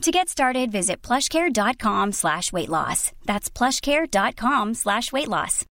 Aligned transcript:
To 0.00 0.10
get 0.10 0.30
started, 0.30 0.72
visit 0.72 1.02
plushcare.com 1.02 2.12
slash 2.12 2.54
weight 2.54 2.70
loss. 2.70 3.12
That's 3.26 3.50
plushcare.com 3.50 4.72
slash 4.72 5.12
weight 5.12 5.28
loss. 5.28 5.66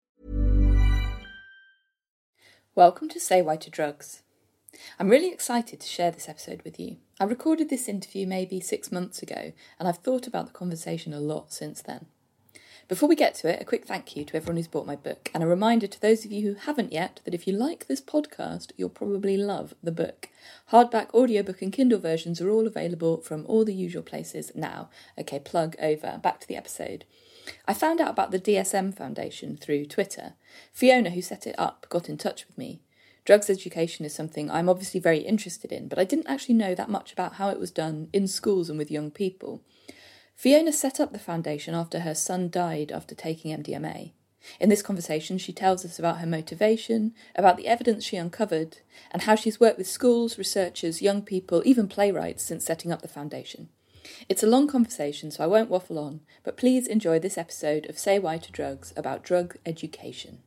Welcome 2.75 3.07
to 3.09 3.21
Say 3.21 3.41
Why 3.41 3.55
to 3.55 3.69
Drugs. 3.69 4.23
I'm 4.99 5.07
really 5.07 5.31
excited 5.31 5.79
to 5.79 5.87
share 5.87 6.11
this 6.11 6.27
episode 6.27 6.61
with 6.63 6.77
you. 6.77 6.97
I 7.21 7.23
recorded 7.23 7.69
this 7.69 7.87
interview 7.87 8.27
maybe 8.27 8.59
six 8.59 8.91
months 8.91 9.23
ago, 9.23 9.53
and 9.79 9.87
I've 9.87 9.99
thought 9.99 10.27
about 10.27 10.47
the 10.47 10.53
conversation 10.53 11.13
a 11.13 11.21
lot 11.21 11.53
since 11.53 11.81
then. 11.81 12.07
Before 12.87 13.09
we 13.09 13.17
get 13.17 13.35
to 13.35 13.49
it, 13.49 13.61
a 13.61 13.65
quick 13.65 13.85
thank 13.85 14.15
you 14.15 14.23
to 14.23 14.37
everyone 14.37 14.55
who's 14.55 14.69
bought 14.69 14.85
my 14.85 14.95
book, 14.95 15.29
and 15.33 15.43
a 15.43 15.47
reminder 15.47 15.87
to 15.87 15.99
those 15.99 16.23
of 16.23 16.31
you 16.31 16.47
who 16.47 16.53
haven't 16.53 16.93
yet 16.93 17.19
that 17.25 17.33
if 17.33 17.45
you 17.45 17.51
like 17.51 17.87
this 17.87 17.99
podcast, 17.99 18.71
you'll 18.77 18.87
probably 18.87 19.35
love 19.35 19.73
the 19.83 19.91
book. 19.91 20.29
Hardback, 20.71 21.13
audiobook, 21.13 21.61
and 21.61 21.73
Kindle 21.73 21.99
versions 21.99 22.39
are 22.39 22.49
all 22.49 22.65
available 22.65 23.17
from 23.17 23.45
all 23.45 23.65
the 23.65 23.73
usual 23.73 24.03
places 24.03 24.53
now. 24.55 24.89
Okay, 25.19 25.37
plug 25.37 25.75
over. 25.81 26.17
Back 26.23 26.39
to 26.39 26.47
the 26.47 26.55
episode. 26.55 27.03
I 27.67 27.73
found 27.73 27.99
out 27.99 28.11
about 28.11 28.31
the 28.31 28.39
DSM 28.39 28.95
Foundation 28.95 29.57
through 29.57 29.87
Twitter. 29.87 30.35
Fiona, 30.71 31.09
who 31.09 31.21
set 31.21 31.45
it 31.45 31.55
up, 31.57 31.87
got 31.89 32.07
in 32.07 32.17
touch 32.17 32.47
with 32.47 32.57
me. 32.57 32.79
Drugs 33.25 33.49
education 33.49 34.05
is 34.05 34.15
something 34.15 34.49
I'm 34.49 34.69
obviously 34.69 35.01
very 35.01 35.19
interested 35.19 35.73
in, 35.73 35.89
but 35.89 35.99
I 35.99 36.05
didn't 36.05 36.27
actually 36.27 36.55
know 36.55 36.73
that 36.73 36.89
much 36.89 37.11
about 37.11 37.33
how 37.33 37.49
it 37.49 37.59
was 37.59 37.69
done 37.69 38.07
in 38.13 38.29
schools 38.29 38.69
and 38.69 38.77
with 38.77 38.89
young 38.89 39.11
people. 39.11 39.61
Fiona 40.37 40.71
set 40.71 40.99
up 40.99 41.11
the 41.11 41.17
foundation 41.17 41.73
after 41.73 42.01
her 42.01 42.13
son 42.13 42.47
died 42.51 42.91
after 42.91 43.15
taking 43.15 43.57
MDMA. 43.57 44.11
In 44.59 44.69
this 44.69 44.83
conversation, 44.83 45.39
she 45.39 45.51
tells 45.51 45.83
us 45.83 45.97
about 45.97 46.19
her 46.19 46.27
motivation, 46.27 47.15
about 47.35 47.57
the 47.57 47.67
evidence 47.67 48.03
she 48.03 48.17
uncovered, 48.17 48.77
and 49.09 49.23
how 49.23 49.33
she's 49.33 49.59
worked 49.59 49.79
with 49.79 49.87
schools, 49.87 50.37
researchers, 50.37 51.01
young 51.01 51.23
people, 51.23 51.63
even 51.65 51.87
playwrights 51.87 52.43
since 52.43 52.63
setting 52.63 52.91
up 52.91 53.01
the 53.01 53.07
foundation. 53.07 53.69
It's 54.29 54.43
a 54.43 54.47
long 54.47 54.67
conversation, 54.67 55.31
so 55.31 55.43
I 55.43 55.47
won't 55.47 55.71
waffle 55.71 55.97
on, 55.97 56.21
but 56.43 56.55
please 56.55 56.85
enjoy 56.85 57.17
this 57.17 57.39
episode 57.39 57.89
of 57.89 57.97
Say 57.97 58.19
Why 58.19 58.37
to 58.37 58.51
Drugs 58.51 58.93
about 58.95 59.23
drug 59.23 59.57
education. 59.65 60.43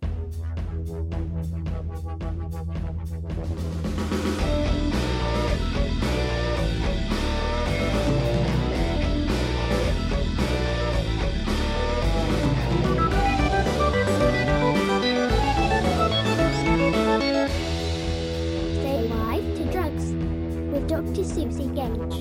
Dr. 21.01 21.23
Suzi 21.23 21.65
Gage. 21.75 22.13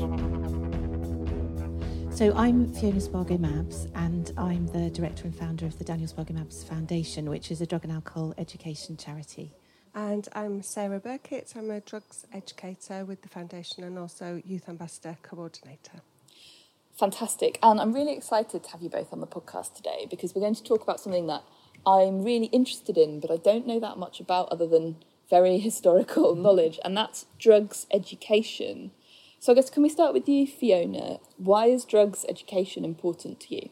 So 2.16 2.34
I'm 2.34 2.74
Fiona 2.74 3.02
Spargo 3.02 3.38
Mabbs, 3.38 3.90
and 3.94 4.32
I'm 4.38 4.68
the 4.68 4.90
director 4.92 5.26
and 5.26 5.36
founder 5.36 5.66
of 5.66 5.78
the 5.78 5.84
Daniel 5.84 6.08
Spargo 6.08 6.34
Mabbs 6.34 6.64
Foundation, 6.64 7.30
which 7.30 7.52
is 7.52 7.60
a 7.60 7.66
drug 7.66 7.84
and 7.84 7.92
alcohol 7.92 8.34
education 8.38 8.96
charity. 8.96 9.52
And 9.94 10.30
I'm 10.32 10.62
Sarah 10.62 11.02
Burkitt. 11.02 11.58
I'm 11.58 11.70
a 11.72 11.82
drugs 11.82 12.26
educator 12.32 13.04
with 13.04 13.22
the 13.22 13.28
foundation 13.28 13.84
and 13.84 14.00
also 14.00 14.42
youth 14.46 14.70
ambassador 14.70 15.18
coordinator. 15.24 16.00
Fantastic. 16.98 17.60
And 17.62 17.82
I'm 17.82 17.92
really 17.92 18.14
excited 18.14 18.64
to 18.64 18.70
have 18.70 18.82
you 18.82 18.90
both 18.90 19.12
on 19.12 19.20
the 19.20 19.28
podcast 19.28 19.76
today 19.76 20.08
because 20.10 20.34
we're 20.34 20.42
going 20.42 20.56
to 20.56 20.64
talk 20.64 20.84
about 20.84 21.02
something 21.02 21.28
that 21.28 21.44
I'm 21.86 22.24
really 22.24 22.46
interested 22.46 22.98
in, 22.98 23.20
but 23.20 23.30
I 23.30 23.36
don't 23.36 23.68
know 23.68 23.82
that 23.82 23.98
much 23.98 24.22
about 24.22 24.48
other 24.54 24.68
than 24.68 25.04
very 25.30 25.58
historical 25.60 26.36
knowledge, 26.36 26.80
and 26.84 26.96
that's 26.96 27.26
drugs 27.38 27.86
education. 27.92 28.92
So 29.40 29.52
I 29.52 29.56
guess 29.56 29.70
can 29.70 29.84
we 29.84 29.90
start 29.90 30.14
with 30.14 30.28
you, 30.28 30.46
Fiona? 30.46 31.20
Why 31.38 31.68
is 31.68 31.86
drugs 31.86 32.26
education 32.28 32.84
important 32.84 33.40
to 33.42 33.56
you? 33.56 33.70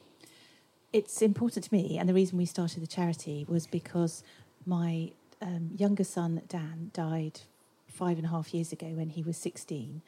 It's 0.93 1.21
important 1.21 1.65
to 1.65 1.73
me, 1.73 1.97
and 1.97 2.07
the 2.07 2.13
reason 2.13 2.37
we 2.37 2.45
started 2.45 2.81
the 2.81 2.87
charity 2.87 3.45
was 3.47 3.67
because 3.67 4.23
my 4.65 5.11
um, 5.41 5.71
younger 5.75 6.03
son, 6.03 6.41
Dan, 6.47 6.91
died 6.93 7.41
five 7.87 8.17
and 8.17 8.25
a 8.25 8.29
half 8.29 8.53
years 8.53 8.71
ago 8.71 8.87
when 8.87 9.09
he 9.09 9.23
was 9.23 9.37
16, 9.37 10.01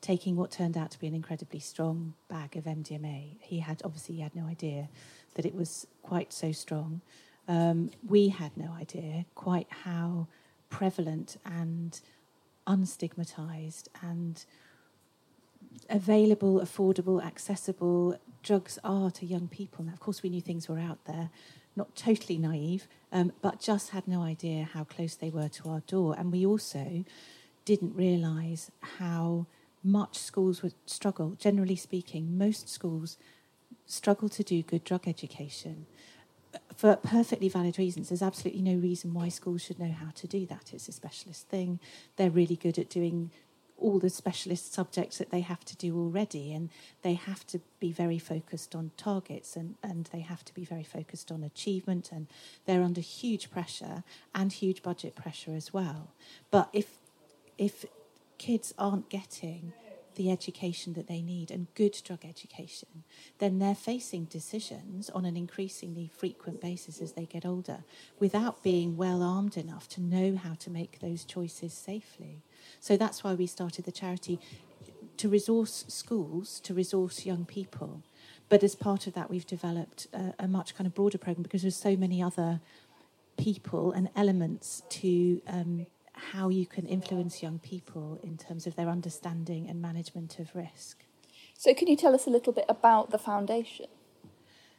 taking 0.00 0.36
what 0.36 0.50
turned 0.50 0.76
out 0.76 0.90
to 0.90 0.98
be 0.98 1.06
an 1.06 1.14
incredibly 1.14 1.60
strong 1.60 2.14
bag 2.28 2.56
of 2.56 2.64
MDMA. 2.64 3.36
He 3.40 3.60
had 3.60 3.80
obviously 3.84 4.16
he 4.16 4.20
had 4.20 4.34
no 4.34 4.46
idea 4.46 4.88
that 5.34 5.46
it 5.46 5.54
was 5.54 5.86
quite 6.02 6.32
so 6.32 6.52
strong. 6.52 7.00
Um, 7.48 7.90
we 8.06 8.28
had 8.28 8.56
no 8.56 8.72
idea 8.72 9.24
quite 9.34 9.68
how 9.84 10.26
prevalent 10.70 11.36
and 11.44 12.00
unstigmatized 12.66 13.88
and 14.02 14.44
available, 15.88 16.60
affordable, 16.60 17.24
accessible 17.24 18.18
drugs 18.42 18.78
are 18.84 19.10
to 19.10 19.26
young 19.26 19.48
people. 19.48 19.84
Now, 19.84 19.92
of 19.92 20.00
course, 20.00 20.22
we 20.22 20.30
knew 20.30 20.40
things 20.40 20.68
were 20.68 20.78
out 20.78 21.04
there, 21.04 21.30
not 21.74 21.94
totally 21.96 22.38
naive, 22.38 22.86
um, 23.12 23.32
but 23.42 23.60
just 23.60 23.90
had 23.90 24.06
no 24.08 24.22
idea 24.22 24.68
how 24.72 24.84
close 24.84 25.14
they 25.14 25.30
were 25.30 25.48
to 25.48 25.68
our 25.68 25.80
door. 25.80 26.14
And 26.18 26.32
we 26.32 26.46
also 26.46 27.04
didn't 27.64 27.94
realise 27.96 28.70
how 28.98 29.46
much 29.82 30.16
schools 30.18 30.62
would 30.62 30.74
struggle. 30.86 31.36
Generally 31.38 31.76
speaking, 31.76 32.38
most 32.38 32.68
schools 32.68 33.16
struggle 33.86 34.28
to 34.28 34.42
do 34.42 34.62
good 34.62 34.84
drug 34.84 35.06
education 35.06 35.86
for 36.76 36.96
perfectly 36.96 37.48
valid 37.48 37.78
reasons. 37.78 38.08
There's 38.08 38.22
absolutely 38.22 38.62
no 38.62 38.76
reason 38.78 39.14
why 39.14 39.28
schools 39.28 39.62
should 39.62 39.78
know 39.78 39.92
how 39.92 40.10
to 40.14 40.26
do 40.26 40.46
that. 40.46 40.72
It's 40.72 40.88
a 40.88 40.92
specialist 40.92 41.48
thing. 41.48 41.80
They're 42.16 42.30
really 42.30 42.56
good 42.56 42.78
at 42.78 42.90
doing 42.90 43.30
all 43.78 43.98
the 43.98 44.08
specialist 44.08 44.72
subjects 44.72 45.18
that 45.18 45.30
they 45.30 45.40
have 45.40 45.64
to 45.64 45.76
do 45.76 45.96
already, 45.98 46.54
and 46.54 46.70
they 47.02 47.14
have 47.14 47.46
to 47.48 47.60
be 47.78 47.92
very 47.92 48.18
focused 48.18 48.74
on 48.74 48.90
targets 48.96 49.54
and, 49.54 49.74
and 49.82 50.08
they 50.12 50.20
have 50.20 50.44
to 50.46 50.54
be 50.54 50.64
very 50.64 50.82
focused 50.82 51.30
on 51.30 51.42
achievement, 51.42 52.10
and 52.10 52.26
they're 52.64 52.82
under 52.82 53.00
huge 53.00 53.50
pressure 53.50 54.02
and 54.34 54.52
huge 54.52 54.82
budget 54.82 55.14
pressure 55.14 55.54
as 55.54 55.72
well. 55.72 56.12
But 56.50 56.68
if 56.72 56.98
if 57.58 57.86
kids 58.38 58.74
aren't 58.78 59.08
getting 59.08 59.72
the 60.16 60.30
education 60.30 60.94
that 60.94 61.06
they 61.06 61.22
need 61.22 61.50
and 61.50 61.72
good 61.74 61.96
drug 62.04 62.24
education, 62.24 63.04
then 63.38 63.58
they're 63.58 63.74
facing 63.74 64.24
decisions 64.24 65.08
on 65.10 65.24
an 65.24 65.36
increasingly 65.36 66.10
frequent 66.14 66.60
basis 66.60 67.00
as 67.00 67.12
they 67.12 67.26
get 67.26 67.46
older 67.46 67.84
without 68.18 68.62
being 68.62 68.96
well 68.96 69.22
armed 69.22 69.56
enough 69.56 69.88
to 69.88 70.00
know 70.00 70.36
how 70.36 70.54
to 70.54 70.70
make 70.70 70.98
those 71.00 71.24
choices 71.24 71.72
safely. 71.72 72.42
So 72.80 72.96
that's 72.96 73.22
why 73.22 73.34
we 73.34 73.46
started 73.46 73.84
the 73.84 73.92
charity 73.92 74.40
to 75.16 75.28
resource 75.28 75.84
schools, 75.88 76.60
to 76.60 76.74
resource 76.74 77.24
young 77.24 77.44
people. 77.44 78.02
But 78.48 78.62
as 78.62 78.74
part 78.74 79.06
of 79.06 79.14
that, 79.14 79.30
we've 79.30 79.46
developed 79.46 80.06
a, 80.12 80.34
a 80.40 80.48
much 80.48 80.74
kind 80.74 80.86
of 80.86 80.94
broader 80.94 81.18
program 81.18 81.42
because 81.42 81.62
there's 81.62 81.76
so 81.76 81.96
many 81.96 82.22
other 82.22 82.60
people 83.36 83.92
and 83.92 84.08
elements 84.16 84.82
to 84.88 85.40
um, 85.46 85.86
how 86.16 86.48
you 86.48 86.66
can 86.66 86.86
influence 86.86 87.42
young 87.42 87.58
people 87.58 88.18
in 88.22 88.36
terms 88.36 88.66
of 88.66 88.74
their 88.74 88.88
understanding 88.88 89.68
and 89.68 89.80
management 89.80 90.38
of 90.38 90.54
risk. 90.54 91.04
So, 91.58 91.72
can 91.74 91.88
you 91.88 91.96
tell 91.96 92.14
us 92.14 92.26
a 92.26 92.30
little 92.30 92.52
bit 92.52 92.64
about 92.68 93.10
the 93.10 93.18
foundation? 93.18 93.86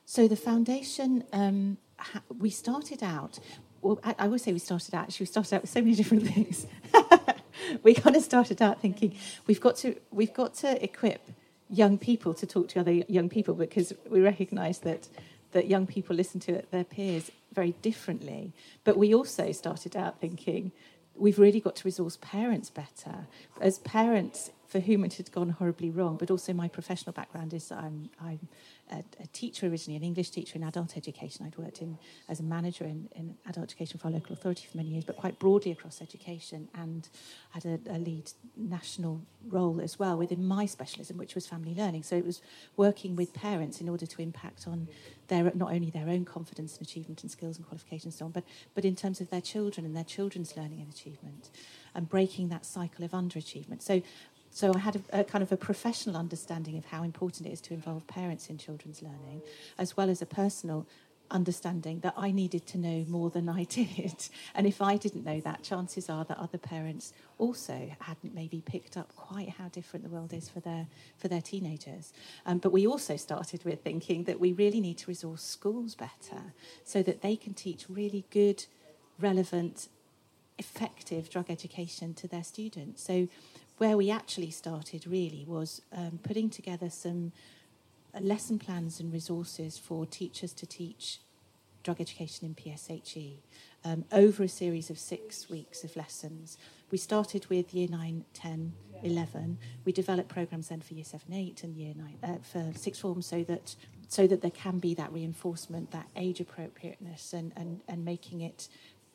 So, 0.06 0.28
the 0.28 0.36
foundation, 0.36 1.24
um, 1.32 1.78
ha- 1.98 2.22
we 2.38 2.50
started 2.50 3.04
out, 3.04 3.40
well, 3.82 4.00
I, 4.04 4.16
I 4.20 4.28
would 4.28 4.42
say 4.42 4.54
we 4.54 4.60
started 4.60 4.94
out, 4.96 5.04
actually, 5.04 5.24
we 5.24 5.28
started 5.28 5.56
out 5.56 5.62
with 5.62 5.72
so 5.72 5.82
many 5.82 5.96
different 6.02 6.28
things. 6.28 6.68
we 7.84 7.94
kind 7.94 8.16
of 8.16 8.24
started 8.24 8.62
out 8.62 8.82
thinking 8.82 9.16
we've 9.46 9.62
got 9.62 9.76
to, 9.78 9.96
we've 10.12 10.34
got 10.34 10.56
to 10.56 10.84
equip 10.84 11.30
young 11.70 11.98
people 11.98 12.34
to 12.34 12.46
talk 12.46 12.70
to 12.70 12.80
other 12.80 12.92
young 12.92 13.30
people 13.30 13.54
because 13.54 13.94
we 14.10 14.22
recognise 14.22 14.80
that, 14.80 15.08
that 15.52 15.68
young 15.68 15.86
people 15.86 16.16
listen 16.16 16.40
to 16.40 16.62
their 16.72 16.84
peers 16.84 17.32
very 17.54 17.74
differently. 17.82 18.54
But 18.84 18.98
we 18.98 19.14
also 19.14 19.52
started 19.52 19.96
out 19.96 20.20
thinking 20.20 20.72
we've 21.18 21.40
really 21.40 21.60
got 21.60 21.76
to 21.78 21.88
resource 21.88 22.18
parents 22.22 22.70
better. 22.70 23.28
As 23.60 23.80
parents 23.80 24.52
for 24.68 24.80
whom 24.80 25.06
it 25.06 25.14
had 25.14 25.32
gone 25.32 25.50
horribly 25.50 25.90
wrong, 25.90 26.18
but 26.18 26.30
also 26.30 26.52
my 26.52 26.68
professional 26.68 27.14
background 27.14 27.54
is 27.54 27.72
I'm, 27.72 28.10
I'm 28.22 28.48
a, 28.92 29.04
a, 29.22 29.28
teacher 29.28 29.68
originally, 29.68 29.96
an 29.96 30.04
English 30.04 30.30
teacher 30.30 30.58
in 30.58 30.64
adult 30.64 30.98
education. 30.98 31.46
I'd 31.46 31.58
worked 31.58 31.82
in 31.82 31.98
as 32.28 32.42
a 32.42 32.44
manager 32.44 32.84
in, 32.84 33.08
in 33.16 33.38
adult 33.48 33.64
education 33.64 33.98
for 33.98 34.08
our 34.08 34.14
local 34.14 34.34
authority 34.34 34.68
for 34.70 34.76
many 34.76 34.90
years, 34.90 35.06
but 35.06 35.16
quite 35.16 35.40
broadly 35.40 35.72
across 35.72 36.02
education, 36.02 36.68
and 36.76 37.08
had 37.52 37.66
a, 37.66 37.80
a 37.90 37.98
lead 37.98 38.32
national 38.58 39.22
role 39.48 39.80
as 39.80 39.98
well 39.98 40.18
within 40.18 40.46
my 40.46 40.66
specialism, 40.66 41.18
which 41.18 41.34
was 41.34 41.48
family 41.48 41.74
learning. 41.74 42.04
So 42.04 42.18
it 42.18 42.26
was 42.26 42.42
working 42.76 43.16
with 43.16 43.34
parents 43.34 43.80
in 43.80 43.88
order 43.88 44.06
to 44.06 44.22
impact 44.22 44.68
on 44.68 44.90
their 45.30 45.52
not 45.56 45.72
only 45.72 45.90
their 45.90 46.10
own 46.10 46.26
confidence 46.26 46.78
and 46.78 46.86
achievement 46.86 47.22
and 47.24 47.32
skills 47.32 47.56
and 47.58 47.66
qualifications 47.66 48.06
and 48.06 48.14
so 48.14 48.26
on, 48.26 48.32
but 48.32 48.44
but 48.76 48.84
in 48.84 48.98
terms 48.98 49.22
of 49.22 49.30
their 49.30 49.42
children 49.42 49.86
and 49.86 49.96
their 49.96 50.04
children's 50.04 50.58
learning 50.58 50.82
and 50.82 50.92
achievement, 50.92 51.52
and 51.96 52.10
breaking 52.10 52.50
that 52.50 52.66
cycle 52.66 53.06
of 53.06 53.12
underachievement. 53.12 53.82
So 53.82 54.02
so 54.52 54.74
I 54.74 54.80
had 54.80 54.96
a, 54.96 55.20
a, 55.20 55.24
kind 55.24 55.44
of 55.44 55.52
a 55.52 55.58
professional 55.58 56.18
understanding 56.18 56.78
of 56.78 56.86
how 56.86 57.04
important 57.04 57.48
it 57.48 57.52
is 57.52 57.62
to 57.62 57.74
involve 57.74 58.08
parents 58.08 58.50
in 58.50 58.58
children's 58.58 59.02
learning, 59.02 59.42
as 59.78 59.96
well 59.96 60.10
as 60.10 60.22
a 60.22 60.26
personal 60.26 60.88
understanding 61.32 62.00
that 62.00 62.14
I 62.18 62.32
needed 62.32 62.66
to 62.68 62.78
know 62.78 63.06
more 63.08 63.30
than 63.30 63.50
I 63.50 63.64
did. 63.70 64.30
And 64.56 64.66
if 64.66 64.82
I 64.82 64.98
didn't 64.98 65.26
know 65.26 65.40
that, 65.42 65.64
chances 65.64 66.10
are 66.10 66.26
that 66.26 66.38
other 66.38 66.58
parents 66.58 67.14
also 67.38 67.92
hadn't 68.00 68.34
maybe 68.34 68.62
picked 68.62 68.98
up 68.98 69.16
quite 69.16 69.50
how 69.50 69.68
different 69.70 70.04
the 70.04 70.10
world 70.10 70.34
is 70.34 70.50
for 70.50 70.60
their 70.60 70.88
for 71.18 71.28
their 71.28 71.42
teenagers. 71.42 72.14
Um, 72.46 72.58
but 72.60 72.72
we 72.72 72.88
also 72.88 73.18
started 73.18 73.64
with 73.64 73.82
thinking 73.84 74.24
that 74.24 74.40
we 74.40 74.54
really 74.54 74.80
need 74.80 74.98
to 75.00 75.08
resource 75.08 75.44
schools 75.44 75.96
better 75.96 76.54
so 76.84 77.04
that 77.04 77.22
they 77.22 77.36
can 77.36 77.54
teach 77.54 77.86
really 77.90 78.26
good, 78.32 78.66
relevant, 79.20 79.90
effective 80.58 81.30
drug 81.30 81.50
education 81.50 82.14
to 82.16 82.28
their 82.28 82.44
students. 82.44 83.04
So 83.04 83.28
where 83.78 83.96
we 83.96 84.10
actually 84.10 84.52
started 84.52 85.06
really 85.06 85.46
was 85.48 85.82
um, 85.94 86.20
putting 86.24 86.50
together 86.50 86.90
some 86.90 87.32
lesson 88.20 88.58
plans 88.58 89.00
and 89.00 89.14
resources 89.14 89.78
for 89.78 90.06
teachers 90.06 90.54
to 90.54 90.66
teach 90.66 91.20
drug 91.84 92.02
education 92.02 92.46
in 92.46 92.56
PSHE 92.56 93.38
um, 93.86 94.04
over 94.12 94.44
a 94.44 94.50
series 94.50 94.90
of 94.90 95.00
six 95.00 95.50
weeks 95.50 95.84
of 95.84 95.96
lessons. 95.96 96.58
We 96.92 96.98
started 96.98 97.46
with 97.48 97.74
year 97.74 97.88
9, 97.90 98.26
10, 98.34 98.74
11. 99.04 99.58
We 99.86 99.92
developed 99.92 100.30
programs 100.30 100.70
then 100.70 100.82
for 100.82 100.94
year 100.96 101.06
7, 101.06 101.32
8 101.32 101.64
and 101.64 101.76
year 101.76 101.94
9 101.96 102.18
uh, 102.24 102.38
for 102.42 102.78
sixth 102.78 103.02
form 103.02 103.22
so 103.22 103.44
that 103.44 103.76
so 104.10 104.26
that 104.26 104.42
there 104.42 104.52
can 104.52 104.80
be 104.80 104.94
that 104.94 105.12
reinforcement, 105.12 105.92
that 105.92 106.08
age 106.16 106.40
appropriateness 106.40 107.34
and, 107.34 107.52
and, 107.58 107.82
and 107.90 108.06
making 108.06 108.40
it 108.40 108.70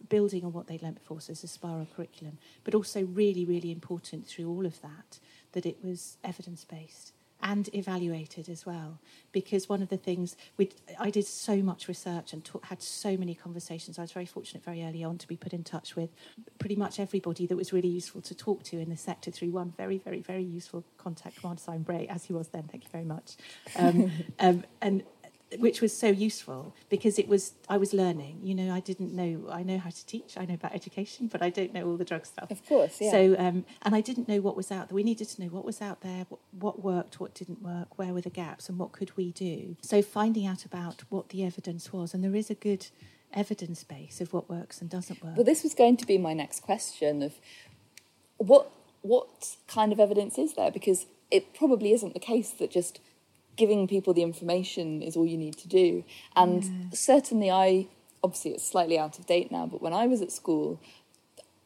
building 0.09 0.45
on 0.45 0.53
what 0.53 0.67
they 0.67 0.79
learnt 0.79 0.97
before, 0.97 1.21
so 1.21 1.33
it's 1.33 1.45
a 1.45 1.49
spiral 1.49 1.87
curriculum, 1.95 2.39
but 2.65 2.75
also 2.75 3.05
really, 3.05 3.45
really 3.45 3.71
important 3.71 4.27
through 4.27 4.49
all 4.49 4.67
of 4.67 4.81
that, 4.83 5.19
that 5.53 5.67
it 5.67 5.79
was 5.83 6.17
evidence 6.25 6.65
based 6.65 7.13
and 7.43 7.69
evaluated 7.75 8.49
as 8.49 8.65
well. 8.65 8.99
Because 9.33 9.69
one 9.69 9.83
of 9.83 9.89
the 9.89 9.97
things 9.97 10.37
we 10.57 10.71
I 10.99 11.11
did 11.11 11.27
so 11.27 11.57
much 11.57 11.89
research 11.89 12.33
and 12.33 12.49
had 12.65 12.81
so 12.81 13.17
many 13.17 13.35
conversations. 13.35 13.99
I 13.99 14.03
was 14.03 14.13
very 14.13 14.27
fortunate 14.27 14.65
very 14.65 14.85
early 14.85 15.03
on 15.03 15.19
to 15.19 15.27
be 15.27 15.37
put 15.37 15.53
in 15.53 15.65
touch 15.65 15.97
with 15.97 16.11
pretty 16.59 16.77
much 16.77 17.01
everybody 17.01 17.47
that 17.47 17.57
was 17.57 17.73
really 17.73 17.89
useful 17.89 18.21
to 18.23 18.35
talk 18.35 18.63
to 18.65 18.79
in 18.79 18.91
the 18.91 18.97
sector 18.97 19.31
through 19.31 19.51
one 19.51 19.73
very, 19.77 19.99
very, 19.99 20.21
very 20.21 20.45
useful 20.45 20.85
contact, 20.99 21.41
Commander 21.41 21.61
Simon 21.61 21.83
Bray, 21.83 22.07
as 22.09 22.25
he 22.25 22.33
was 22.33 22.49
then. 22.49 22.65
Thank 22.65 22.85
you 22.85 22.91
very 22.91 23.05
much. 23.05 23.37
Um, 23.77 24.13
um, 24.39 24.65
and 24.81 25.03
which 25.59 25.81
was 25.81 25.97
so 25.97 26.09
useful 26.09 26.75
because 26.89 27.19
it 27.19 27.29
was 27.29 27.53
I 27.69 27.77
was 27.77 27.93
learning. 27.93 28.41
You 28.43 28.55
know, 28.55 28.75
I 28.75 28.81
didn't 28.81 29.15
know. 29.15 29.49
I 29.51 29.63
know 29.63 29.79
how 29.79 29.91
to 29.91 30.07
teach. 30.07 30.37
I 30.37 30.45
know 30.45 30.55
about 30.55 30.75
education, 30.75 31.29
but 31.29 31.43
I 31.43 31.51
don't 31.51 31.73
know 31.73 31.87
all 31.87 31.97
the 31.97 32.05
drug 32.05 32.27
stuff. 32.27 32.51
Of 32.51 32.67
course, 32.67 32.99
yeah. 33.01 33.11
So, 33.11 33.37
um, 33.39 33.65
and 33.83 33.95
I 33.95 34.01
didn't 34.01 34.29
know 34.29 34.41
what 34.41 34.57
was 34.57 34.71
out 34.71 34.89
there. 34.89 34.97
We 34.97 35.03
needed 35.03 35.29
to 35.31 35.43
know 35.43 35.49
what 35.49 35.65
was 35.65 35.81
out 35.81 36.01
there, 36.01 36.27
what, 36.29 36.41
what 36.53 36.83
worked, 36.83 37.21
what 37.21 37.35
didn't 37.35 37.63
work, 37.63 37.99
where 37.99 38.13
were 38.13 38.21
the 38.21 38.31
gaps, 38.31 38.69
and 38.69 38.79
what 38.79 38.93
could 38.93 39.17
we 39.17 39.33
do. 39.33 39.77
So, 39.83 40.03
finding 40.03 40.47
out 40.47 40.65
about 40.65 41.03
what 41.09 41.31
the 41.31 41.45
evidence 41.45 41.93
was, 41.93 42.15
and 42.15 42.23
there 42.23 42.35
is 42.35 42.51
a 42.51 42.55
good 42.55 42.87
evidence 43.33 43.83
base 43.85 44.21
of 44.21 44.33
what 44.33 44.51
works 44.51 44.81
and 44.81 44.91
doesn't 44.91 45.23
work. 45.23 45.37
Well, 45.37 45.45
this 45.45 45.63
was 45.63 45.75
going 45.75 45.97
to 45.99 46.07
be 46.07 46.19
my 46.19 46.35
next 46.35 46.61
question 46.61 47.23
of 47.23 47.35
what 48.37 48.71
what 49.03 49.57
kind 49.67 49.93
of 49.93 49.99
evidence 49.99 50.39
is 50.39 50.55
there 50.55 50.71
because 50.71 51.07
it 51.31 51.55
probably 51.55 51.93
isn't 51.93 52.15
the 52.15 52.21
case 52.21 52.51
that 52.51 52.71
just 52.71 53.01
giving 53.57 53.87
people 53.87 54.15
the 54.15 54.23
information 54.23 55.03
is 55.03 55.17
all 55.17 55.27
you 55.27 55.39
need 55.39 55.57
to 55.59 55.69
do. 55.69 56.05
And 56.37 56.65
yeah. 56.65 56.71
certainly, 56.93 57.51
I 57.51 57.89
obviously 58.23 58.53
it's 58.53 58.67
slightly 58.67 58.99
out 58.99 59.19
of 59.19 59.27
date 59.27 59.51
now, 59.51 59.67
but 59.67 59.83
when 59.83 59.93
I 59.93 60.07
was 60.07 60.23
at 60.23 60.33
school, 60.33 60.81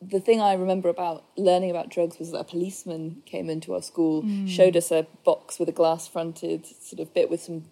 the 0.00 0.21
thing 0.21 0.41
I 0.41 0.55
remember 0.55 0.88
about 0.88 1.25
learning 1.37 1.71
about 1.71 1.88
drugs 1.88 2.19
was 2.19 2.33
that 2.33 2.38
a 2.38 2.44
policeman 2.44 3.23
came 3.25 3.49
into 3.49 3.75
our 3.75 3.83
school, 3.83 4.23
mm. 4.23 4.49
showed 4.49 4.77
us 4.77 4.91
a 4.91 5.06
box 5.25 5.59
with 5.59 5.69
a 5.69 5.73
glass 5.73 6.06
fronted 6.06 6.67
sort 6.67 7.00
of 7.00 7.15
bit 7.15 7.31
with 7.31 7.43
some 7.43 7.65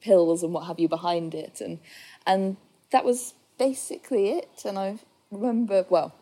pills 0.00 0.42
and 0.42 0.52
what 0.52 0.66
have 0.66 0.78
you 0.78 0.88
behind 0.88 1.34
it, 1.34 1.60
and 1.60 1.78
and 2.26 2.56
that 2.90 3.04
was 3.04 3.34
basically 3.58 4.30
it. 4.30 4.62
And 4.64 4.78
I 4.78 4.98
remember, 5.30 5.84
well, 5.88 6.14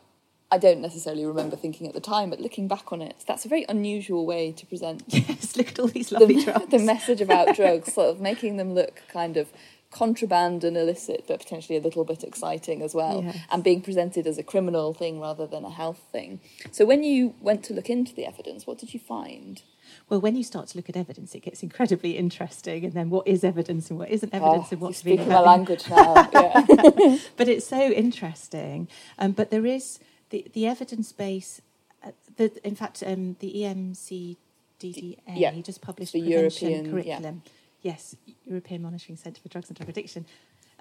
I 0.53 0.59
don't 0.59 0.81
necessarily 0.81 1.25
remember 1.25 1.55
thinking 1.55 1.87
at 1.87 1.95
the 1.95 2.01
time, 2.01 2.31
but 2.31 2.41
looking 2.41 2.67
back 2.67 2.93
on 2.93 3.01
it, 3.01 3.17
that's 3.27 3.45
a 3.45 3.49
very 3.49 3.65
unusual 3.69 4.27
way 4.27 4.53
to 4.53 4.67
present. 4.67 5.05
Yes, 5.31 5.57
look 5.57 5.69
at 5.69 5.79
all 5.79 5.89
these 5.89 6.11
lovely 6.11 6.37
the, 6.37 6.45
drugs. 6.45 6.71
The 6.71 6.79
message 6.79 7.21
about 7.21 7.55
drugs, 7.57 7.93
sort 7.93 8.09
of 8.09 8.21
making 8.21 8.57
them 8.57 8.75
look 8.75 9.03
kind 9.13 9.37
of 9.37 9.49
contraband 9.91 10.65
and 10.65 10.77
illicit, 10.77 11.25
but 11.27 11.41
potentially 11.41 11.77
a 11.77 11.81
little 11.81 12.05
bit 12.05 12.25
exciting 12.25 12.83
as 12.83 12.95
well, 12.95 13.23
yes. 13.25 13.39
and 13.51 13.63
being 13.63 13.83
presented 13.83 14.27
as 14.27 14.39
a 14.39 14.43
criminal 14.43 14.95
thing 14.95 15.21
rather 15.21 15.47
than 15.47 15.65
a 15.65 15.71
health 15.71 16.01
thing. 16.13 16.41
So, 16.71 16.85
when 16.85 17.03
you 17.03 17.35
went 17.41 17.65
to 17.65 17.75
look 17.75 17.91
into 17.91 18.15
the 18.15 18.27
evidence, 18.27 18.67
what 18.67 18.79
did 18.79 18.95
you 18.95 19.01
find? 19.01 19.63
Well, 20.09 20.21
when 20.21 20.37
you 20.37 20.45
start 20.45 20.69
to 20.69 20.79
look 20.79 20.89
at 20.89 20.97
evidence, 20.97 21.35
it 21.35 21.41
gets 21.41 21.63
incredibly 21.63 22.17
interesting. 22.17 22.85
And 22.85 22.95
then, 22.95 23.11
what 23.11 23.27
is 23.27 23.45
evidence 23.45 23.91
and 23.91 23.99
what 23.99 24.09
isn't 24.11 24.33
evidence, 24.33 24.67
oh, 24.67 24.73
and 24.73 24.81
what's 24.81 24.99
speaking 24.99 25.29
my 25.29 25.41
language 25.41 25.89
now. 25.89 26.15
but 27.37 27.49
it's 27.49 27.67
so 27.67 27.91
interesting. 27.91 28.89
Um, 29.19 29.33
but 29.33 29.51
there 29.51 29.67
is 29.67 29.99
the, 30.31 30.47
the 30.53 30.67
evidence 30.67 31.13
base, 31.13 31.61
uh, 32.05 32.13
the, 32.37 32.67
in 32.67 32.75
fact, 32.75 33.03
um, 33.07 33.37
the 33.41 33.53
EMCDDA 33.57 35.19
yeah. 35.35 35.53
just 35.61 35.83
published 35.83 36.13
the 36.13 36.23
prevention 36.23 36.69
European, 36.71 36.91
curriculum. 36.91 37.43
Yeah. 37.45 37.53
Yes, 37.83 38.17
European 38.45 38.83
Monitoring 38.83 39.17
Centre 39.17 39.41
for 39.41 39.49
Drugs 39.49 39.69
and 39.69 39.77
Drug 39.77 39.89
Addiction. 39.89 40.27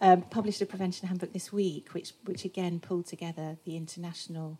Um, 0.01 0.21
published 0.21 0.61
a 0.61 0.65
prevention 0.65 1.07
handbook 1.07 1.33
this 1.33 1.51
week, 1.51 1.89
which 1.93 2.13
which 2.23 2.45
again 2.45 2.79
pulled 2.79 3.05
together 3.05 3.57
the 3.65 3.75
international 3.75 4.57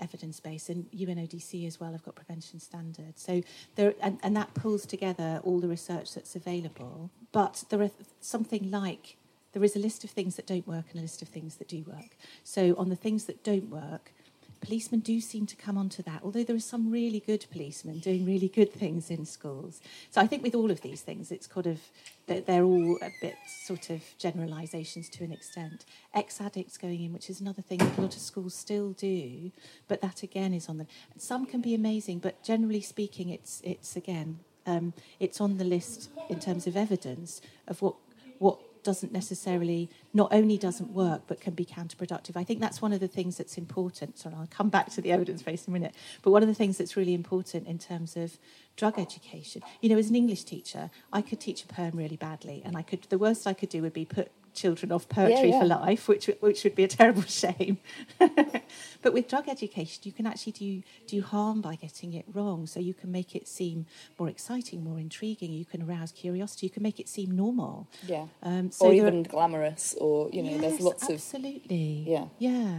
evidence 0.00 0.38
base, 0.38 0.68
and 0.68 0.90
UNODC 0.92 1.66
as 1.66 1.80
well 1.80 1.92
have 1.92 2.04
got 2.04 2.14
prevention 2.14 2.60
standards. 2.60 3.22
So 3.22 3.42
there, 3.74 3.94
and, 4.00 4.20
and 4.22 4.36
that 4.36 4.54
pulls 4.54 4.86
together 4.86 5.40
all 5.42 5.58
the 5.58 5.68
research 5.68 6.14
that's 6.14 6.36
available. 6.36 7.10
But 7.32 7.64
there 7.70 7.82
are 7.82 7.90
something 8.20 8.70
like 8.70 9.16
there 9.52 9.64
is 9.64 9.74
a 9.74 9.78
list 9.78 10.04
of 10.04 10.10
things 10.10 10.36
that 10.36 10.46
don't 10.46 10.66
work 10.68 10.84
and 10.90 10.98
a 10.98 11.02
list 11.02 11.22
of 11.22 11.28
things 11.28 11.56
that 11.56 11.66
do 11.68 11.82
work. 11.86 12.16
So 12.44 12.74
on 12.76 12.88
the 12.88 12.96
things 12.96 13.24
that 13.24 13.42
don't 13.42 13.70
work, 13.70 14.12
policemen 14.60 15.00
do 15.00 15.20
seem 15.20 15.46
to 15.46 15.56
come 15.56 15.78
onto 15.78 16.02
that, 16.02 16.20
although 16.22 16.44
there 16.44 16.56
are 16.56 16.60
some 16.60 16.90
really 16.90 17.20
good 17.20 17.46
policemen 17.50 17.98
doing 17.98 18.24
really 18.24 18.48
good 18.48 18.72
things 18.72 19.10
in 19.10 19.24
schools. 19.26 19.80
So 20.10 20.20
I 20.20 20.26
think 20.26 20.42
with 20.42 20.54
all 20.54 20.70
of 20.70 20.80
these 20.80 21.00
things, 21.00 21.30
it's 21.30 21.46
kind 21.46 21.66
of 21.66 21.78
that 22.26 22.46
they're 22.46 22.64
all 22.64 22.98
a 23.02 23.10
bit 23.20 23.36
sort 23.64 23.90
of 23.90 24.02
generalisations 24.18 25.08
to 25.10 25.24
an 25.24 25.32
extent. 25.32 25.84
Ex 26.14 26.40
addicts 26.40 26.76
going 26.76 27.02
in, 27.02 27.12
which 27.12 27.30
is 27.30 27.40
another 27.40 27.62
thing 27.62 27.78
that 27.78 27.98
a 27.98 28.00
lot 28.00 28.14
of 28.14 28.20
schools 28.20 28.54
still 28.54 28.92
do, 28.92 29.52
but 29.88 30.00
that 30.00 30.22
again 30.22 30.52
is 30.52 30.68
on 30.68 30.78
the. 30.78 30.86
Some 31.18 31.46
can 31.46 31.60
be 31.60 31.74
amazing, 31.74 32.18
but 32.18 32.42
generally 32.42 32.80
speaking, 32.80 33.28
it's 33.28 33.60
it's 33.64 33.96
again 33.96 34.40
um, 34.66 34.92
it's 35.20 35.40
on 35.40 35.58
the 35.58 35.64
list 35.64 36.10
in 36.28 36.40
terms 36.40 36.66
of 36.66 36.76
evidence 36.76 37.40
of 37.68 37.80
what 37.80 37.94
what 38.38 38.58
doesn't 38.86 39.12
necessarily 39.12 39.90
not 40.14 40.32
only 40.32 40.56
doesn't 40.56 40.90
work 40.92 41.22
but 41.26 41.40
can 41.40 41.54
be 41.54 41.64
counterproductive. 41.64 42.36
I 42.36 42.44
think 42.44 42.60
that's 42.60 42.80
one 42.80 42.92
of 42.92 43.00
the 43.00 43.08
things 43.08 43.36
that's 43.36 43.58
important. 43.58 44.16
So 44.16 44.32
I'll 44.34 44.46
come 44.48 44.68
back 44.68 44.90
to 44.92 45.00
the 45.00 45.10
evidence 45.10 45.42
base 45.42 45.66
in 45.66 45.72
a 45.72 45.76
minute. 45.78 45.94
But 46.22 46.30
one 46.30 46.42
of 46.44 46.48
the 46.48 46.54
things 46.54 46.78
that's 46.78 46.96
really 46.96 47.12
important 47.12 47.66
in 47.66 47.78
terms 47.78 48.16
of 48.16 48.38
drug 48.76 48.96
education, 48.96 49.62
you 49.80 49.88
know, 49.88 49.98
as 49.98 50.08
an 50.08 50.14
English 50.14 50.44
teacher, 50.44 50.90
I 51.12 51.20
could 51.20 51.40
teach 51.40 51.64
a 51.64 51.66
poem 51.66 51.94
really 51.94 52.16
badly, 52.16 52.62
and 52.64 52.76
I 52.76 52.82
could 52.82 53.02
the 53.08 53.18
worst 53.18 53.46
I 53.46 53.54
could 53.54 53.70
do 53.70 53.82
would 53.82 53.92
be 53.92 54.04
put 54.04 54.30
children 54.56 54.90
off 54.90 55.08
poetry 55.08 55.50
yeah, 55.50 55.54
yeah. 55.54 55.60
for 55.60 55.66
life, 55.66 56.08
which 56.08 56.26
which 56.40 56.64
would 56.64 56.74
be 56.74 56.84
a 56.84 56.88
terrible 56.88 57.22
shame. 57.22 57.78
but 58.18 59.12
with 59.12 59.28
drug 59.28 59.48
education, 59.48 60.02
you 60.04 60.12
can 60.12 60.26
actually 60.26 60.52
do 60.52 60.82
do 61.06 61.22
harm 61.22 61.60
by 61.60 61.76
getting 61.76 62.14
it 62.14 62.24
wrong. 62.32 62.66
So 62.66 62.80
you 62.80 62.94
can 62.94 63.12
make 63.12 63.36
it 63.36 63.46
seem 63.46 63.86
more 64.18 64.28
exciting, 64.28 64.82
more 64.82 64.98
intriguing. 64.98 65.52
You 65.52 65.64
can 65.64 65.82
arouse 65.82 66.10
curiosity. 66.10 66.66
You 66.66 66.70
can 66.70 66.82
make 66.82 66.98
it 66.98 67.08
seem 67.08 67.30
normal. 67.30 67.86
Yeah. 68.06 68.26
Um, 68.42 68.70
so 68.70 68.86
or 68.86 68.94
even 68.94 69.22
glamorous, 69.22 69.94
or 70.00 70.30
you 70.32 70.42
know, 70.42 70.50
yes, 70.50 70.60
there's 70.60 70.80
lots 70.80 71.10
absolutely. 71.10 72.08
of 72.10 72.28
absolutely. 72.32 72.40
yeah, 72.40 72.50
yeah. 72.50 72.78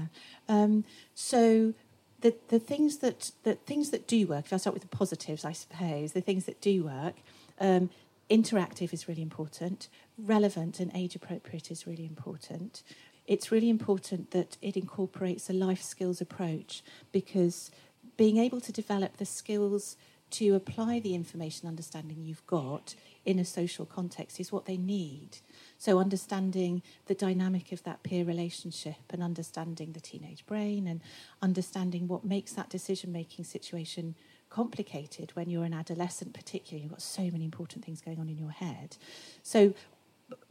Um, 0.50 0.84
so 1.13 1.74
the 2.22 2.36
the 2.50 2.60
things 2.60 2.98
that 2.98 3.31
the 3.43 3.55
things 3.55 3.91
that 3.91 4.07
do 4.07 4.27
work. 4.27 4.46
If 4.46 4.53
I 4.53 4.57
start 4.57 4.74
with 4.74 4.84
the 4.84 4.98
positives, 4.98 5.46
I 5.46 5.53
suppose 5.53 6.12
the 6.12 6.22
things 6.22 6.46
that 6.46 6.60
do 6.60 6.86
work. 6.86 7.15
Um, 7.60 7.89
interactive 8.29 8.93
is 8.93 9.07
really 9.07 9.22
important 9.22 9.88
relevant 10.17 10.79
and 10.79 10.91
age 10.95 11.15
appropriate 11.15 11.71
is 11.71 11.88
really 11.88 12.05
important. 12.05 12.83
it's 13.27 13.51
really 13.51 13.69
important 13.69 14.31
that 14.31 14.55
it 14.62 14.77
incorporates 14.77 15.50
a 15.50 15.53
life 15.53 15.81
skills 15.81 16.21
approach 16.21 16.81
because 17.12 17.69
being 18.15 18.38
able 18.38 18.62
to 18.62 18.71
develop 18.71 19.17
the 19.17 19.25
skills 19.25 19.97
to 20.29 20.55
apply 20.55 21.00
the 21.00 21.15
information 21.15 21.67
understanding 21.67 22.21
you've 22.21 22.45
got 22.47 22.95
in 23.25 23.39
a 23.39 23.45
social 23.45 23.86
context 23.86 24.39
is 24.39 24.51
what 24.51 24.65
they 24.65 24.75
need. 24.77 25.38
So, 25.77 26.00
understanding 26.00 26.81
the 27.05 27.13
dynamic 27.13 27.71
of 27.71 27.83
that 27.83 28.03
peer 28.03 28.25
relationship 28.25 28.95
and 29.09 29.24
understanding 29.24 29.93
the 29.93 30.01
teenage 30.01 30.45
brain 30.45 30.88
and 30.88 31.01
understanding 31.41 32.07
what 32.07 32.25
makes 32.25 32.53
that 32.53 32.69
decision 32.69 33.12
making 33.12 33.45
situation 33.45 34.15
complicated 34.50 35.31
when 35.33 35.50
you're 35.50 35.65
an 35.65 35.74
adolescent, 35.74 36.33
particularly. 36.33 36.83
You've 36.83 36.91
got 36.91 37.01
so 37.01 37.24
many 37.24 37.45
important 37.45 37.86
things 37.86 38.01
going 38.01 38.19
on 38.19 38.27
in 38.27 38.38
your 38.38 38.51
head. 38.51 38.97
So, 39.43 39.74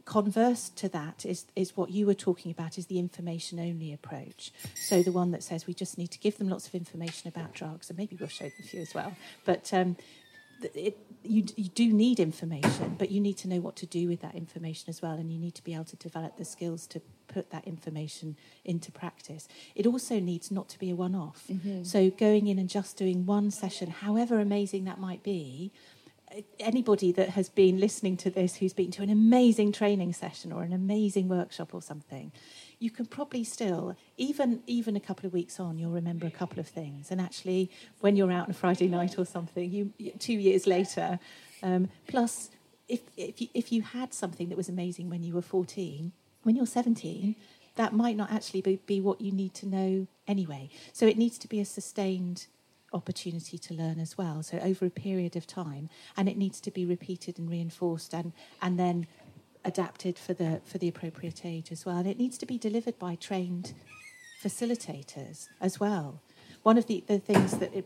converse 0.05 0.69
to 0.69 0.89
that 0.89 1.25
is, 1.25 1.45
is 1.55 1.75
what 1.75 1.91
you 1.91 2.05
were 2.05 2.13
talking 2.13 2.51
about 2.51 2.77
is 2.77 2.87
the 2.87 2.97
information 2.97 3.59
only 3.59 3.93
approach. 3.93 4.51
So 4.75 5.03
the 5.03 5.11
one 5.11 5.31
that 5.31 5.43
says 5.43 5.67
we 5.67 5.73
just 5.73 5.97
need 5.97 6.11
to 6.11 6.19
give 6.19 6.37
them 6.37 6.49
lots 6.49 6.67
of 6.67 6.75
information 6.75 7.27
about 7.27 7.53
drugs 7.53 7.89
and 7.89 7.97
maybe 7.97 8.15
we'll 8.19 8.29
show 8.29 8.45
them 8.45 8.53
a 8.59 8.63
few 8.63 8.81
as 8.81 8.93
well. 8.95 9.15
But 9.45 9.71
um, 9.73 9.97
it, 10.73 10.97
you, 11.23 11.45
you 11.55 11.69
do 11.69 11.91
need 11.91 12.19
information 12.19 12.95
but 12.97 13.11
you 13.11 13.19
need 13.19 13.37
to 13.37 13.47
know 13.47 13.59
what 13.59 13.75
to 13.75 13.85
do 13.85 14.07
with 14.07 14.21
that 14.21 14.33
information 14.33 14.89
as 14.89 15.01
well 15.01 15.13
and 15.13 15.31
you 15.31 15.37
need 15.37 15.53
to 15.55 15.63
be 15.63 15.73
able 15.73 15.85
to 15.85 15.95
develop 15.97 16.37
the 16.37 16.45
skills 16.45 16.87
to 16.87 17.01
put 17.27 17.51
that 17.51 17.67
information 17.67 18.37
into 18.63 18.91
practice. 18.91 19.49
It 19.75 19.85
also 19.85 20.19
needs 20.19 20.49
not 20.49 20.69
to 20.69 20.79
be 20.79 20.89
a 20.89 20.95
one-off. 20.95 21.43
Mm-hmm. 21.51 21.83
so 21.83 22.09
going 22.11 22.47
in 22.47 22.57
and 22.57 22.69
just 22.69 22.97
doing 22.97 23.25
one 23.25 23.51
session 23.51 23.89
however 23.91 24.39
amazing 24.39 24.85
that 24.85 24.99
might 24.99 25.21
be 25.21 25.71
anybody 26.59 27.11
that 27.11 27.29
has 27.29 27.49
been 27.49 27.79
listening 27.79 28.17
to 28.17 28.29
this 28.29 28.55
who's 28.55 28.73
been 28.73 28.91
to 28.91 29.01
an 29.01 29.09
amazing 29.09 29.71
training 29.71 30.13
session 30.13 30.51
or 30.51 30.63
an 30.63 30.73
amazing 30.73 31.29
workshop 31.29 31.73
or 31.73 31.81
something 31.81 32.31
you 32.79 32.91
can 32.91 33.05
probably 33.05 33.43
still 33.43 33.95
even 34.17 34.61
even 34.67 34.95
a 34.95 34.99
couple 34.99 35.25
of 35.25 35.33
weeks 35.33 35.59
on 35.59 35.77
you'll 35.77 35.91
remember 35.91 36.27
a 36.27 36.31
couple 36.31 36.59
of 36.59 36.67
things. 36.67 37.11
And 37.11 37.21
actually 37.21 37.71
when 38.01 38.15
you're 38.15 38.31
out 38.31 38.45
on 38.45 38.51
a 38.51 38.53
friday 38.53 38.87
night 38.87 39.17
or 39.17 39.25
something 39.25 39.71
you 39.71 40.11
two 40.19 40.33
years 40.33 40.67
later 40.67 41.19
um, 41.63 41.89
plus 42.07 42.49
if 42.87 43.01
if 43.15 43.41
you, 43.41 43.47
if 43.53 43.71
you 43.71 43.81
had 43.81 44.13
something 44.13 44.49
that 44.49 44.57
was 44.57 44.69
amazing 44.69 45.09
when 45.09 45.23
you 45.23 45.33
were 45.33 45.41
14 45.41 46.11
when 46.43 46.55
you're 46.55 46.65
17 46.65 47.35
that 47.77 47.93
might 47.93 48.17
not 48.17 48.31
actually 48.31 48.61
be, 48.61 48.79
be 48.85 48.99
what 48.99 49.21
you 49.21 49.31
need 49.31 49.53
to 49.53 49.67
know 49.67 50.07
anyway. 50.27 50.69
So 50.91 51.05
it 51.05 51.17
needs 51.17 51.37
to 51.37 51.47
be 51.47 51.59
a 51.59 51.65
sustained 51.65 52.47
opportunity 52.93 53.57
to 53.57 53.73
learn 53.73 53.99
as 53.99 54.17
well. 54.17 54.43
So 54.43 54.59
over 54.59 54.85
a 54.85 54.89
period 54.89 55.35
of 55.35 55.45
time, 55.45 55.89
and 56.15 56.29
it 56.29 56.37
needs 56.37 56.59
to 56.61 56.71
be 56.71 56.85
repeated 56.85 57.37
and 57.39 57.49
reinforced, 57.49 58.13
and 58.13 58.33
and 58.61 58.79
then 58.79 59.07
adapted 59.65 60.17
for 60.17 60.33
the 60.33 60.61
for 60.65 60.77
the 60.77 60.87
appropriate 60.87 61.45
age 61.45 61.71
as 61.71 61.85
well. 61.85 61.97
And 61.97 62.07
it 62.07 62.17
needs 62.17 62.37
to 62.39 62.45
be 62.45 62.57
delivered 62.57 62.97
by 62.97 63.15
trained 63.15 63.73
facilitators 64.43 65.47
as 65.59 65.79
well. 65.79 66.21
One 66.63 66.77
of 66.77 66.85
the, 66.87 67.03
the 67.07 67.19
things 67.19 67.57
that 67.59 67.73
it, 67.73 67.85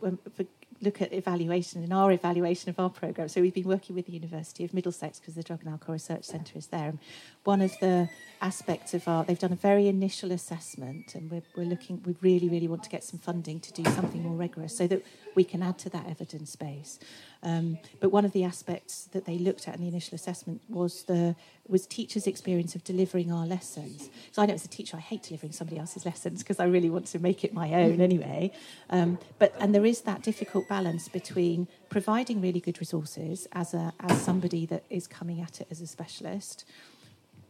look 0.82 1.02
at 1.02 1.14
evaluation 1.14 1.84
in 1.84 1.92
our 1.92 2.12
evaluation 2.12 2.70
of 2.70 2.80
our 2.80 2.90
program. 2.90 3.30
So 3.30 3.42
we've 3.42 3.54
been 3.54 3.68
working 3.68 3.96
with 3.96 4.08
the 4.08 4.14
University 4.14 4.64
of 4.64 4.74
Middlesex 4.74 5.20
because 5.20 5.36
the 5.36 5.44
Drug 5.44 5.62
and 5.62 5.70
Alcohol 5.70 5.94
Research 5.94 6.26
Centre 6.26 6.58
is 6.58 6.68
there. 6.68 6.90
And 6.90 7.00
one 7.44 7.62
of 7.62 7.72
the 7.80 8.10
aspects 8.42 8.94
of 8.94 9.08
our, 9.08 9.24
they've 9.24 9.38
done 9.38 9.54
a 9.54 9.56
very 9.56 9.88
initial 9.88 10.32
assessment, 10.32 11.14
and 11.16 11.30
we're, 11.30 11.44
we're 11.56 11.66
looking, 11.66 12.02
we 12.04 12.16
really, 12.22 12.50
really 12.50 12.68
want 12.68 12.84
to 12.84 12.90
get 12.90 13.04
some 13.04 13.20
funding 13.20 13.60
to 13.60 13.72
do 13.72 13.84
something 13.92 14.24
more 14.24 14.36
rigorous 14.36 14.76
so 14.76 14.88
that 14.88 15.04
we 15.36 15.44
can 15.44 15.62
add 15.62 15.78
to 15.80 15.90
that 15.90 16.08
evidence 16.08 16.56
base. 16.56 17.00
Um, 17.44 17.80
but 18.00 18.12
one 18.12 18.26
of 18.26 18.34
the 18.34 18.44
aspects 18.44 19.06
that 19.14 19.26
they 19.26 19.38
looked 19.38 19.68
at 19.68 19.76
in 19.76 19.82
the 19.82 19.88
initial 19.88 20.16
assessment 20.16 20.62
was 20.70 21.04
the 21.04 21.36
was 21.68 21.88
teachers' 21.88 22.28
experience 22.28 22.76
of 22.76 22.84
delivering 22.84 23.32
our 23.32 23.46
lessons. 23.46 24.10
So 24.32 24.42
I 24.42 24.46
know 24.46 24.54
as 24.54 24.66
a 24.66 24.68
teacher, 24.68 24.98
I 24.98 25.00
hate 25.00 25.24
delivering 25.24 25.54
somebody 25.54 25.80
else's 25.80 26.06
lessons 26.06 26.44
because 26.44 26.60
I 26.60 26.66
really 26.66 26.90
want 26.90 27.08
to 27.08 27.20
make 27.20 27.44
it 27.44 27.54
my 27.54 27.74
own 27.74 28.02
anyway. 28.02 28.52
Um, 28.90 29.18
but 29.40 29.56
and 29.60 29.74
there 29.74 29.86
is 29.86 30.02
that 30.02 30.22
difficult 30.22 30.68
balance 30.78 31.10
between 31.20 31.68
providing 31.90 32.38
really 32.42 32.62
good 32.68 32.80
resources 32.80 33.38
as 33.52 33.74
a 33.74 33.86
as 34.00 34.16
somebody 34.30 34.64
that 34.72 34.84
is 34.90 35.06
coming 35.20 35.42
at 35.48 35.60
it 35.62 35.68
as 35.74 35.82
a 35.82 35.88
specialist, 35.98 36.58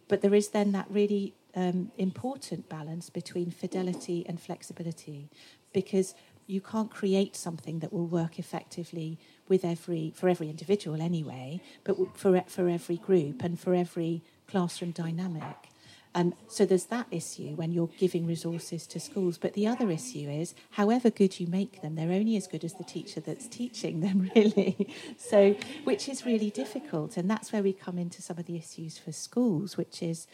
but 0.10 0.22
there 0.24 0.36
is 0.42 0.48
then 0.58 0.72
that 0.72 0.88
really 0.90 1.26
um, 1.62 1.92
important 1.98 2.62
balance 2.78 3.12
between 3.12 3.52
fidelity 3.52 4.20
and 4.28 4.36
flexibility, 4.48 5.30
because 5.72 6.16
you 6.48 6.62
can't 6.72 6.92
create 7.00 7.36
something 7.36 7.80
that 7.82 7.94
will 7.94 8.10
work 8.22 8.34
effectively 8.40 9.10
with 9.52 9.64
every 9.64 10.04
for 10.20 10.28
every 10.34 10.50
individual 10.50 11.00
anyway, 11.12 11.62
but 11.84 11.96
for 12.22 12.32
for 12.56 12.66
every 12.78 12.98
group 12.98 13.44
and 13.46 13.54
for 13.64 13.74
every 13.86 14.14
classroom 14.52 14.92
dynamic. 14.92 15.71
Um, 16.14 16.34
so 16.48 16.66
there's 16.66 16.86
that 16.86 17.08
issue 17.10 17.56
when 17.56 17.72
you're 17.72 17.90
giving 17.98 18.26
resources 18.28 18.86
to 18.88 19.00
schools. 19.00 19.38
But 19.38 19.54
the 19.54 19.68
other 19.68 19.90
issue 19.90 20.30
is, 20.30 20.54
however 20.72 21.10
good 21.10 21.40
you 21.40 21.48
make 21.48 21.82
them, 21.82 21.96
they're 21.96 22.12
only 22.12 22.36
as 22.36 22.48
good 22.48 22.64
as 22.64 22.74
the 22.74 22.84
teacher 22.84 23.22
that's 23.22 23.48
teaching 23.48 24.02
them, 24.02 24.30
really. 24.36 24.94
so, 25.18 25.56
which 25.84 26.10
is 26.10 26.26
really 26.26 26.50
difficult, 26.50 27.18
and 27.18 27.30
that's 27.30 27.54
where 27.54 27.64
we 27.64 27.74
come 27.74 27.98
into 27.98 28.22
some 28.22 28.38
of 28.38 28.46
the 28.46 28.58
issues 28.58 28.98
for 28.98 29.12
schools, 29.12 29.78
which 29.78 30.04
is 30.04 30.28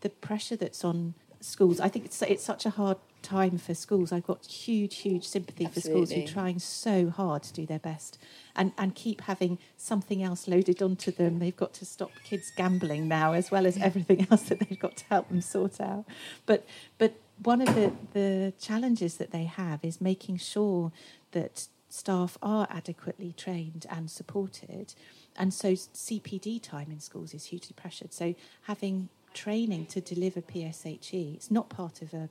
the 0.00 0.08
pressure 0.10 0.56
that's 0.56 0.84
on 0.84 1.14
schools. 1.40 1.80
I 1.80 1.88
think 1.88 2.06
it's 2.06 2.22
it's 2.22 2.44
such 2.44 2.64
a 2.64 2.70
hard 2.70 2.96
time 3.22 3.58
for 3.58 3.74
schools. 3.74 4.12
I've 4.12 4.26
got 4.26 4.46
huge, 4.46 4.98
huge 4.98 5.26
sympathy 5.26 5.64
Absolutely. 5.64 6.00
for 6.00 6.06
schools 6.06 6.12
who 6.12 6.24
are 6.24 6.42
trying 6.42 6.58
so 6.58 7.10
hard 7.10 7.42
to 7.44 7.52
do 7.52 7.66
their 7.66 7.78
best 7.78 8.18
and, 8.56 8.72
and 8.76 8.94
keep 8.94 9.22
having 9.22 9.58
something 9.76 10.22
else 10.22 10.48
loaded 10.48 10.82
onto 10.82 11.10
them. 11.10 11.38
They've 11.38 11.56
got 11.56 11.72
to 11.74 11.84
stop 11.84 12.10
kids 12.24 12.52
gambling 12.56 13.08
now, 13.08 13.32
as 13.32 13.50
well 13.50 13.66
as 13.66 13.76
everything 13.78 14.26
else 14.30 14.42
that 14.44 14.60
they've 14.60 14.78
got 14.78 14.96
to 14.98 15.04
help 15.06 15.28
them 15.28 15.40
sort 15.40 15.80
out. 15.80 16.04
But 16.46 16.66
but 16.98 17.14
one 17.42 17.60
of 17.62 17.74
the, 17.74 17.92
the 18.12 18.52
challenges 18.60 19.16
that 19.16 19.30
they 19.30 19.44
have 19.44 19.84
is 19.84 20.00
making 20.00 20.36
sure 20.36 20.92
that 21.32 21.68
staff 21.88 22.38
are 22.42 22.66
adequately 22.70 23.32
trained 23.36 23.86
and 23.90 24.10
supported. 24.10 24.94
And 25.36 25.52
so 25.52 25.72
CPD 25.72 26.62
time 26.62 26.88
in 26.90 27.00
schools 27.00 27.34
is 27.34 27.46
hugely 27.46 27.74
pressured. 27.74 28.12
So 28.12 28.34
having 28.62 29.08
training 29.34 29.86
to 29.86 30.00
deliver 30.00 30.40
PSHE, 30.40 31.34
it's 31.34 31.50
not 31.50 31.68
part 31.68 32.02
of 32.02 32.12
a 32.12 32.28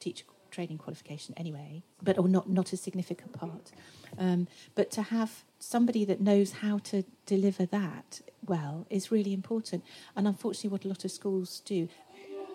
teacher 0.00 0.24
training 0.50 0.78
qualification 0.78 1.34
anyway, 1.36 1.82
but 2.02 2.18
or 2.18 2.28
not 2.28 2.48
not 2.48 2.72
a 2.72 2.76
significant 2.76 3.32
part. 3.32 3.70
Um, 4.18 4.48
but 4.74 4.90
to 4.92 5.02
have 5.02 5.44
somebody 5.58 6.04
that 6.04 6.20
knows 6.20 6.52
how 6.52 6.78
to 6.78 7.04
deliver 7.26 7.66
that 7.66 8.20
well 8.46 8.86
is 8.90 9.10
really 9.10 9.32
important. 9.32 9.84
And 10.16 10.26
unfortunately, 10.26 10.70
what 10.70 10.84
a 10.84 10.88
lot 10.88 11.04
of 11.04 11.10
schools 11.10 11.60
do. 11.60 11.88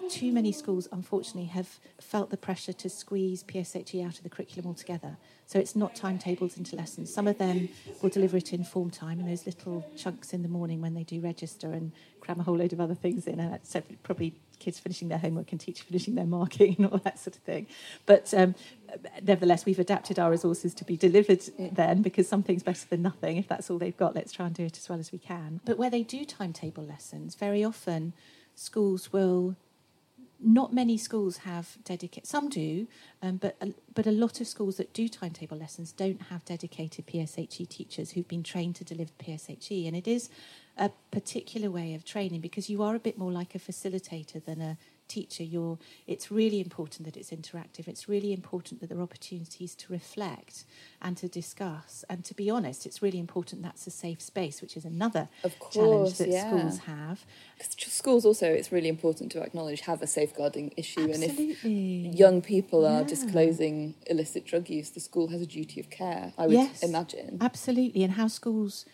Too 0.10 0.34
many 0.34 0.52
schools, 0.52 0.90
unfortunately, 0.92 1.46
have 1.46 1.80
felt 2.02 2.30
the 2.30 2.36
pressure 2.36 2.74
to 2.74 2.90
squeeze 2.90 3.42
PSHE 3.42 4.06
out 4.06 4.18
of 4.18 4.24
the 4.24 4.30
curriculum 4.30 4.68
altogether. 4.68 5.16
So 5.46 5.60
it's 5.60 5.78
not 5.78 5.96
timetables 5.96 6.58
into 6.58 6.76
lessons. 6.76 7.14
Some 7.14 7.26
of 7.26 7.38
them 7.38 7.70
will 8.02 8.10
deliver 8.10 8.36
it 8.36 8.52
in 8.52 8.66
form 8.66 8.90
time 8.90 9.22
in 9.22 9.28
those 9.28 9.46
little 9.46 9.90
chunks 9.96 10.34
in 10.34 10.42
the 10.42 10.50
morning 10.50 10.82
when 10.82 10.94
they 10.94 11.04
do 11.04 11.22
register 11.22 11.72
and 11.72 11.94
cram 12.20 12.42
a 12.42 12.44
whole 12.44 12.58
load 12.58 12.74
of 12.74 12.82
other 12.82 12.96
things 12.96 13.28
in. 13.28 13.40
And 13.40 13.54
that's 13.54 13.78
probably 14.04 14.36
kids 14.64 14.80
finishing 14.80 15.10
their 15.10 15.18
homework 15.18 15.52
and 15.52 15.60
teachers 15.60 15.84
finishing 15.84 16.16
their 16.16 16.26
marking 16.26 16.76
and 16.78 16.88
all 16.88 16.98
that 17.00 17.20
sort 17.20 17.36
of 17.36 17.42
thing. 17.44 17.68
But 18.06 18.34
um, 18.34 18.56
nevertheless, 19.22 19.66
we've 19.66 19.80
adapted 19.80 20.18
our 20.18 20.32
resources 20.32 20.74
to 20.76 20.86
be 20.86 20.98
delivered 20.98 21.42
then 21.58 22.02
because 22.02 22.28
something's 22.28 22.64
better 22.64 22.88
than 22.90 23.02
nothing. 23.02 23.38
If 23.38 23.48
that's 23.48 23.70
all 23.70 23.78
they've 23.78 23.98
got, 23.98 24.16
let's 24.16 24.32
try 24.32 24.46
and 24.46 24.56
do 24.56 24.66
it 24.66 24.78
as 24.78 24.90
well 24.90 25.00
as 25.00 25.12
we 25.12 25.20
can. 25.20 25.60
But 25.66 25.78
where 25.78 25.90
they 25.90 26.04
do 26.04 26.26
timetable 26.26 26.84
lessons, 26.84 27.36
very 27.36 27.64
often 27.64 28.14
schools 28.56 29.12
will 29.12 29.56
not 30.44 30.74
many 30.74 30.98
schools 30.98 31.38
have 31.38 31.78
dedicated. 31.84 32.28
Some 32.28 32.50
do, 32.50 32.88
um, 33.22 33.38
but 33.38 33.56
a, 33.62 33.74
but 33.94 34.06
a 34.08 34.12
lot 34.12 34.42
of 34.42 34.48
schools 34.48 34.78
that 34.78 34.94
do 34.94 35.08
timetable 35.08 35.58
lessons 35.58 35.92
don't 35.92 36.24
have 36.24 36.46
dedicated 36.46 37.08
PSHE 37.08 37.70
teachers 37.70 38.12
who've 38.12 38.28
been 38.28 38.44
trained 38.44 38.76
to 38.76 38.84
deliver 38.84 39.12
PSHE, 39.20 39.88
and 39.88 39.96
it 39.96 40.08
is 40.08 40.30
a 40.78 40.90
particular 41.12 41.70
way 41.70 41.94
of 41.94 42.04
training 42.04 42.42
because 42.42 42.70
you 42.70 42.82
are 42.82 42.96
a 42.96 43.00
bit 43.00 43.18
more 43.18 43.32
like 43.32 43.56
a 43.56 43.60
facilitator 43.60 44.44
than 44.44 44.62
a 44.62 44.78
teacher 45.14 45.44
you're 45.44 45.78
it's 46.08 46.32
really 46.32 46.60
important 46.60 47.06
that 47.06 47.16
it's 47.16 47.30
interactive 47.30 47.88
it's 47.88 48.10
really 48.10 48.32
important 48.34 48.80
that 48.80 48.88
there 48.90 48.98
are 48.98 49.08
opportunities 49.12 49.76
to 49.76 49.86
reflect 49.94 50.66
and 51.02 51.16
to 51.18 51.28
discuss 51.28 52.04
and 52.10 52.26
to 52.26 52.34
be 52.34 52.50
honest 52.50 52.86
it's 52.88 53.00
really 53.02 53.20
important 53.20 53.62
that's 53.62 53.86
a 53.86 53.92
safe 53.92 54.22
space 54.22 54.62
which 54.62 54.76
is 54.76 54.86
another 54.86 55.28
of 55.44 55.58
course, 55.60 55.76
challenge 55.76 56.18
that 56.18 56.30
yeah. 56.30 56.48
schools 56.48 56.78
have 56.80 57.26
Because 57.58 57.94
schools 57.94 58.26
also 58.26 58.48
it's 58.48 58.72
really 58.72 58.90
important 58.90 59.32
to 59.34 59.42
acknowledge 59.42 59.82
have 59.82 60.02
a 60.02 60.08
safeguarding 60.08 60.74
issue 60.78 61.02
Absolutely. 61.02 61.52
and 61.64 62.14
if 62.14 62.20
young 62.20 62.42
people 62.42 62.86
are 62.86 63.02
yeah. 63.02 63.14
disclosing 63.16 63.94
illicit 64.08 64.46
drug 64.46 64.68
use 64.70 64.90
the 64.90 65.00
school 65.00 65.28
has 65.28 65.42
a 65.42 65.50
duty 65.58 65.80
of 65.80 65.92
care 65.92 66.34
i 66.40 66.48
would 66.48 66.54
yes, 66.54 66.82
imagine 66.82 67.38
absolutely 67.42 68.04
and 68.04 68.14
how 68.14 68.28
schools 68.28 68.86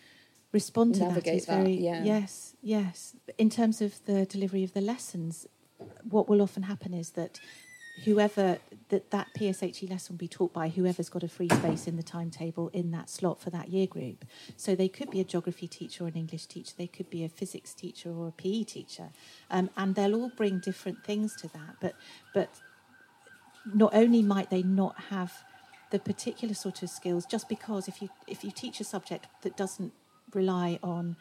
respond 0.51 0.95
to 0.95 1.01
Navigate 1.01 1.25
that 1.25 1.35
is 1.35 1.45
very 1.45 1.75
that, 1.75 1.81
yeah. 1.81 2.03
yes 2.03 2.55
yes 2.61 3.15
in 3.37 3.49
terms 3.49 3.81
of 3.81 4.03
the 4.05 4.25
delivery 4.25 4.63
of 4.63 4.73
the 4.73 4.81
lessons 4.81 5.47
what 6.09 6.27
will 6.27 6.41
often 6.41 6.63
happen 6.63 6.93
is 6.93 7.11
that 7.11 7.39
whoever 8.05 8.57
that 8.89 9.11
that 9.11 9.27
PSHE 9.37 9.89
lesson 9.89 10.13
will 10.13 10.19
be 10.19 10.27
taught 10.27 10.53
by 10.53 10.69
whoever's 10.69 11.09
got 11.09 11.23
a 11.23 11.27
free 11.27 11.49
space 11.49 11.87
in 11.87 11.95
the 11.95 12.03
timetable 12.03 12.69
in 12.69 12.91
that 12.91 13.09
slot 13.09 13.39
for 13.41 13.49
that 13.49 13.69
year 13.69 13.87
group. 13.87 14.25
So 14.55 14.75
they 14.75 14.87
could 14.87 15.09
be 15.11 15.19
a 15.19 15.23
geography 15.23 15.67
teacher 15.67 16.05
or 16.05 16.07
an 16.07 16.15
English 16.15 16.45
teacher, 16.45 16.73
they 16.77 16.87
could 16.87 17.09
be 17.09 17.23
a 17.23 17.29
physics 17.29 17.73
teacher 17.73 18.11
or 18.11 18.29
a 18.29 18.31
PE 18.31 18.63
teacher, 18.63 19.09
um, 19.51 19.69
and 19.77 19.95
they'll 19.95 20.15
all 20.15 20.31
bring 20.35 20.59
different 20.59 21.03
things 21.03 21.35
to 21.37 21.47
that. 21.49 21.75
But 21.81 21.95
but 22.33 22.49
not 23.73 23.93
only 23.93 24.21
might 24.21 24.49
they 24.49 24.63
not 24.63 24.99
have 25.09 25.43
the 25.91 25.99
particular 25.99 26.53
sort 26.53 26.83
of 26.83 26.89
skills, 26.89 27.25
just 27.25 27.49
because 27.49 27.87
if 27.87 28.01
you 28.01 28.09
if 28.27 28.43
you 28.43 28.51
teach 28.51 28.79
a 28.79 28.83
subject 28.83 29.27
that 29.41 29.57
doesn't 29.57 29.93
rely 30.33 30.79
on 30.81 31.15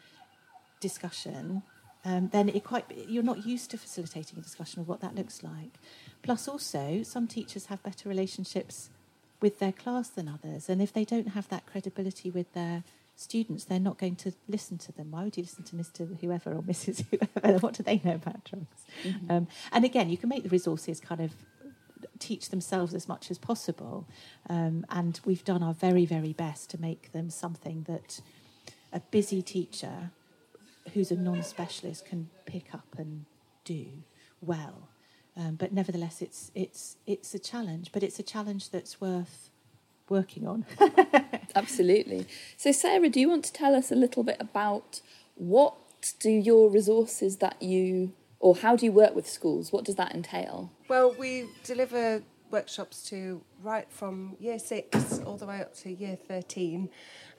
discussion, 0.79 1.63
um, 2.05 2.29
then 2.31 2.49
it 2.49 2.63
quite 2.63 2.85
you're 3.07 3.23
not 3.23 3.45
used 3.45 3.71
to 3.71 3.77
facilitating 3.77 4.39
a 4.39 4.41
discussion 4.41 4.79
of 4.81 4.87
what 4.87 5.01
that 5.01 5.15
looks 5.15 5.43
like. 5.43 5.73
Plus, 6.21 6.47
also 6.47 7.03
some 7.03 7.27
teachers 7.27 7.67
have 7.67 7.83
better 7.83 8.07
relationships 8.07 8.89
with 9.41 9.59
their 9.59 9.71
class 9.71 10.09
than 10.09 10.27
others, 10.27 10.69
and 10.69 10.81
if 10.81 10.93
they 10.93 11.05
don't 11.05 11.29
have 11.29 11.49
that 11.49 11.65
credibility 11.65 12.29
with 12.29 12.51
their 12.53 12.83
students, 13.15 13.65
they're 13.65 13.79
not 13.79 13.97
going 13.97 14.15
to 14.15 14.33
listen 14.47 14.77
to 14.77 14.93
them. 14.93 15.11
Why 15.11 15.25
would 15.25 15.35
you 15.35 15.43
listen 15.43 15.63
to 15.65 15.75
Mr. 15.75 16.19
Whoever 16.21 16.53
or 16.53 16.61
Mrs. 16.61 17.03
Whoever? 17.43 17.59
what 17.59 17.73
do 17.73 17.83
they 17.83 18.01
know 18.03 18.15
about 18.15 18.45
drugs? 18.45 18.85
Mm-hmm. 19.03 19.31
Um, 19.31 19.47
and 19.73 19.83
again, 19.83 20.09
you 20.09 20.17
can 20.17 20.29
make 20.29 20.43
the 20.43 20.49
resources 20.49 21.01
kind 21.01 21.19
of 21.19 21.31
teach 22.17 22.49
themselves 22.49 22.93
as 22.93 23.09
much 23.09 23.29
as 23.29 23.37
possible, 23.37 24.07
um, 24.49 24.85
and 24.89 25.19
we've 25.25 25.43
done 25.43 25.61
our 25.61 25.73
very, 25.73 26.05
very 26.05 26.31
best 26.31 26.69
to 26.71 26.79
make 26.79 27.11
them 27.11 27.29
something 27.29 27.85
that 27.89 28.21
a 28.91 28.99
busy 28.99 29.41
teacher 29.41 30.11
who's 30.93 31.11
a 31.11 31.15
non-specialist 31.15 32.05
can 32.05 32.29
pick 32.45 32.73
up 32.73 32.87
and 32.97 33.25
do 33.63 33.85
well. 34.41 34.89
Um, 35.37 35.55
but 35.55 35.71
nevertheless, 35.71 36.21
it's 36.21 36.51
it's 36.55 36.97
it's 37.05 37.33
a 37.33 37.39
challenge, 37.39 37.91
but 37.91 38.03
it's 38.03 38.19
a 38.19 38.23
challenge 38.23 38.71
that's 38.71 38.99
worth 38.99 39.51
working 40.09 40.47
on. 40.47 40.65
Absolutely. 41.55 42.27
So, 42.57 42.71
Sarah, 42.71 43.09
do 43.09 43.19
you 43.19 43.29
want 43.29 43.45
to 43.45 43.53
tell 43.53 43.75
us 43.75 43.91
a 43.91 43.95
little 43.95 44.23
bit 44.23 44.37
about 44.39 45.01
what 45.35 45.75
do 46.19 46.29
your 46.29 46.69
resources 46.69 47.37
that 47.37 47.61
you, 47.61 48.13
or 48.39 48.55
how 48.57 48.75
do 48.75 48.85
you 48.85 48.91
work 48.91 49.15
with 49.15 49.29
schools? 49.29 49.71
What 49.71 49.85
does 49.85 49.95
that 49.95 50.13
entail? 50.13 50.71
Well, 50.87 51.15
we 51.17 51.45
deliver 51.63 52.23
workshops 52.51 53.03
to 53.09 53.41
right 53.61 53.87
from 53.89 54.35
year 54.39 54.59
six 54.59 55.19
all 55.25 55.37
the 55.37 55.45
way 55.45 55.61
up 55.61 55.75
to 55.75 55.91
year 55.91 56.17
13. 56.27 56.89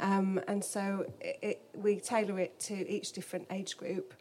Um, 0.01 0.41
and 0.49 0.65
so 0.65 1.07
it, 1.21 1.39
it, 1.43 1.63
we 1.75 1.97
tailor 1.97 2.41
it 2.41 2.59
to 2.61 2.91
each 2.91 3.13
different 3.13 3.47
age 3.51 3.77
group 3.77 4.15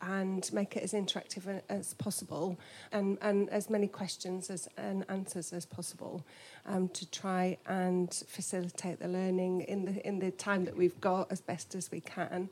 and 0.00 0.48
make 0.52 0.76
it 0.76 0.82
as 0.82 0.92
interactive 0.92 1.60
as 1.68 1.94
possible 1.94 2.58
and, 2.92 3.18
and 3.20 3.48
as 3.50 3.68
many 3.68 3.88
questions 3.88 4.48
as, 4.48 4.68
and 4.76 5.04
answers 5.08 5.52
as 5.52 5.66
possible 5.66 6.24
um, 6.66 6.88
to 6.90 7.10
try 7.10 7.56
and 7.66 8.22
facilitate 8.28 9.00
the 9.00 9.08
learning 9.08 9.62
in 9.62 9.84
the, 9.84 10.06
in 10.06 10.18
the 10.18 10.30
time 10.30 10.64
that 10.64 10.76
we've 10.76 11.00
got 11.00 11.30
as 11.32 11.40
best 11.40 11.74
as 11.74 11.90
we 11.90 12.00
can 12.00 12.48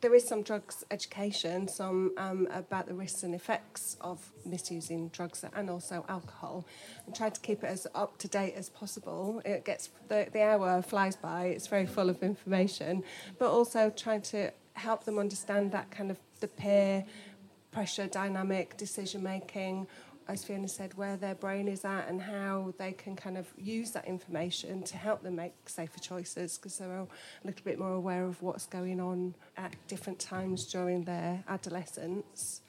there 0.00 0.14
is 0.14 0.26
some 0.26 0.42
drugs 0.42 0.84
education, 0.90 1.68
some 1.68 2.12
um, 2.16 2.48
about 2.50 2.86
the 2.86 2.94
risks 2.94 3.22
and 3.22 3.34
effects 3.34 3.96
of 4.00 4.32
misusing 4.44 5.08
drugs 5.08 5.44
and 5.54 5.70
also 5.70 6.04
alcohol, 6.08 6.66
and 7.06 7.14
try 7.14 7.30
to 7.30 7.40
keep 7.40 7.62
it 7.62 7.68
as 7.68 7.86
up 7.94 8.18
to 8.18 8.28
date 8.28 8.54
as 8.56 8.68
possible. 8.68 9.42
It 9.44 9.64
gets 9.64 9.90
the, 10.08 10.28
the 10.32 10.42
hour 10.42 10.82
flies 10.82 11.16
by; 11.16 11.46
it's 11.46 11.66
very 11.66 11.86
full 11.86 12.10
of 12.10 12.22
information, 12.22 13.04
but 13.38 13.50
also 13.50 13.90
trying 13.90 14.22
to 14.22 14.52
help 14.74 15.04
them 15.04 15.18
understand 15.18 15.72
that 15.72 15.90
kind 15.90 16.10
of 16.10 16.18
the 16.40 16.48
peer 16.48 17.04
pressure 17.76 18.06
dynamic, 18.06 18.76
decision 18.78 19.22
making, 19.22 19.86
as 20.28 20.44
Fiona 20.44 20.68
said, 20.68 20.94
where 20.94 21.16
their 21.16 21.34
brain 21.34 21.68
is 21.68 21.84
at 21.84 22.08
and 22.08 22.22
how 22.22 22.74
they 22.78 22.92
can 22.92 23.14
kind 23.14 23.38
of 23.38 23.46
use 23.56 23.92
that 23.92 24.06
information 24.06 24.82
to 24.84 24.96
help 24.96 25.22
them 25.22 25.36
make 25.36 25.54
safer 25.66 26.00
choices 26.00 26.58
because 26.58 26.78
they're 26.78 26.98
a 26.98 27.06
little 27.44 27.64
bit 27.64 27.78
more 27.78 27.92
aware 27.92 28.24
of 28.24 28.42
what's 28.42 28.66
going 28.66 29.00
on 29.00 29.34
at 29.56 29.74
different 29.86 30.18
times 30.18 30.66
during 30.66 31.04
their 31.04 31.44
adolescence. 31.48 32.62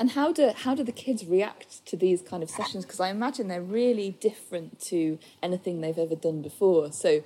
And 0.00 0.12
how 0.12 0.32
do 0.32 0.52
how 0.54 0.74
do 0.74 0.84
the 0.84 0.92
kids 0.92 1.24
react 1.26 1.84
to 1.86 1.96
these 1.96 2.22
kind 2.22 2.42
of 2.42 2.50
sessions? 2.50 2.84
Because 2.84 3.00
I 3.00 3.08
imagine 3.10 3.48
they're 3.48 3.60
really 3.60 4.16
different 4.20 4.80
to 4.82 5.18
anything 5.42 5.80
they've 5.80 5.98
ever 5.98 6.14
done 6.14 6.40
before. 6.40 6.92
So, 6.92 7.22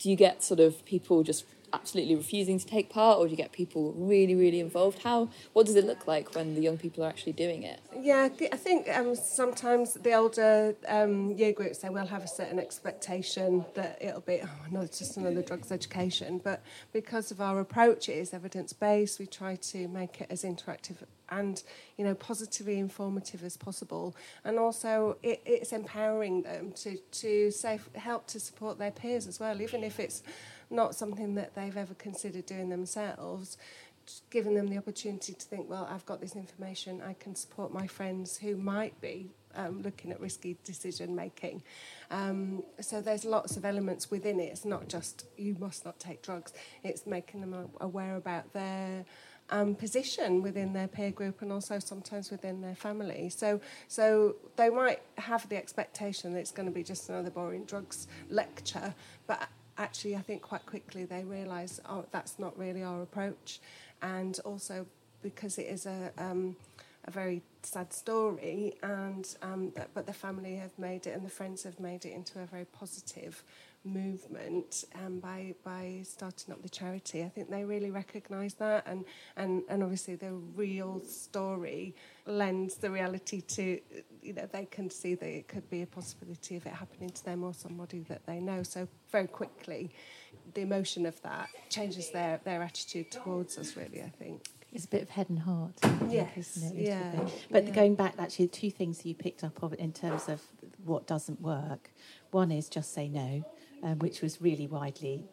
do 0.00 0.08
you 0.08 0.14
get 0.14 0.42
sort 0.42 0.60
of 0.60 0.84
people 0.84 1.24
just 1.24 1.44
absolutely 1.72 2.16
refusing 2.16 2.58
to 2.58 2.66
take 2.66 2.90
part, 2.90 3.18
or 3.18 3.26
do 3.26 3.30
you 3.30 3.36
get 3.36 3.52
people 3.52 3.92
really, 3.96 4.34
really 4.34 4.60
involved? 4.60 5.02
How 5.02 5.28
what 5.52 5.66
does 5.66 5.76
it 5.76 5.84
look 5.84 6.06
like 6.06 6.34
when 6.34 6.54
the 6.54 6.60
young 6.60 6.78
people 6.78 7.04
are 7.04 7.08
actually 7.08 7.32
doing 7.32 7.62
it? 7.62 7.80
Yeah, 7.98 8.28
I 8.52 8.56
think 8.56 8.88
um, 8.88 9.14
sometimes 9.14 9.94
the 9.94 10.14
older 10.14 10.74
um, 10.88 11.32
year 11.32 11.52
groups 11.52 11.78
they 11.78 11.88
will 11.88 12.06
have 12.06 12.22
a 12.22 12.28
certain 12.28 12.58
expectation 12.58 13.64
that 13.74 13.98
it'll 14.00 14.20
be 14.20 14.40
oh 14.42 14.48
no, 14.70 14.80
it's 14.80 14.98
just 14.98 15.16
another 15.16 15.42
drugs 15.42 15.72
education. 15.72 16.40
But 16.42 16.62
because 16.92 17.30
of 17.30 17.40
our 17.40 17.60
approach, 17.60 18.08
it 18.08 18.18
is 18.18 18.34
evidence 18.34 18.72
based. 18.72 19.18
We 19.18 19.26
try 19.26 19.56
to 19.56 19.88
make 19.88 20.20
it 20.20 20.26
as 20.30 20.42
interactive 20.42 20.96
and 21.32 21.62
you 21.96 22.04
know 22.04 22.14
positively 22.14 22.78
informative 22.78 23.42
as 23.42 23.56
possible 23.56 24.14
and 24.44 24.58
also 24.58 25.16
it, 25.22 25.40
it's 25.44 25.72
empowering 25.72 26.42
them 26.42 26.72
to 26.72 26.96
to 27.10 27.50
say, 27.50 27.80
help 27.94 28.26
to 28.26 28.38
support 28.38 28.78
their 28.78 28.90
peers 28.90 29.26
as 29.26 29.40
well 29.40 29.60
even 29.60 29.82
if 29.82 29.98
it's 29.98 30.22
not 30.72 30.94
something 30.94 31.34
that 31.34 31.54
they've 31.54 31.76
ever 31.76 31.94
considered 31.94 32.46
doing 32.46 32.68
themselves, 32.68 33.56
giving 34.30 34.54
them 34.54 34.68
the 34.68 34.78
opportunity 34.78 35.32
to 35.32 35.46
think, 35.46 35.68
well, 35.68 35.88
I've 35.90 36.06
got 36.06 36.20
this 36.20 36.34
information, 36.34 37.02
I 37.02 37.14
can 37.14 37.34
support 37.34 37.72
my 37.72 37.86
friends 37.86 38.38
who 38.38 38.56
might 38.56 39.00
be 39.00 39.30
um, 39.54 39.82
looking 39.82 40.10
at 40.10 40.20
risky 40.20 40.56
decision 40.64 41.14
making. 41.14 41.62
Um, 42.10 42.62
so 42.80 43.00
there's 43.00 43.24
lots 43.24 43.56
of 43.56 43.64
elements 43.64 44.10
within 44.10 44.40
it. 44.40 44.44
It's 44.44 44.64
not 44.64 44.88
just 44.88 45.26
you 45.36 45.56
must 45.58 45.84
not 45.84 45.98
take 45.98 46.22
drugs. 46.22 46.52
It's 46.82 47.06
making 47.06 47.42
them 47.42 47.68
aware 47.80 48.16
about 48.16 48.52
their 48.52 49.04
um, 49.50 49.74
position 49.74 50.42
within 50.42 50.72
their 50.72 50.88
peer 50.88 51.10
group 51.10 51.42
and 51.42 51.52
also 51.52 51.78
sometimes 51.78 52.30
within 52.30 52.62
their 52.62 52.74
family. 52.74 53.28
So 53.28 53.60
so 53.88 54.36
they 54.56 54.70
might 54.70 55.02
have 55.18 55.48
the 55.48 55.56
expectation 55.56 56.32
that 56.32 56.40
it's 56.40 56.52
going 56.52 56.66
to 56.66 56.72
be 56.72 56.82
just 56.82 57.08
another 57.10 57.30
boring 57.30 57.64
drugs 57.64 58.06
lecture, 58.30 58.94
but 59.26 59.48
actually, 59.82 60.16
I 60.16 60.20
think 60.20 60.42
quite 60.42 60.64
quickly 60.64 61.04
they 61.04 61.24
realise, 61.24 61.80
oh, 61.88 62.04
that's 62.10 62.38
not 62.38 62.56
really 62.58 62.82
our 62.82 63.02
approach. 63.02 63.60
And 64.00 64.38
also 64.44 64.86
because 65.22 65.58
it 65.58 65.66
is 65.66 65.86
a, 65.86 66.10
um, 66.18 66.56
a 67.04 67.10
very 67.10 67.42
sad 67.62 67.92
story, 67.92 68.74
and 68.82 69.26
um, 69.42 69.72
but 69.94 70.06
the 70.06 70.12
family 70.12 70.56
have 70.56 70.76
made 70.78 71.06
it 71.06 71.14
and 71.16 71.24
the 71.24 71.30
friends 71.30 71.62
have 71.64 71.78
made 71.80 72.04
it 72.04 72.12
into 72.12 72.40
a 72.40 72.46
very 72.46 72.64
positive 72.66 73.42
movement 73.84 74.84
um, 75.04 75.18
by 75.18 75.54
by 75.64 76.00
starting 76.04 76.52
up 76.52 76.62
the 76.62 76.68
charity. 76.68 77.22
I 77.22 77.28
think 77.28 77.50
they 77.50 77.64
really 77.64 77.90
recognise 77.90 78.54
that, 78.54 78.86
and, 78.86 79.04
and 79.36 79.62
and 79.68 79.82
obviously 79.82 80.14
the 80.14 80.32
real 80.32 81.00
story 81.00 81.94
lends 82.26 82.76
the 82.76 82.90
reality 82.90 83.40
to 83.40 83.80
you 84.22 84.32
know 84.32 84.48
they 84.52 84.66
can 84.66 84.88
see 84.90 85.14
that 85.14 85.28
it 85.28 85.48
could 85.48 85.68
be 85.68 85.82
a 85.82 85.86
possibility 85.86 86.56
of 86.56 86.66
it 86.66 86.72
happening 86.72 87.10
to 87.10 87.24
them 87.24 87.42
or 87.42 87.52
somebody 87.54 88.00
that 88.08 88.24
they 88.26 88.38
know. 88.38 88.62
So 88.62 88.88
very 89.10 89.26
quickly, 89.26 89.90
the 90.54 90.62
emotion 90.62 91.06
of 91.06 91.20
that 91.22 91.48
changes 91.68 92.10
their 92.10 92.40
their 92.44 92.62
attitude 92.62 93.10
towards 93.10 93.58
us. 93.58 93.76
Really, 93.76 94.02
I 94.02 94.10
think. 94.10 94.46
It's 94.74 94.86
a 94.86 94.88
bit 94.88 95.02
of 95.02 95.10
head 95.10 95.28
and 95.28 95.40
heart, 95.40 95.74
yes, 96.08 96.56
isn't 96.56 96.78
it? 96.78 96.86
Yeah. 96.86 97.28
But 97.50 97.64
yeah. 97.66 97.74
going 97.74 97.94
back, 97.94 98.14
actually, 98.18 98.48
two 98.48 98.70
things 98.70 99.04
you 99.04 99.14
picked 99.14 99.44
up 99.44 99.62
of 99.62 99.74
in 99.74 99.92
terms 99.92 100.30
of 100.30 100.40
what 100.82 101.06
doesn't 101.06 101.42
work. 101.42 101.90
One 102.30 102.50
is 102.50 102.70
just 102.70 102.94
say 102.94 103.06
no 103.06 103.44
um, 103.82 103.98
which 103.98 104.20
was 104.22 104.40
really 104.40 104.66
widely. 104.66 105.24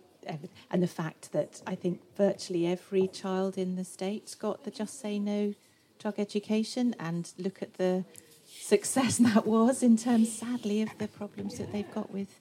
And 0.69 0.83
the 0.83 0.87
fact 0.87 1.31
that 1.31 1.61
I 1.65 1.75
think 1.75 2.01
virtually 2.15 2.67
every 2.67 3.07
child 3.07 3.57
in 3.57 3.75
the 3.75 3.83
States 3.83 4.35
got 4.35 4.63
the 4.63 4.71
Just 4.71 4.99
Say 4.99 5.17
No 5.17 5.53
drug 5.97 6.19
education, 6.19 6.95
and 6.99 7.31
look 7.37 7.61
at 7.61 7.75
the 7.75 8.05
success 8.45 9.17
that 9.29 9.45
was 9.45 9.83
in 9.83 9.97
terms, 9.97 10.31
sadly, 10.31 10.81
of 10.81 10.89
the 10.97 11.07
problems 11.07 11.57
that 11.57 11.71
they've 11.71 11.91
got 11.93 12.11
with 12.11 12.39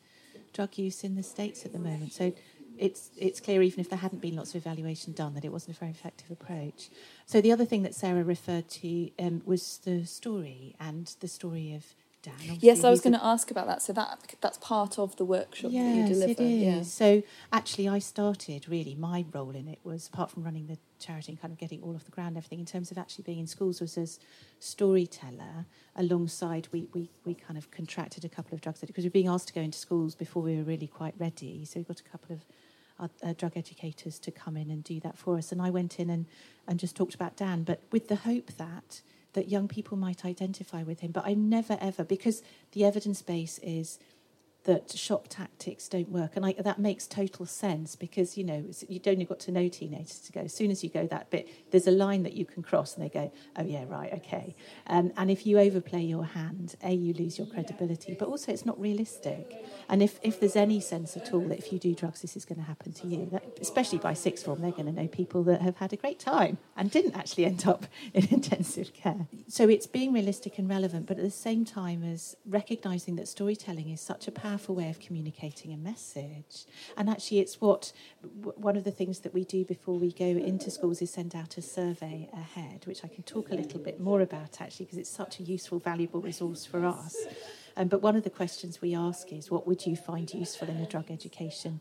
drug 0.53 0.79
use 0.79 1.05
in 1.05 1.17
the 1.17 1.23
States 1.23 1.65
at 1.65 1.73
the 1.73 1.79
moment. 1.79 2.13
So 2.13 2.33
it's 2.79 3.11
it's 3.17 3.41
clear 3.41 3.61
even 3.63 3.81
if 3.81 3.91
there 3.91 3.99
hadn't 3.99 4.21
been 4.21 4.37
lots 4.37 4.55
of 4.55 4.57
evaluation 4.57 5.13
done 5.13 5.35
that 5.35 5.45
it 5.45 5.53
wasn't 5.53 5.77
a 5.77 5.79
very 5.81 5.91
effective 5.91 6.31
approach. 6.31 6.91
So 7.27 7.41
the 7.41 7.53
other 7.53 7.65
thing 7.65 7.83
that 7.83 7.95
Sarah 7.95 8.25
referred 8.25 8.69
to 8.71 9.11
um, 9.19 9.43
was 9.45 9.79
the 9.85 10.05
story 10.07 10.75
and 10.81 11.15
the 11.21 11.29
story 11.29 11.75
of 11.75 11.85
Dan. 12.23 12.59
Yes, 12.61 12.85
I 12.85 12.91
was 12.91 13.01
going 13.01 13.13
to 13.13 13.25
ask 13.25 13.51
about 13.51 13.67
that. 13.67 13.83
So 13.83 13.93
that 13.93 14.37
that's 14.41 14.59
part 14.59 14.99
of 14.99 15.17
the 15.17 15.25
workshop 15.25 15.71
yes, 15.73 15.85
that 15.85 16.01
you 16.01 16.15
deliver. 16.15 16.33
it 16.33 16.41
is. 16.41 16.63
Yeah. 16.63 16.83
So 16.83 17.23
actually, 17.53 17.89
I 17.89 17.99
started 17.99 18.69
really 18.69 18.95
my 18.95 19.25
role 19.33 19.51
in 19.51 19.69
it 19.69 19.79
was 19.85 20.09
apart 20.09 20.31
from 20.31 20.45
running 20.45 20.67
the 20.67 20.79
charity 20.99 21.33
and 21.33 21.41
kind 21.41 21.53
of 21.53 21.59
getting 21.59 21.81
all 21.83 21.95
off 21.95 22.05
the 22.05 22.11
ground, 22.11 22.37
everything 22.37 22.59
in 22.59 22.67
terms 22.67 22.91
of 22.91 22.99
actually 22.99 23.23
being 23.23 23.39
in 23.39 23.47
schools 23.47 23.81
was 23.81 23.97
as 23.97 24.19
storyteller. 24.59 25.67
Alongside, 25.97 26.69
we 26.73 26.89
we 26.93 27.11
we 27.25 27.35
kind 27.35 27.57
of 27.57 27.71
contracted 27.71 28.25
a 28.25 28.29
couple 28.29 28.55
of 28.55 28.61
drugs 28.61 28.81
because 28.81 29.05
we 29.05 29.09
were 29.09 29.13
being 29.13 29.29
asked 29.29 29.49
to 29.49 29.55
go 29.55 29.61
into 29.61 29.79
schools 29.79 30.15
before 30.15 30.43
we 30.43 30.57
were 30.57 30.65
really 30.65 30.89
quite 30.89 31.15
ready. 31.19 31.65
So 31.65 31.81
we 31.81 31.85
got 31.85 32.01
a 32.01 32.05
couple 32.05 32.35
of 32.35 32.45
uh, 33.01 33.33
drug 33.37 33.57
educators 33.57 34.19
to 34.19 34.31
come 34.31 34.57
in 34.57 34.71
and 34.71 34.83
do 34.83 35.01
that 35.01 35.17
for 35.17 35.37
us. 35.39 35.53
And 35.53 35.63
I 35.63 35.71
went 35.71 35.99
in 36.01 36.11
and, 36.11 36.27
and 36.67 36.79
just 36.79 36.97
talked 36.97 37.15
about 37.15 37.37
Dan, 37.37 37.63
but 37.63 37.81
with 37.93 38.09
the 38.09 38.17
hope 38.17 38.53
that 38.57 39.03
that 39.35 39.49
young 39.49 39.69
people 39.69 39.97
might 39.97 40.25
identify 40.25 40.83
with 40.83 41.01
him. 41.01 41.11
But 41.13 41.27
I 41.27 41.35
never 41.35 41.77
ever, 41.81 42.05
because 42.05 42.43
the 42.73 42.85
evidence 42.85 43.23
base 43.23 43.59
is 43.63 43.99
that 44.65 44.91
shock 44.91 45.29
tactics 45.29 45.89
don't 45.89 46.11
work. 46.11 46.33
And 46.37 46.45
I, 46.45 46.53
that 46.53 46.79
makes 46.79 47.07
total 47.07 47.47
sense 47.47 47.97
because, 47.97 48.37
you 48.37 48.45
know, 48.45 48.65
you've 48.87 49.07
only 49.07 49.25
got 49.25 49.41
to 49.41 49.51
know 49.51 49.67
teenagers 49.69 50.19
to 50.21 50.33
go. 50.33 50.41
As 50.41 50.55
soon 50.55 50.71
as 50.71 50.85
you 50.85 50.91
go 50.91 51.07
that 51.07 51.31
bit, 51.31 51.49
there's 51.71 51.87
a 51.87 51.91
line 51.91 52.23
that 52.25 52.35
you 52.35 52.45
can 52.45 52.63
cross 52.63 52.95
and 52.95 53.05
they 53.05 53.09
go, 53.09 53.33
oh, 53.57 53.65
yeah, 53.65 53.85
right, 53.89 54.13
okay. 54.15 54.55
Um, 54.87 55.11
and 55.17 55.31
if 55.31 55.47
you 55.47 55.59
overplay 55.59 56.03
your 56.03 56.25
hand, 56.25 56.75
A, 56.83 56.93
you 56.93 57.15
lose 57.15 57.39
your 57.39 57.47
credibility, 57.47 58.15
but 58.19 58.29
also 58.29 58.53
it's 58.53 58.67
not 58.67 58.79
realistic. 58.79 59.65
And 59.89 60.03
if, 60.03 60.19
if 60.23 60.39
there's 60.39 60.57
any 60.57 60.81
sense 60.81 61.17
at 61.17 61.33
all 61.33 61.49
that 61.49 61.59
if 61.59 61.73
you 61.73 61.79
do 61.79 61.95
drugs, 61.95 62.21
this 62.21 62.37
is 62.37 62.45
going 62.45 62.59
to 62.59 62.67
happen 62.67 62.93
to 62.93 63.07
you, 63.07 63.27
that, 63.33 63.45
especially 63.61 63.99
by 63.99 64.13
sixth 64.13 64.45
form, 64.45 64.61
they're 64.61 64.71
going 64.71 64.87
to 64.87 64.93
know 64.93 65.09
people 65.09 65.43
that 65.45 65.63
have 65.63 65.77
had 65.77 65.95
a 65.95 65.97
great 65.97 66.19
time 66.19 66.59
and 66.77 66.91
didn't 66.91 67.15
actually 67.17 67.47
end 67.47 67.67
up 67.67 67.87
in 68.13 68.27
intensive 68.31 68.93
care. 68.93 69.29
So 69.49 69.69
it's 69.69 69.87
being 69.87 70.13
realistic 70.13 70.59
and 70.59 70.69
relevant, 70.69 71.07
but 71.07 71.17
at 71.17 71.25
the 71.25 71.31
same 71.31 71.65
time 71.65 72.05
as 72.05 72.37
recognizing 72.45 73.17
that 73.17 73.29
storytelling 73.29 73.89
is 73.89 74.01
such 74.03 74.29
a 74.29 74.31
powerful 74.31 74.58
way 74.67 74.91
of 74.91 75.01
communicating 75.01 75.73
a 75.73 75.77
message. 75.77 76.67
And 76.97 77.09
actually, 77.09 77.41
it's 77.41 77.61
what 77.61 77.93
one 78.41 78.77
of 78.77 78.85
the 78.85 78.91
things 78.91 79.21
that 79.21 79.33
we 79.33 79.45
do 79.45 79.65
before 79.65 79.99
we 79.99 80.13
go 80.13 80.25
into 80.25 80.71
schools 80.71 81.01
is 81.01 81.11
send 81.11 81.35
out 81.35 81.57
a 81.57 81.63
survey 81.63 82.29
ahead, 82.33 82.87
which 82.87 83.05
I 83.05 83.09
can 83.09 83.23
talk 83.23 83.51
a 83.51 83.55
little 83.55 83.81
bit 83.81 84.01
more 84.01 84.21
about 84.21 84.61
actually, 84.61 84.87
because 84.87 84.99
it's 84.99 85.11
such 85.11 85.39
a 85.41 85.43
useful, 85.43 85.79
valuable 85.79 86.21
resource 86.21 86.65
for 86.65 86.85
us. 86.85 87.17
Um, 87.77 87.87
but 87.87 88.03
one 88.03 88.17
of 88.17 88.25
the 88.25 88.31
questions 88.31 88.83
we 88.83 88.95
ask 88.95 89.33
is, 89.33 89.51
what 89.51 89.67
would 89.67 89.87
you 89.87 89.95
find 89.95 90.33
useful 90.35 90.69
in 90.69 90.79
a 90.79 90.87
drug 90.87 91.11
education 91.11 91.81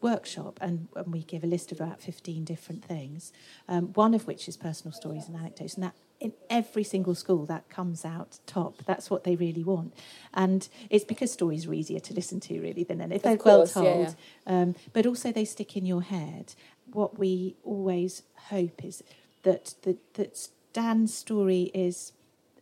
workshop? 0.00 0.58
And, 0.62 0.88
and 0.96 1.12
we 1.12 1.22
give 1.22 1.44
a 1.44 1.46
list 1.46 1.70
of 1.70 1.80
about 1.80 2.00
15 2.00 2.44
different 2.44 2.82
things, 2.82 3.32
um, 3.68 3.92
one 3.92 4.14
of 4.14 4.26
which 4.26 4.48
is 4.48 4.56
personal 4.56 4.92
stories 4.92 5.28
and 5.28 5.36
anecdotes. 5.36 5.74
And 5.74 5.84
that 5.84 5.94
in 6.24 6.32
every 6.48 6.82
single 6.82 7.14
school 7.14 7.44
that 7.46 7.68
comes 7.68 8.04
out 8.04 8.38
top. 8.46 8.82
That's 8.86 9.10
what 9.10 9.24
they 9.24 9.36
really 9.36 9.62
want, 9.62 9.94
and 10.32 10.68
it's 10.90 11.04
because 11.04 11.30
stories 11.32 11.66
are 11.66 11.74
easier 11.74 12.00
to 12.00 12.14
listen 12.14 12.40
to 12.40 12.60
really 12.60 12.84
than 12.84 13.12
if 13.12 13.22
they're 13.22 13.36
course, 13.36 13.74
well 13.76 13.84
told. 13.84 14.16
yeah. 14.46 14.60
Um, 14.60 14.74
but 14.92 15.06
also 15.06 15.30
they 15.30 15.44
stick 15.44 15.76
in 15.76 15.86
your 15.86 16.02
head. 16.02 16.54
What 16.92 17.18
we 17.18 17.56
always 17.62 18.22
hope 18.50 18.84
is 18.84 19.02
that 19.42 19.74
that, 19.82 20.14
that 20.14 20.48
Dan's 20.72 21.14
story 21.14 21.70
is 21.74 22.12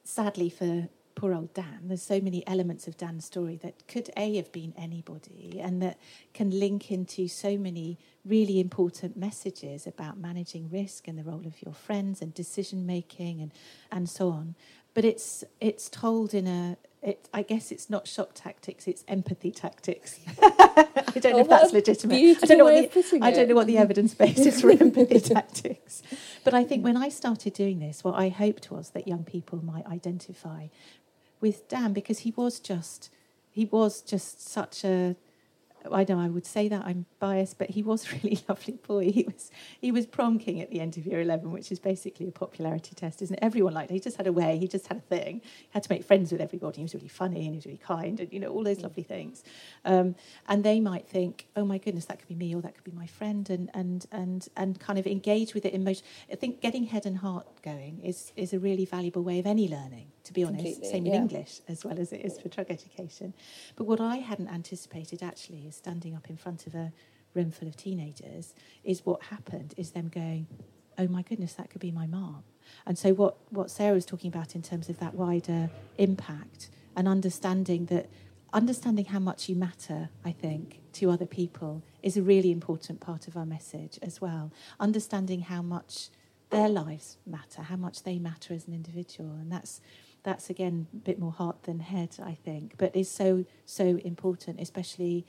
sadly 0.04 0.50
for 0.50 0.88
poor 1.14 1.34
old 1.34 1.52
Dan, 1.54 1.80
there's 1.84 2.02
so 2.02 2.20
many 2.20 2.46
elements 2.46 2.86
of 2.86 2.96
Dan's 2.96 3.24
story 3.24 3.56
that 3.62 3.86
could 3.88 4.10
A 4.16 4.36
have 4.36 4.52
been 4.52 4.72
anybody 4.76 5.58
and 5.60 5.82
that 5.82 5.98
can 6.34 6.50
link 6.50 6.90
into 6.90 7.28
so 7.28 7.56
many 7.56 7.98
really 8.24 8.60
important 8.60 9.16
messages 9.16 9.86
about 9.86 10.18
managing 10.18 10.70
risk 10.70 11.08
and 11.08 11.18
the 11.18 11.24
role 11.24 11.46
of 11.46 11.62
your 11.62 11.74
friends 11.74 12.22
and 12.22 12.32
decision 12.34 12.86
making 12.86 13.40
and, 13.40 13.52
and 13.90 14.08
so 14.08 14.30
on. 14.30 14.54
But 14.94 15.04
it's 15.04 15.42
it's 15.60 15.88
told 15.88 16.34
in 16.34 16.46
a 16.46 16.76
it, 17.02 17.28
I 17.34 17.42
guess 17.42 17.72
it's 17.72 17.90
not 17.90 18.06
shock 18.06 18.30
tactics; 18.34 18.86
it's 18.86 19.04
empathy 19.08 19.50
tactics. 19.50 20.20
I 20.40 21.18
don't 21.20 21.32
know 21.32 21.38
Oh, 21.38 21.40
if 21.40 21.48
that's 21.48 21.72
legitimate. 21.72 22.38
I 22.42 22.46
don't 22.46 22.58
know 22.58 22.64
what 22.64 22.92
the, 22.92 23.18
I 23.20 23.30
don't 23.32 23.48
know 23.48 23.54
what 23.54 23.66
the 23.66 23.78
evidence 23.78 24.14
base 24.14 24.38
is 24.46 24.60
for 24.60 24.70
empathy 24.86 25.18
tactics. 25.18 26.02
But 26.44 26.54
I 26.54 26.62
think 26.62 26.84
when 26.84 26.96
I 26.96 27.08
started 27.08 27.54
doing 27.54 27.80
this, 27.80 28.04
what 28.04 28.14
I 28.14 28.28
hoped 28.28 28.70
was 28.70 28.90
that 28.90 29.08
young 29.08 29.24
people 29.24 29.64
might 29.64 29.86
identify 29.86 30.68
with 31.42 31.68
Dan 31.68 31.92
because 31.92 32.20
he 32.20 32.30
was 32.30 32.58
just 32.58 33.10
he 33.50 33.66
was 33.66 34.00
just 34.00 34.48
such 34.48 34.84
a 34.84 35.16
I 35.90 36.04
don't 36.04 36.18
know 36.18 36.24
I 36.24 36.28
would 36.28 36.46
say 36.46 36.68
that 36.68 36.84
I'm 36.84 37.06
biased, 37.18 37.58
but 37.58 37.70
he 37.70 37.82
was 37.82 38.06
a 38.06 38.16
really 38.22 38.38
lovely 38.48 38.74
boy. 38.74 39.10
He 39.10 39.24
was 39.24 39.50
he 39.80 39.90
was 39.90 40.06
prom 40.06 40.38
king 40.38 40.60
at 40.60 40.70
the 40.70 40.80
end 40.80 40.96
of 40.96 41.06
year 41.06 41.20
eleven, 41.20 41.50
which 41.50 41.72
is 41.72 41.78
basically 41.78 42.28
a 42.28 42.30
popularity 42.30 42.94
test, 42.94 43.20
isn't 43.22 43.36
it? 43.36 43.40
Everyone 43.42 43.74
liked 43.74 43.90
it. 43.90 43.94
He 43.94 44.00
just 44.00 44.16
had 44.16 44.26
a 44.26 44.32
way. 44.32 44.58
He 44.58 44.68
just 44.68 44.86
had 44.86 44.98
a 44.98 45.00
thing. 45.00 45.40
He 45.42 45.68
had 45.70 45.82
to 45.82 45.92
make 45.92 46.04
friends 46.04 46.30
with 46.32 46.40
everybody. 46.40 46.78
He 46.78 46.82
was 46.84 46.94
really 46.94 47.08
funny 47.08 47.46
and 47.46 47.54
he 47.54 47.56
was 47.56 47.66
really 47.66 47.78
kind, 47.78 48.20
and 48.20 48.32
you 48.32 48.40
know 48.40 48.48
all 48.48 48.62
those 48.62 48.80
lovely 48.80 49.02
things. 49.02 49.42
Um, 49.84 50.14
and 50.48 50.62
they 50.62 50.80
might 50.80 51.08
think, 51.08 51.46
oh 51.56 51.64
my 51.64 51.78
goodness, 51.78 52.04
that 52.06 52.18
could 52.18 52.28
be 52.28 52.34
me 52.34 52.54
or 52.54 52.62
that 52.62 52.74
could 52.74 52.84
be 52.84 52.92
my 52.92 53.06
friend, 53.06 53.50
and 53.50 53.70
and 53.74 54.06
and 54.12 54.48
and 54.56 54.78
kind 54.78 54.98
of 54.98 55.06
engage 55.06 55.54
with 55.54 55.64
it 55.64 55.72
in 55.72 55.84
motion. 55.84 56.04
I 56.30 56.36
think 56.36 56.60
getting 56.60 56.84
head 56.84 57.06
and 57.06 57.18
heart 57.18 57.46
going 57.62 58.00
is 58.02 58.32
is 58.36 58.52
a 58.52 58.58
really 58.58 58.84
valuable 58.84 59.22
way 59.22 59.38
of 59.38 59.46
any 59.46 59.68
learning. 59.68 60.12
To 60.24 60.32
be 60.32 60.44
honest, 60.44 60.64
Completely, 60.64 60.90
same 60.90 61.06
in 61.06 61.12
yeah. 61.12 61.18
English 61.18 61.60
as 61.68 61.84
well 61.84 61.98
as 61.98 62.12
it 62.12 62.24
is 62.24 62.38
for 62.38 62.48
drug 62.48 62.70
education. 62.70 63.34
But 63.76 63.84
what 63.84 64.00
I 64.00 64.16
hadn't 64.16 64.48
anticipated 64.48 65.22
actually 65.22 65.66
is 65.66 65.74
standing 65.74 66.14
up 66.14 66.30
in 66.30 66.36
front 66.36 66.66
of 66.66 66.74
a 66.74 66.92
room 67.34 67.50
full 67.50 67.68
of 67.68 67.76
teenagers 67.76 68.54
is 68.84 69.04
what 69.04 69.24
happened 69.24 69.74
is 69.76 69.90
them 69.90 70.08
going, 70.08 70.46
oh 70.98 71.08
my 71.08 71.22
goodness, 71.22 71.54
that 71.54 71.70
could 71.70 71.80
be 71.80 71.90
my 71.90 72.06
mom. 72.06 72.44
And 72.86 72.98
so 72.98 73.12
what, 73.14 73.36
what 73.50 73.70
Sarah 73.70 73.94
was 73.94 74.06
talking 74.06 74.28
about 74.28 74.54
in 74.54 74.62
terms 74.62 74.88
of 74.88 74.98
that 75.00 75.14
wider 75.14 75.70
impact 75.98 76.68
and 76.96 77.08
understanding 77.08 77.86
that 77.86 78.08
understanding 78.52 79.06
how 79.06 79.18
much 79.18 79.48
you 79.48 79.56
matter, 79.56 80.10
I 80.24 80.32
think, 80.32 80.80
to 80.92 81.10
other 81.10 81.26
people 81.26 81.82
is 82.02 82.16
a 82.16 82.22
really 82.22 82.52
important 82.52 83.00
part 83.00 83.26
of 83.26 83.36
our 83.36 83.46
message 83.46 83.98
as 84.02 84.20
well. 84.20 84.52
Understanding 84.78 85.40
how 85.40 85.62
much 85.62 86.10
their 86.50 86.68
lives 86.68 87.16
matter, 87.26 87.62
how 87.62 87.76
much 87.76 88.02
they 88.02 88.18
matter 88.18 88.52
as 88.52 88.66
an 88.66 88.74
individual. 88.74 89.30
And 89.30 89.50
that's 89.50 89.80
that's 90.22 90.50
again 90.50 90.86
a 90.92 90.96
bit 90.96 91.18
more 91.18 91.32
heart 91.32 91.64
than 91.64 91.80
head, 91.80 92.16
I 92.22 92.34
think, 92.34 92.74
but 92.78 92.94
is 92.94 93.10
so 93.10 93.44
so 93.66 93.98
important, 94.04 94.60
especially 94.60 95.26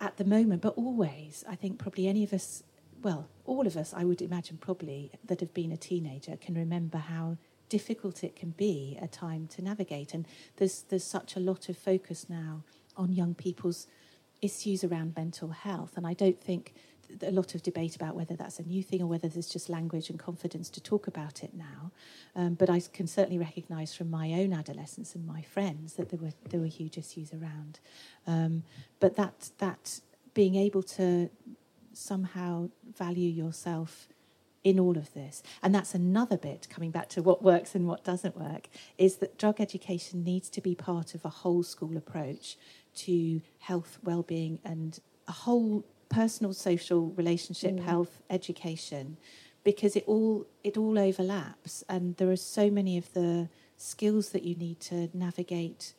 at 0.00 0.16
the 0.16 0.24
moment, 0.24 0.62
but 0.62 0.74
always. 0.76 1.44
I 1.48 1.54
think 1.54 1.78
probably 1.78 2.06
any 2.08 2.22
of 2.22 2.32
us, 2.32 2.62
well, 3.02 3.28
all 3.44 3.66
of 3.66 3.76
us, 3.76 3.94
I 3.96 4.04
would 4.04 4.20
imagine, 4.20 4.58
probably 4.58 5.10
that 5.24 5.40
have 5.40 5.54
been 5.54 5.72
a 5.72 5.76
teenager 5.76 6.36
can 6.36 6.54
remember 6.54 6.98
how 6.98 7.38
difficult 7.68 8.22
it 8.22 8.36
can 8.36 8.50
be 8.50 8.98
a 9.00 9.08
time 9.08 9.46
to 9.48 9.62
navigate. 9.62 10.14
And 10.14 10.26
there's 10.56 10.82
there's 10.88 11.04
such 11.04 11.36
a 11.36 11.40
lot 11.40 11.68
of 11.68 11.76
focus 11.76 12.26
now 12.28 12.62
on 12.96 13.12
young 13.12 13.34
people's 13.34 13.86
issues 14.42 14.84
around 14.84 15.14
mental 15.16 15.50
health, 15.50 15.96
and 15.96 16.06
I 16.06 16.14
don't 16.14 16.40
think 16.40 16.74
th- 16.74 16.80
a 17.22 17.30
lot 17.30 17.54
of 17.54 17.62
debate 17.62 17.96
about 17.96 18.14
whether 18.14 18.34
that's 18.34 18.58
a 18.58 18.62
new 18.62 18.82
thing 18.82 19.02
or 19.02 19.06
whether 19.06 19.28
there's 19.28 19.48
just 19.48 19.68
language 19.68 20.10
and 20.10 20.18
confidence 20.18 20.68
to 20.70 20.80
talk 20.80 21.06
about 21.06 21.42
it 21.42 21.54
now. 21.54 21.92
Um, 22.34 22.54
but 22.54 22.68
I 22.70 22.80
can 22.80 23.06
certainly 23.06 23.38
recognise 23.38 23.94
from 23.94 24.10
my 24.10 24.32
own 24.32 24.52
adolescence 24.52 25.14
and 25.14 25.26
my 25.26 25.42
friends 25.42 25.94
that 25.94 26.10
there 26.10 26.20
were 26.20 26.32
there 26.50 26.60
were 26.60 26.66
huge 26.66 26.98
issues 26.98 27.32
around. 27.32 27.80
Um, 28.26 28.62
but 29.00 29.16
that 29.16 29.50
that 29.58 30.00
being 30.34 30.54
able 30.54 30.82
to 30.82 31.30
somehow 31.92 32.68
value 32.96 33.30
yourself 33.30 34.08
in 34.62 34.80
all 34.80 34.98
of 34.98 35.14
this. 35.14 35.44
And 35.62 35.72
that's 35.72 35.94
another 35.94 36.36
bit, 36.36 36.66
coming 36.68 36.90
back 36.90 37.08
to 37.10 37.22
what 37.22 37.40
works 37.40 37.76
and 37.76 37.86
what 37.86 38.02
doesn't 38.02 38.36
work, 38.36 38.68
is 38.98 39.16
that 39.18 39.38
drug 39.38 39.60
education 39.60 40.24
needs 40.24 40.50
to 40.50 40.60
be 40.60 40.74
part 40.74 41.14
of 41.14 41.24
a 41.24 41.28
whole 41.28 41.62
school 41.62 41.96
approach 41.96 42.58
to 42.96 43.40
health, 43.60 43.98
well-being, 44.02 44.58
and 44.64 44.98
a 45.28 45.32
whole 45.32 45.84
personal, 46.08 46.52
social, 46.52 47.10
relationship, 47.10 47.74
mm. 47.74 47.84
health, 47.84 48.22
education, 48.30 49.16
because 49.64 49.96
it 49.96 50.04
all 50.06 50.46
it 50.62 50.76
all 50.76 50.98
overlaps, 50.98 51.84
and 51.88 52.16
there 52.16 52.30
are 52.30 52.36
so 52.36 52.70
many 52.70 52.96
of 52.96 53.12
the 53.12 53.48
skills 53.76 54.30
that 54.30 54.42
you 54.42 54.54
need 54.54 54.80
to 54.80 55.08
navigate 55.12 55.92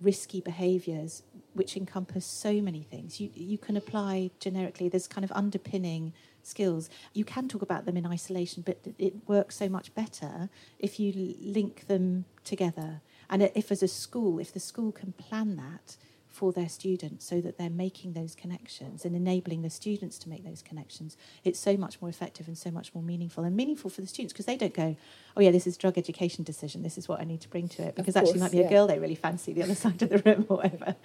risky 0.00 0.40
behaviours, 0.40 1.22
which 1.54 1.76
encompass 1.76 2.24
so 2.26 2.60
many 2.60 2.82
things. 2.82 3.20
You 3.20 3.30
you 3.34 3.58
can 3.58 3.76
apply 3.76 4.30
generically. 4.40 4.88
There's 4.88 5.08
kind 5.08 5.24
of 5.24 5.32
underpinning 5.32 6.12
skills. 6.42 6.90
You 7.12 7.24
can 7.24 7.48
talk 7.48 7.62
about 7.62 7.84
them 7.86 7.96
in 7.96 8.06
isolation, 8.06 8.62
but 8.64 8.78
it 8.98 9.14
works 9.26 9.56
so 9.56 9.68
much 9.68 9.94
better 9.94 10.48
if 10.78 10.98
you 10.98 11.34
link 11.40 11.86
them 11.86 12.24
together. 12.44 13.00
And 13.30 13.42
if 13.54 13.72
as 13.72 13.82
a 13.82 13.88
school, 13.88 14.38
if 14.38 14.52
the 14.52 14.60
school 14.60 14.92
can 14.92 15.12
plan 15.12 15.56
that 15.56 15.96
for 16.32 16.52
their 16.52 16.68
students 16.68 17.26
so 17.26 17.40
that 17.40 17.58
they're 17.58 17.70
making 17.70 18.14
those 18.14 18.34
connections 18.34 19.04
and 19.04 19.14
enabling 19.14 19.62
the 19.62 19.70
students 19.70 20.18
to 20.18 20.28
make 20.28 20.44
those 20.44 20.62
connections, 20.62 21.16
it's 21.44 21.58
so 21.58 21.76
much 21.76 22.00
more 22.00 22.08
effective 22.08 22.48
and 22.48 22.56
so 22.56 22.70
much 22.70 22.94
more 22.94 23.02
meaningful. 23.02 23.44
And 23.44 23.54
meaningful 23.54 23.90
for 23.90 24.00
the 24.00 24.06
students 24.06 24.32
because 24.32 24.46
they 24.46 24.56
don't 24.56 24.74
go, 24.74 24.96
oh, 25.36 25.40
yeah, 25.40 25.50
this 25.50 25.66
is 25.66 25.76
drug 25.76 25.98
education 25.98 26.42
decision. 26.42 26.82
This 26.82 26.96
is 26.96 27.06
what 27.08 27.20
I 27.20 27.24
need 27.24 27.40
to 27.42 27.48
bring 27.48 27.68
to 27.68 27.82
it. 27.82 27.94
Because 27.94 28.16
actually, 28.16 28.34
it 28.34 28.40
might 28.40 28.52
be 28.52 28.62
a 28.62 28.68
girl 28.68 28.86
they 28.86 28.98
really 28.98 29.14
fancy 29.14 29.52
the 29.52 29.62
other 29.62 29.74
side 29.84 30.00
of 30.02 30.08
the 30.08 30.18
room 30.18 30.46
or 30.48 30.56
whatever. 30.58 30.96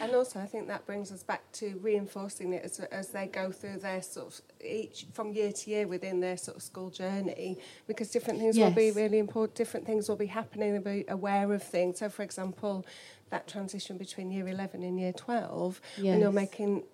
And 0.00 0.14
also, 0.14 0.40
I 0.40 0.46
think 0.46 0.66
that 0.68 0.84
brings 0.86 1.12
us 1.12 1.22
back 1.22 1.50
to 1.52 1.78
reinforcing 1.80 2.52
it 2.52 2.64
as, 2.64 2.80
as 2.80 3.08
they 3.08 3.26
go 3.26 3.52
through 3.52 3.78
their 3.78 4.02
sort 4.02 4.26
of 4.26 4.40
each 4.64 5.06
from 5.12 5.32
year 5.32 5.52
to 5.52 5.70
year 5.70 5.86
within 5.86 6.20
their 6.20 6.36
sort 6.36 6.56
of 6.56 6.62
school 6.62 6.90
journey, 6.90 7.58
because 7.86 8.10
different 8.10 8.40
things 8.40 8.58
will 8.58 8.70
be 8.70 8.90
really 8.90 9.18
important. 9.18 9.54
Different 9.54 9.86
things 9.86 10.08
will 10.08 10.16
be 10.16 10.26
happening. 10.26 10.72
They'll 10.72 10.82
be 10.82 11.04
aware 11.08 11.52
of 11.52 11.62
things. 11.62 12.00
So, 12.00 12.08
for 12.08 12.22
example, 12.22 12.84
that 13.30 13.48
transition 13.48 13.98
between 13.98 14.30
year 14.30 14.48
eleven 14.48 14.82
and 14.82 14.98
year 14.98 15.12
twelve, 15.12 15.80
when 16.12 16.20
you're 16.20 16.32
making 16.32 16.84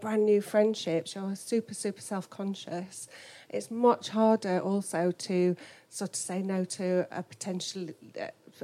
brand 0.00 0.24
new 0.24 0.40
friendships, 0.40 1.14
you're 1.14 1.36
super 1.36 1.74
super 1.74 2.00
self 2.00 2.28
conscious. 2.30 3.08
It's 3.48 3.70
much 3.70 4.10
harder 4.10 4.60
also 4.60 5.10
to 5.10 5.56
sort 5.88 6.10
of 6.10 6.16
say 6.16 6.42
no 6.42 6.64
to 6.64 7.06
a 7.10 7.22
potential 7.22 7.88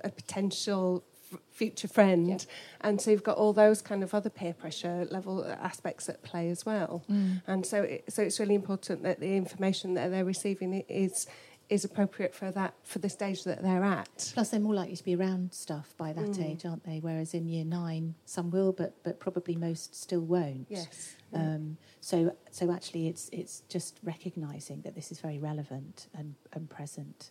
a 0.04 0.10
potential 0.10 1.04
f- 1.32 1.40
future 1.50 1.88
friend. 1.88 2.46
And 2.80 3.00
so 3.00 3.10
you've 3.10 3.22
got 3.22 3.36
all 3.36 3.52
those 3.52 3.82
kind 3.82 4.02
of 4.02 4.14
other 4.14 4.30
peer 4.30 4.54
pressure 4.54 5.06
level 5.10 5.44
aspects 5.44 6.08
at 6.08 6.22
play 6.22 6.50
as 6.50 6.64
well. 6.64 7.02
Mm. 7.10 7.42
And 7.46 7.66
so 7.66 7.82
it, 7.82 8.04
so 8.08 8.22
it's 8.22 8.38
really 8.38 8.54
important 8.54 9.02
that 9.02 9.20
the 9.20 9.36
information 9.36 9.94
that 9.94 10.10
they're 10.10 10.24
receiving 10.24 10.84
is 10.88 11.26
is 11.68 11.84
appropriate 11.84 12.34
for 12.34 12.50
that 12.52 12.74
for 12.84 13.00
the 13.00 13.08
stage 13.08 13.42
that 13.44 13.62
they're 13.62 13.82
at. 13.84 14.30
Plus, 14.34 14.50
they're 14.50 14.60
more 14.60 14.74
likely 14.74 14.96
to 14.96 15.04
be 15.04 15.16
around 15.16 15.52
stuff 15.52 15.94
by 15.98 16.12
that 16.12 16.24
Mm. 16.32 16.44
age, 16.50 16.64
aren't 16.64 16.84
they? 16.84 17.00
Whereas 17.00 17.34
in 17.34 17.48
year 17.48 17.64
nine, 17.64 18.14
some 18.24 18.50
will, 18.50 18.72
but 18.72 19.02
but 19.02 19.18
probably 19.18 19.56
most 19.56 19.94
still 19.94 20.20
won't. 20.20 20.66
Yes. 20.70 21.14
Um, 21.32 21.76
so 22.00 22.36
so 22.50 22.70
actually, 22.72 23.08
it's 23.08 23.28
it's 23.32 23.62
just 23.68 23.98
recognising 24.04 24.82
that 24.82 24.94
this 24.94 25.10
is 25.10 25.18
very 25.20 25.38
relevant 25.38 26.06
and, 26.14 26.36
and 26.52 26.70
present. 26.70 27.30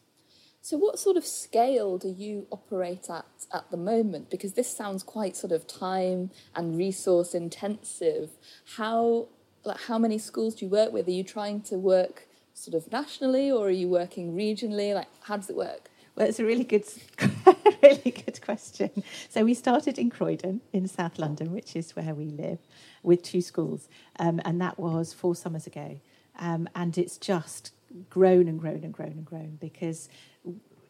So, 0.61 0.77
what 0.77 0.97
sort 0.99 1.15
of 1.15 1.25
scale 1.25 1.97
do 1.97 2.09
you 2.09 2.47
operate 2.51 3.09
at 3.09 3.25
at 3.53 3.71
the 3.71 3.77
moment? 3.77 4.29
Because 4.29 4.53
this 4.53 4.67
sounds 4.75 5.01
quite 5.03 5.37
sort 5.37 5.53
of 5.53 5.65
time 5.67 6.31
and 6.55 6.75
resource 6.77 7.33
intensive. 7.33 8.31
How 8.75 9.27
like 9.63 9.79
how 9.81 9.97
many 9.97 10.17
schools 10.17 10.55
do 10.55 10.65
you 10.65 10.71
work 10.71 10.91
with? 10.91 11.07
Are 11.07 11.11
you 11.11 11.23
trying 11.23 11.61
to 11.63 11.77
work 11.77 12.27
sort 12.55 12.73
of 12.73 12.91
nationally, 12.91 13.51
or 13.51 13.67
are 13.67 13.69
you 13.69 13.87
working 13.87 14.33
regionally? 14.35 14.95
Like, 14.95 15.07
how 15.21 15.35
does 15.35 15.49
it 15.49 15.55
work? 15.55 15.89
Well, 16.15 16.27
it's 16.27 16.39
a 16.39 16.45
really 16.45 16.63
good, 16.63 16.85
really 17.83 18.11
good 18.11 18.41
question. 18.41 19.03
So 19.29 19.43
we 19.43 19.53
started 19.53 19.99
in 19.99 20.09
Croydon 20.09 20.61
in 20.71 20.87
South 20.87 21.19
London, 21.19 21.51
which 21.51 21.75
is 21.75 21.95
where 21.95 22.15
we 22.15 22.25
live, 22.25 22.59
with 23.03 23.21
two 23.21 23.41
schools, 23.41 23.89
um, 24.17 24.41
and 24.45 24.59
that 24.61 24.79
was 24.79 25.13
four 25.13 25.35
summers 25.35 25.67
ago. 25.67 25.99
Um, 26.39 26.67
and 26.73 26.97
it's 26.97 27.17
just 27.17 27.73
grown 28.09 28.47
and 28.47 28.59
grown 28.59 28.83
and 28.83 28.93
grown 28.93 29.11
and 29.11 29.25
grown 29.25 29.57
because 29.59 30.09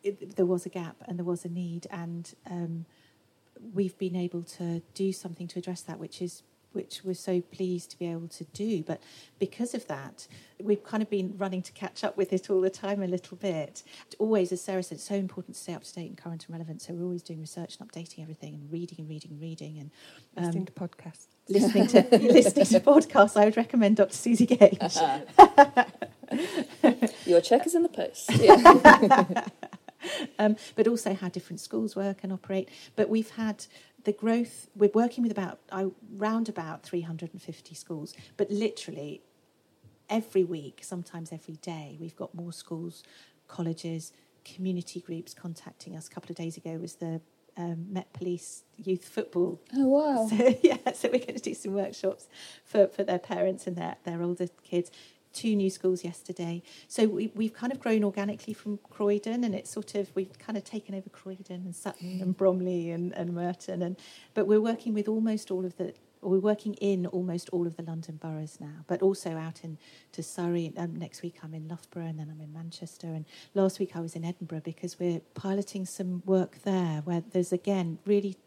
it, 0.03 0.35
there 0.35 0.45
was 0.45 0.65
a 0.65 0.69
gap 0.69 0.97
and 1.07 1.17
there 1.17 1.25
was 1.25 1.43
a 1.43 1.49
need, 1.49 1.87
and 1.89 2.33
um, 2.49 2.85
we've 3.73 3.97
been 3.97 4.15
able 4.15 4.43
to 4.43 4.83
do 4.93 5.11
something 5.11 5.47
to 5.47 5.59
address 5.59 5.81
that, 5.81 5.99
which 5.99 6.21
is 6.21 6.43
which 6.75 7.01
we're 7.03 7.13
so 7.15 7.41
pleased 7.41 7.91
to 7.91 7.99
be 7.99 8.05
able 8.11 8.27
to 8.27 8.43
do. 8.45 8.83
But 8.83 9.01
because 9.39 9.73
of 9.73 9.87
that, 9.87 10.27
we've 10.61 10.83
kind 10.83 11.01
of 11.01 11.09
been 11.09 11.33
running 11.37 11.61
to 11.63 11.71
catch 11.71 12.03
up 12.03 12.15
with 12.17 12.31
it 12.33 12.49
all 12.49 12.61
the 12.61 12.69
time 12.69 13.01
a 13.01 13.07
little 13.07 13.37
bit. 13.37 13.81
Always, 14.19 14.51
as 14.51 14.61
Sarah 14.61 14.83
said, 14.83 14.97
it's 14.97 15.07
so 15.07 15.15
important 15.15 15.55
to 15.55 15.61
stay 15.61 15.73
up 15.73 15.83
to 15.83 15.93
date 15.93 16.09
and 16.09 16.17
current 16.17 16.45
and 16.45 16.53
relevant. 16.53 16.81
So 16.81 16.93
we're 16.93 17.03
always 17.05 17.23
doing 17.23 17.39
research 17.39 17.77
and 17.79 17.89
updating 17.89 18.21
everything 18.21 18.53
and 18.53 18.71
reading 18.71 18.99
and 18.99 19.09
reading 19.09 19.31
and 19.31 19.41
reading 19.41 19.77
and 19.79 19.91
um, 20.37 20.45
Listening 20.45 20.65
to 20.67 20.71
podcasts. 20.73 21.25
listening 21.49 21.87
to 21.87 22.07
listening 22.11 22.65
to 22.65 22.79
podcasts. 22.79 23.35
I 23.39 23.45
would 23.45 23.57
recommend 23.57 23.97
Dr. 23.97 24.13
Suzi 24.13 24.47
Gage. 24.47 24.97
Your 27.25 27.41
check 27.41 27.65
is 27.65 27.75
in 27.75 27.83
the 27.83 27.89
post. 27.89 28.29
Yeah. 28.45 29.45
um, 30.37 30.55
but 30.75 30.87
also 30.87 31.15
how 31.15 31.29
different 31.29 31.59
schools 31.59 31.95
work 31.95 32.19
and 32.21 32.31
operate. 32.31 32.69
But 32.95 33.09
we've 33.09 33.31
had 33.31 33.65
the 34.05 34.13
growth. 34.13 34.69
We're 34.75 34.91
working 34.93 35.23
with 35.23 35.31
about 35.31 35.59
I 35.71 35.87
round 36.15 36.47
about 36.49 36.83
350 36.83 37.75
schools, 37.75 38.13
but 38.37 38.49
literally 38.49 39.21
every 40.09 40.43
week, 40.43 40.79
sometimes 40.81 41.31
every 41.31 41.55
day, 41.55 41.97
we've 41.99 42.15
got 42.15 42.33
more 42.33 42.53
schools, 42.53 43.03
colleges, 43.47 44.13
community 44.43 45.01
groups 45.01 45.33
contacting 45.33 45.95
us. 45.95 46.07
A 46.07 46.11
couple 46.11 46.31
of 46.31 46.37
days 46.37 46.55
ago 46.55 46.77
was 46.77 46.95
the 46.95 47.19
um, 47.57 47.87
Met 47.91 48.11
Police 48.13 48.63
Youth 48.77 49.05
Football 49.05 49.61
oh 49.75 49.87
wow. 49.87 50.27
so 50.29 50.55
yeah, 50.61 50.77
so 50.93 51.09
we're 51.11 51.19
going 51.19 51.35
to 51.35 51.41
do 51.41 51.53
some 51.53 51.73
workshops 51.73 52.27
for, 52.65 52.87
for 52.87 53.03
their 53.03 53.19
parents 53.19 53.65
and 53.65 53.75
their, 53.75 53.95
their 54.03 54.21
older 54.21 54.47
kids. 54.63 54.91
Two 55.35 55.53
new 55.53 55.69
schools 55.69 56.05
yesterday. 56.05 56.63
So 56.87 57.07
we, 57.07 57.29
we've 57.35 57.53
kind 57.53 57.73
of 57.73 57.79
grown 57.81 58.05
organically 58.05 58.53
from 58.53 58.79
Croydon, 58.89 59.43
and 59.43 59.53
it's 59.53 59.69
sort 59.69 59.93
of 59.93 60.09
we've 60.15 60.39
kind 60.39 60.57
of 60.57 60.63
taken 60.63 60.95
over 60.95 61.09
Croydon 61.09 61.61
and 61.65 61.75
Sutton 61.75 62.21
and 62.21 62.37
Bromley 62.37 62.89
and, 62.91 63.11
and 63.13 63.33
Merton, 63.33 63.81
and 63.81 63.97
but 64.33 64.47
we're 64.47 64.61
working 64.61 64.93
with 64.93 65.09
almost 65.09 65.51
all 65.51 65.65
of 65.65 65.75
the. 65.75 65.93
We're 66.21 66.39
working 66.39 66.73
in 66.75 67.05
almost 67.05 67.49
all 67.49 67.67
of 67.67 67.75
the 67.75 67.83
London 67.83 68.15
boroughs 68.15 68.57
now, 68.61 68.77
but 68.87 69.01
also 69.01 69.31
out 69.37 69.63
in 69.65 69.77
to 70.13 70.23
Surrey. 70.23 70.73
Um, 70.77 70.95
next 70.95 71.21
week 71.21 71.35
I'm 71.43 71.53
in 71.53 71.67
Loughborough, 71.67 72.07
and 72.07 72.17
then 72.17 72.29
I'm 72.31 72.41
in 72.41 72.53
Manchester. 72.53 73.07
And 73.07 73.25
last 73.53 73.77
week 73.77 73.91
I 73.95 73.99
was 73.99 74.15
in 74.15 74.23
Edinburgh 74.23 74.61
because 74.61 74.97
we're 74.99 75.21
piloting 75.33 75.85
some 75.85 76.23
work 76.25 76.59
there, 76.63 77.01
where 77.03 77.21
there's 77.33 77.51
again 77.51 77.99
really 78.05 78.37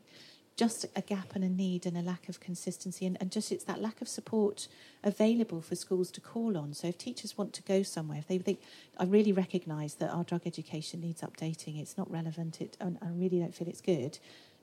just 0.58 0.84
a 0.94 1.00
gap 1.00 1.34
and 1.34 1.42
a 1.42 1.48
need 1.48 1.86
and 1.86 1.96
a 1.96 2.02
lack 2.02 2.28
of 2.28 2.40
consistency. 2.40 3.06
And, 3.06 3.16
and 3.20 3.30
just 3.30 3.50
it's 3.50 3.64
that 3.64 3.80
lack 3.80 4.02
of 4.02 4.08
support 4.08 4.68
available 5.02 5.62
for 5.62 5.74
schools 5.74 6.10
to 6.10 6.20
call 6.20 6.58
on. 6.58 6.74
So 6.74 6.88
if 6.88 6.98
teachers 6.98 7.38
want 7.38 7.54
to 7.54 7.62
go 7.62 7.82
somewhere 7.82 8.18
if 8.18 8.26
they 8.26 8.38
think 8.38 8.60
i 8.98 9.04
really 9.04 9.32
recognise 9.32 9.94
that 9.94 10.10
our 10.10 10.24
drug 10.24 10.42
education 10.46 11.00
needs 11.00 11.22
updating 11.22 11.80
it's 11.80 11.96
not 11.96 12.10
relevant 12.10 12.60
it 12.60 12.76
and 12.80 12.98
i 13.02 13.06
really 13.08 13.38
don't 13.38 13.54
feel 13.54 13.68
it's 13.68 13.80
good 13.80 14.18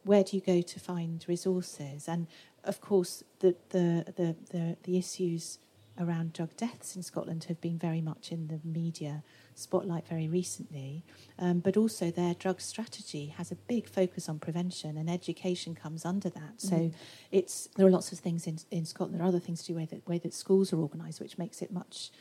where 0.06 0.24
do 0.24 0.38
you 0.38 0.42
go 0.42 0.62
to 0.62 0.80
find 0.80 1.26
resources? 1.28 2.08
And 2.08 2.28
of 2.64 2.80
course 2.80 3.24
the 3.40 3.56
the 3.70 4.06
the 4.16 4.36
the, 4.52 4.78
the 4.84 4.98
issues 4.98 5.60
around 6.00 6.34
drug 6.34 6.56
deaths 6.56 6.96
in 6.96 7.04
Scotland 7.04 7.46
have 7.46 7.60
been 7.60 7.78
very 7.78 8.02
much 8.02 8.32
in 8.32 8.48
the 8.48 8.60
media 8.64 9.24
spotlight 9.56 10.08
very 10.08 10.28
recently, 10.28 11.04
um, 11.40 11.60
but 11.60 11.78
also 11.78 12.12
their 12.12 12.34
drug 12.34 12.62
strategy 12.62 13.34
has 13.38 13.52
a 13.52 13.56
big 13.56 13.88
focus 13.88 14.30
on 14.30 14.40
prevention, 14.40 14.98
and 14.98 15.10
education 15.10 15.74
comes 15.76 16.06
under 16.06 16.30
that. 16.30 16.54
So 16.58 16.92
it's 17.32 17.68
there 17.76 17.88
are 17.88 17.92
lots 17.92 18.12
of 18.12 18.20
things 18.20 18.46
in 18.48 18.60
in 18.70 18.86
Scotland. 18.86 19.20
There 19.20 19.26
are 19.26 19.30
other 19.30 19.40
things 19.40 19.62
to 19.64 19.74
do 19.74 19.76
with 19.76 19.90
the 19.90 20.02
way 20.06 20.18
that 20.20 20.34
schools 20.34 20.72
are 20.74 20.80
organised, 20.80 21.20
which 21.20 21.38
makes 21.38 21.62
it 21.62 21.72
much 21.72 22.12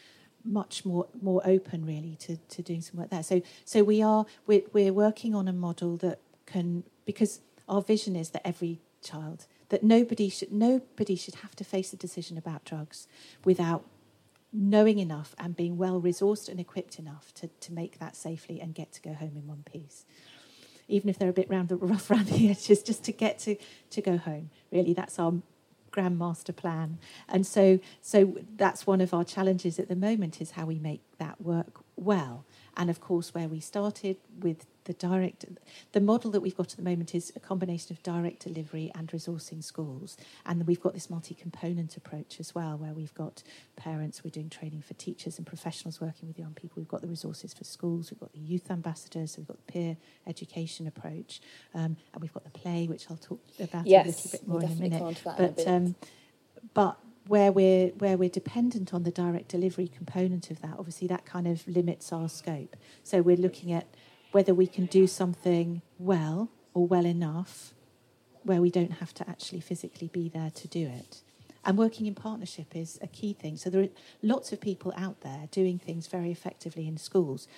much 0.44 0.84
more 0.84 1.06
more 1.20 1.40
open 1.44 1.84
really 1.84 2.16
to, 2.16 2.36
to 2.36 2.62
doing 2.62 2.80
some 2.80 3.00
work 3.00 3.10
there. 3.10 3.22
So 3.22 3.42
so 3.64 3.82
we 3.82 4.02
are 4.02 4.26
we're, 4.46 4.62
we're 4.72 4.92
working 4.92 5.34
on 5.34 5.48
a 5.48 5.52
model 5.52 5.96
that 5.98 6.20
can 6.46 6.84
because 7.04 7.40
our 7.68 7.82
vision 7.82 8.14
is 8.14 8.30
that 8.30 8.46
every 8.46 8.80
child 9.02 9.46
that 9.70 9.82
nobody 9.82 10.28
should 10.28 10.52
nobody 10.52 11.16
should 11.16 11.36
have 11.36 11.56
to 11.56 11.64
face 11.64 11.92
a 11.92 11.96
decision 11.96 12.36
about 12.36 12.64
drugs 12.64 13.08
without 13.44 13.84
knowing 14.54 15.00
enough 15.00 15.34
and 15.36 15.56
being 15.56 15.76
well 15.76 16.00
resourced 16.00 16.48
and 16.48 16.60
equipped 16.60 16.98
enough 16.98 17.34
to, 17.34 17.48
to 17.60 17.72
make 17.72 17.98
that 17.98 18.14
safely 18.14 18.60
and 18.60 18.74
get 18.74 18.92
to 18.92 19.02
go 19.02 19.12
home 19.12 19.32
in 19.34 19.46
one 19.46 19.64
piece. 19.64 20.04
Even 20.86 21.10
if 21.10 21.18
they're 21.18 21.28
a 21.28 21.34
bit 21.34 21.50
round 21.50 21.68
the 21.68 21.76
rough 21.92 22.10
around 22.10 22.26
the 22.26 22.48
edges, 22.48 22.82
just 22.82 23.02
to 23.04 23.12
get 23.12 23.38
to, 23.40 23.56
to 23.90 24.00
go 24.00 24.16
home. 24.16 24.50
Really, 24.70 24.94
that's 24.94 25.18
our 25.18 25.34
grand 25.90 26.18
master 26.18 26.52
plan. 26.52 26.98
And 27.28 27.46
so 27.46 27.78
so 28.00 28.36
that's 28.56 28.86
one 28.86 29.00
of 29.00 29.12
our 29.14 29.24
challenges 29.24 29.78
at 29.78 29.88
the 29.88 29.96
moment 29.96 30.40
is 30.40 30.52
how 30.52 30.66
we 30.66 30.78
make 30.78 31.02
that 31.18 31.40
work 31.40 31.82
well. 31.96 32.44
And 32.76 32.90
of 32.90 33.00
course, 33.00 33.34
where 33.34 33.48
we 33.48 33.60
started 33.60 34.16
with 34.40 34.66
the 34.84 34.92
direct, 34.92 35.44
the 35.92 36.00
model 36.00 36.30
that 36.30 36.40
we've 36.40 36.56
got 36.56 36.70
at 36.72 36.76
the 36.76 36.82
moment 36.82 37.14
is 37.14 37.32
a 37.34 37.40
combination 37.40 37.94
of 37.94 38.02
direct 38.02 38.44
delivery 38.44 38.90
and 38.94 39.08
resourcing 39.08 39.62
schools. 39.62 40.16
And 40.44 40.66
we've 40.66 40.80
got 40.80 40.94
this 40.94 41.08
multi 41.08 41.34
component 41.34 41.96
approach 41.96 42.38
as 42.38 42.54
well, 42.54 42.76
where 42.76 42.92
we've 42.92 43.14
got 43.14 43.42
parents, 43.76 44.22
we're 44.22 44.30
doing 44.30 44.50
training 44.50 44.82
for 44.82 44.94
teachers 44.94 45.38
and 45.38 45.46
professionals 45.46 46.00
working 46.00 46.28
with 46.28 46.38
young 46.38 46.54
people. 46.54 46.74
We've 46.76 46.88
got 46.88 47.02
the 47.02 47.08
resources 47.08 47.54
for 47.54 47.64
schools, 47.64 48.10
we've 48.10 48.20
got 48.20 48.32
the 48.32 48.40
youth 48.40 48.70
ambassadors, 48.70 49.36
we've 49.36 49.48
got 49.48 49.64
the 49.66 49.72
peer 49.72 49.96
education 50.26 50.86
approach, 50.86 51.40
um, 51.74 51.96
and 52.12 52.20
we've 52.20 52.32
got 52.32 52.44
the 52.44 52.50
play, 52.50 52.86
which 52.86 53.06
I'll 53.10 53.16
talk 53.16 53.40
about 53.58 53.86
a 53.86 53.88
little 54.08 54.30
bit 54.30 54.48
more 54.48 54.62
in 54.62 54.70
a 54.70 54.74
minute. 54.74 54.98
come 54.98 55.08
on 55.08 55.14
to 55.14 55.24
that 55.24 55.38
in 55.38 55.44
a 55.44 55.48
but 55.48 55.66
um, 55.66 55.94
but 56.74 56.98
where 57.26 57.52
we're 57.52 57.88
where 57.88 58.16
we're 58.16 58.28
dependent 58.28 58.92
on 58.92 59.02
the 59.02 59.10
direct 59.10 59.48
delivery 59.48 59.88
component 59.88 60.50
of 60.50 60.60
that, 60.60 60.76
obviously 60.78 61.08
that 61.08 61.24
kind 61.24 61.46
of 61.46 61.66
limits 61.66 62.12
our 62.12 62.28
scope. 62.28 62.76
So 63.02 63.22
we're 63.22 63.36
looking 63.36 63.72
at 63.72 63.86
whether 64.34 64.52
we 64.52 64.66
can 64.66 64.86
do 64.86 65.06
something 65.06 65.80
well 65.96 66.50
or 66.74 66.88
well 66.88 67.06
enough 67.06 67.72
where 68.42 68.60
we 68.60 68.68
don't 68.68 68.94
have 68.94 69.14
to 69.14 69.28
actually 69.30 69.60
physically 69.60 70.08
be 70.08 70.28
there 70.28 70.50
to 70.50 70.66
do 70.66 70.88
it. 70.88 71.22
And 71.66 71.78
working 71.78 72.06
in 72.06 72.14
partnership 72.14 72.76
is 72.76 72.98
a 73.00 73.06
key 73.06 73.32
thing. 73.32 73.56
So 73.56 73.70
there 73.70 73.82
are 73.82 73.88
lots 74.22 74.52
of 74.52 74.60
people 74.60 74.92
out 74.96 75.22
there 75.22 75.48
doing 75.50 75.78
things 75.78 76.06
very 76.06 76.30
effectively 76.30 76.86
in 76.86 76.98
schools. 76.98 77.48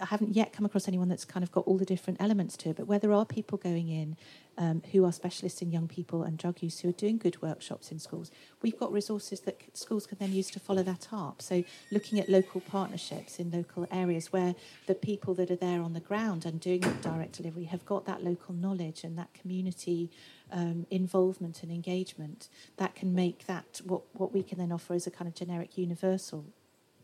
I 0.00 0.06
haven't 0.06 0.34
yet 0.34 0.52
come 0.52 0.66
across 0.66 0.88
anyone 0.88 1.08
that's 1.08 1.24
kind 1.24 1.42
of 1.42 1.52
got 1.52 1.66
all 1.66 1.78
the 1.78 1.84
different 1.84 2.20
elements 2.20 2.56
to 2.58 2.70
it, 2.70 2.76
but 2.76 2.86
where 2.86 2.98
there 2.98 3.12
are 3.12 3.24
people 3.24 3.58
going 3.58 3.88
in 3.88 4.16
um, 4.58 4.82
who 4.92 5.04
are 5.04 5.12
specialists 5.12 5.62
in 5.62 5.70
young 5.70 5.88
people 5.88 6.22
and 6.22 6.36
drug 6.36 6.62
use 6.62 6.80
who 6.80 6.88
are 6.88 6.92
doing 6.92 7.16
good 7.16 7.40
workshops 7.42 7.90
in 7.90 7.98
schools, 7.98 8.30
we've 8.62 8.78
got 8.78 8.92
resources 8.92 9.40
that 9.40 9.60
schools 9.72 10.06
can 10.06 10.18
then 10.18 10.32
use 10.32 10.50
to 10.50 10.60
follow 10.60 10.82
that 10.82 11.08
up. 11.12 11.40
So 11.40 11.64
looking 11.90 12.20
at 12.20 12.28
local 12.28 12.60
partnerships 12.60 13.38
in 13.38 13.50
local 13.50 13.86
areas 13.90 14.32
where 14.32 14.54
the 14.86 14.94
people 14.94 15.34
that 15.34 15.50
are 15.50 15.56
there 15.56 15.80
on 15.80 15.92
the 15.92 16.00
ground 16.00 16.44
and 16.44 16.60
doing 16.60 16.80
direct 17.00 17.32
delivery 17.32 17.64
have 17.64 17.84
got 17.84 18.04
that 18.06 18.22
local 18.22 18.54
knowledge 18.54 19.04
and 19.04 19.16
that 19.18 19.32
community 19.32 20.10
um, 20.54 20.86
involvement 20.90 21.62
and 21.62 21.72
engagement 21.72 22.48
that 22.76 22.94
can 22.94 23.14
make 23.14 23.46
that 23.46 23.80
what, 23.84 24.02
what 24.12 24.32
we 24.32 24.42
can 24.42 24.58
then 24.58 24.70
offer 24.70 24.94
as 24.94 25.06
a 25.06 25.10
kind 25.10 25.28
of 25.28 25.34
generic 25.34 25.76
universal 25.76 26.46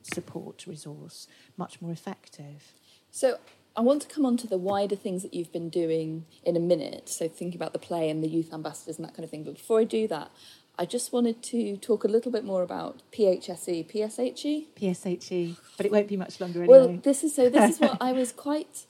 support 0.02 0.66
resource 0.66 1.26
much 1.56 1.82
more 1.82 1.90
effective. 1.90 2.72
So 3.10 3.38
I 3.76 3.80
want 3.80 4.02
to 4.02 4.08
come 4.08 4.24
on 4.24 4.36
to 4.38 4.46
the 4.46 4.56
wider 4.56 4.94
things 4.96 5.22
that 5.22 5.34
you've 5.34 5.52
been 5.52 5.68
doing 5.68 6.26
in 6.44 6.56
a 6.56 6.60
minute. 6.60 7.08
So 7.08 7.28
thinking 7.28 7.60
about 7.60 7.72
the 7.72 7.78
play 7.80 8.08
and 8.08 8.22
the 8.22 8.28
youth 8.28 8.54
ambassadors 8.54 8.96
and 8.96 9.06
that 9.06 9.14
kind 9.14 9.24
of 9.24 9.30
thing. 9.30 9.42
But 9.42 9.54
before 9.54 9.80
I 9.80 9.84
do 9.84 10.06
that, 10.08 10.30
I 10.78 10.86
just 10.86 11.12
wanted 11.12 11.42
to 11.42 11.76
talk 11.76 12.04
a 12.04 12.08
little 12.08 12.30
bit 12.30 12.44
more 12.44 12.62
about 12.62 13.02
PHSE, 13.12 13.92
PSHE. 13.92 14.66
PSHE, 14.76 15.56
but 15.76 15.84
it 15.84 15.92
won't 15.92 16.08
be 16.08 16.16
much 16.16 16.40
longer 16.40 16.62
anyway. 16.62 16.78
Well, 16.78 16.96
this 17.02 17.24
is 17.24 17.34
so. 17.34 17.50
This 17.50 17.74
is 17.74 17.80
what 17.80 17.98
I 18.00 18.12
was 18.12 18.32
quite 18.32 18.86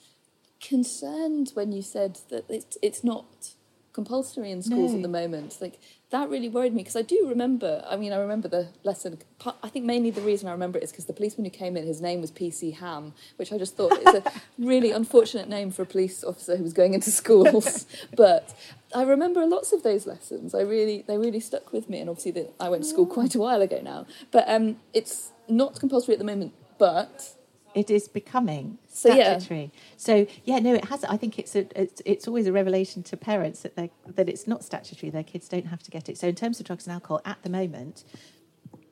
concerned 0.60 1.50
when 1.54 1.72
you 1.72 1.82
said 1.82 2.20
that 2.28 2.44
it's 2.48 2.78
it's 2.80 3.02
not 3.02 3.54
compulsory 3.92 4.50
in 4.50 4.62
schools 4.62 4.92
No. 4.92 4.98
at 4.98 5.02
the 5.02 5.08
moment. 5.08 5.56
Like 5.60 5.78
that 6.10 6.28
really 6.28 6.48
worried 6.48 6.72
me 6.74 6.82
because 6.82 6.96
I 6.96 7.02
do 7.02 7.26
remember. 7.28 7.84
I 7.88 7.96
mean, 7.96 8.12
I 8.12 8.18
remember 8.18 8.48
the 8.48 8.68
lesson. 8.82 9.18
I 9.62 9.68
think 9.68 9.84
mainly 9.84 10.10
the 10.10 10.20
reason 10.20 10.48
I 10.48 10.52
remember 10.52 10.78
it 10.78 10.84
is 10.84 10.90
because 10.90 11.04
the 11.06 11.12
policeman 11.12 11.44
who 11.44 11.50
came 11.50 11.76
in, 11.76 11.86
his 11.86 12.00
name 12.00 12.20
was 12.20 12.30
PC 12.30 12.76
Ham, 12.78 13.14
which 13.36 13.52
I 13.52 13.58
just 13.58 13.76
thought 13.76 13.92
is 13.92 14.14
a 14.14 14.22
really 14.58 14.90
unfortunate 14.90 15.48
name 15.48 15.70
for 15.70 15.82
a 15.82 15.86
police 15.86 16.24
officer 16.24 16.56
who 16.56 16.62
was 16.62 16.72
going 16.72 16.94
into 16.94 17.10
schools. 17.10 17.86
but 18.16 18.54
I 18.94 19.02
remember 19.02 19.46
lots 19.46 19.72
of 19.72 19.82
those 19.82 20.06
lessons. 20.06 20.54
I 20.54 20.62
really, 20.62 21.02
they 21.06 21.16
really 21.16 21.40
stuck 21.40 21.72
with 21.72 21.88
me. 21.88 22.00
And 22.00 22.10
obviously, 22.10 22.32
the, 22.32 22.48
I 22.58 22.68
went 22.68 22.82
to 22.82 22.88
school 22.88 23.06
quite 23.06 23.34
a 23.34 23.38
while 23.38 23.62
ago 23.62 23.80
now. 23.82 24.06
But 24.32 24.48
um, 24.48 24.76
it's 24.92 25.30
not 25.48 25.78
compulsory 25.78 26.14
at 26.14 26.18
the 26.18 26.24
moment. 26.24 26.54
But 26.78 27.34
it 27.74 27.88
is 27.90 28.08
becoming 28.08 28.78
So, 28.92 29.14
yeah. 29.14 29.38
statutory. 29.38 29.70
So 29.96 30.26
yeah, 30.44 30.58
no, 30.58 30.74
it 30.74 30.86
has. 30.86 31.04
I 31.04 31.16
think 31.16 31.38
it's 31.38 31.54
a, 31.54 31.66
it's, 31.80 32.02
it's 32.04 32.26
always 32.26 32.46
a 32.48 32.52
revelation 32.52 33.04
to 33.04 33.16
parents 33.16 33.60
that 33.60 33.76
they 33.76 33.90
that 34.04 34.28
it's 34.28 34.48
not 34.48 34.64
statutory. 34.64 35.10
Their 35.10 35.22
kids 35.22 35.48
don't 35.48 35.66
have 35.66 35.82
to 35.84 35.90
get 35.92 36.08
it. 36.08 36.18
So 36.18 36.28
in 36.28 36.34
terms 36.34 36.58
of 36.58 36.66
drugs 36.66 36.86
and 36.86 36.94
alcohol, 36.94 37.20
at 37.24 37.40
the 37.42 37.50
moment, 37.50 38.04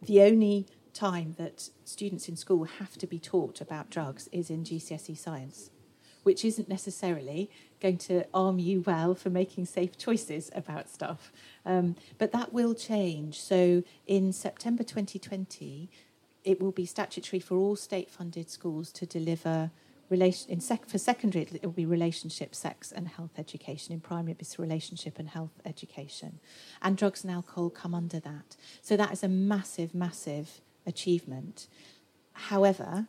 the 0.00 0.22
only 0.22 0.66
time 0.94 1.34
that 1.38 1.70
students 1.84 2.28
in 2.28 2.36
school 2.36 2.64
have 2.64 2.96
to 2.98 3.06
be 3.06 3.18
taught 3.18 3.60
about 3.60 3.90
drugs 3.90 4.28
is 4.30 4.50
in 4.50 4.62
GCSE 4.64 5.18
science, 5.18 5.70
which 6.22 6.44
isn't 6.44 6.68
necessarily 6.68 7.50
going 7.80 7.98
to 7.98 8.24
arm 8.32 8.58
you 8.58 8.82
well 8.82 9.14
for 9.14 9.30
making 9.30 9.66
safe 9.66 9.98
choices 9.98 10.50
about 10.54 10.88
stuff. 10.88 11.32
Um, 11.66 11.96
but 12.18 12.32
that 12.32 12.52
will 12.52 12.74
change. 12.74 13.40
So 13.40 13.82
in 14.06 14.32
September 14.32 14.82
2020, 14.82 15.90
it 16.44 16.60
will 16.60 16.72
be 16.72 16.86
statutory 16.86 17.40
for 17.40 17.56
all 17.56 17.76
state-funded 17.76 18.48
schools 18.48 18.90
to 18.92 19.06
deliver 19.06 19.70
relation 20.10 20.50
in 20.50 20.60
sec- 20.60 20.88
for 20.88 20.98
secondary 20.98 21.42
it 21.52 21.62
will 21.62 21.70
be 21.72 21.86
relationship 21.86 22.54
sex 22.54 22.92
and 22.92 23.08
health 23.08 23.32
education. 23.38 23.92
In 23.92 24.00
primary 24.00 24.36
it's 24.38 24.58
relationship 24.58 25.18
and 25.18 25.28
health 25.28 25.60
education. 25.64 26.40
And 26.82 26.96
drugs 26.96 27.24
and 27.24 27.32
alcohol 27.32 27.70
come 27.70 27.94
under 27.94 28.20
that. 28.20 28.56
So 28.82 28.96
that 28.96 29.12
is 29.12 29.22
a 29.22 29.28
massive 29.28 29.94
massive 29.94 30.60
achievement. 30.86 31.66
However 32.32 33.08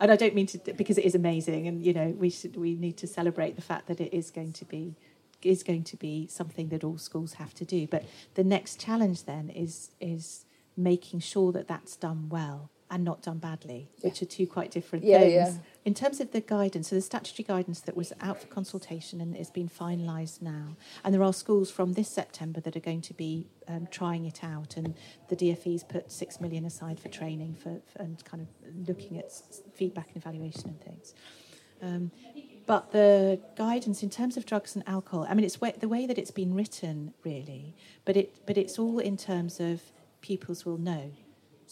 and 0.00 0.10
I 0.10 0.16
don't 0.16 0.34
mean 0.34 0.46
to 0.48 0.58
because 0.58 0.98
it 0.98 1.04
is 1.04 1.14
amazing 1.14 1.68
and 1.68 1.82
you 1.82 1.92
know 1.92 2.08
we 2.18 2.30
should 2.30 2.56
we 2.56 2.74
need 2.74 2.96
to 2.98 3.06
celebrate 3.06 3.56
the 3.56 3.62
fact 3.62 3.86
that 3.86 4.00
it 4.00 4.12
is 4.12 4.30
going 4.30 4.52
to 4.54 4.64
be 4.64 4.96
is 5.42 5.62
going 5.62 5.84
to 5.84 5.96
be 5.96 6.26
something 6.26 6.68
that 6.68 6.82
all 6.82 6.96
schools 6.96 7.34
have 7.34 7.52
to 7.54 7.64
do. 7.64 7.86
But 7.86 8.04
the 8.34 8.44
next 8.44 8.80
challenge 8.80 9.24
then 9.24 9.50
is 9.50 9.90
is 10.00 10.46
making 10.76 11.20
sure 11.20 11.52
that 11.52 11.68
that's 11.68 11.96
done 11.96 12.28
well 12.28 12.70
and 12.94 13.04
not 13.04 13.20
done 13.22 13.38
badly 13.38 13.88
which 14.02 14.22
are 14.22 14.26
two 14.26 14.46
quite 14.46 14.70
different 14.70 15.04
Yeah, 15.04 15.18
things 15.18 15.32
yeah. 15.34 15.52
in 15.84 15.94
terms 15.94 16.20
of 16.20 16.30
the 16.30 16.40
guidance, 16.40 16.88
so 16.88 16.94
the 16.94 17.02
statutory 17.02 17.44
guidance 17.44 17.80
that 17.80 17.96
was 17.96 18.12
out 18.20 18.40
for 18.40 18.46
consultation 18.46 19.20
and 19.20 19.36
is 19.36 19.50
being 19.50 19.68
finalised 19.68 20.40
now, 20.40 20.76
and 21.02 21.12
there 21.12 21.22
are 21.22 21.32
schools 21.32 21.70
from 21.70 21.94
this 21.94 22.08
September 22.08 22.60
that 22.60 22.76
are 22.76 22.80
going 22.90 23.02
to 23.02 23.14
be 23.14 23.48
um, 23.68 23.88
trying 23.90 24.24
it 24.24 24.44
out, 24.44 24.76
and 24.76 24.94
the 25.28 25.36
DFE's 25.36 25.82
put 25.82 26.12
six 26.12 26.40
million 26.40 26.64
aside 26.64 27.00
for 27.00 27.08
training 27.08 27.54
for, 27.62 27.80
for 27.90 28.02
and 28.02 28.24
kind 28.24 28.46
of 28.46 28.88
looking 28.88 29.18
at 29.18 29.30
feedback 29.74 30.08
and 30.14 30.16
evaluation 30.16 30.68
and 30.70 30.80
things. 30.80 31.14
Um, 31.82 32.10
but 32.66 32.92
the 32.92 33.40
guidance 33.56 34.02
in 34.02 34.10
terms 34.10 34.36
of 34.36 34.46
drugs 34.46 34.74
and 34.74 34.88
alcohol, 34.88 35.26
I 35.28 35.34
mean, 35.34 35.44
it's 35.44 35.60
way, 35.60 35.74
the 35.78 35.88
way 35.88 36.06
that 36.06 36.16
it's 36.18 36.30
been 36.30 36.54
written, 36.54 37.12
really, 37.24 37.74
but 38.04 38.16
it 38.16 38.34
but 38.46 38.56
it's 38.56 38.78
all 38.78 38.98
in 39.00 39.16
terms 39.16 39.60
of 39.60 39.82
pupils 40.20 40.64
will 40.64 40.78
know. 40.78 41.12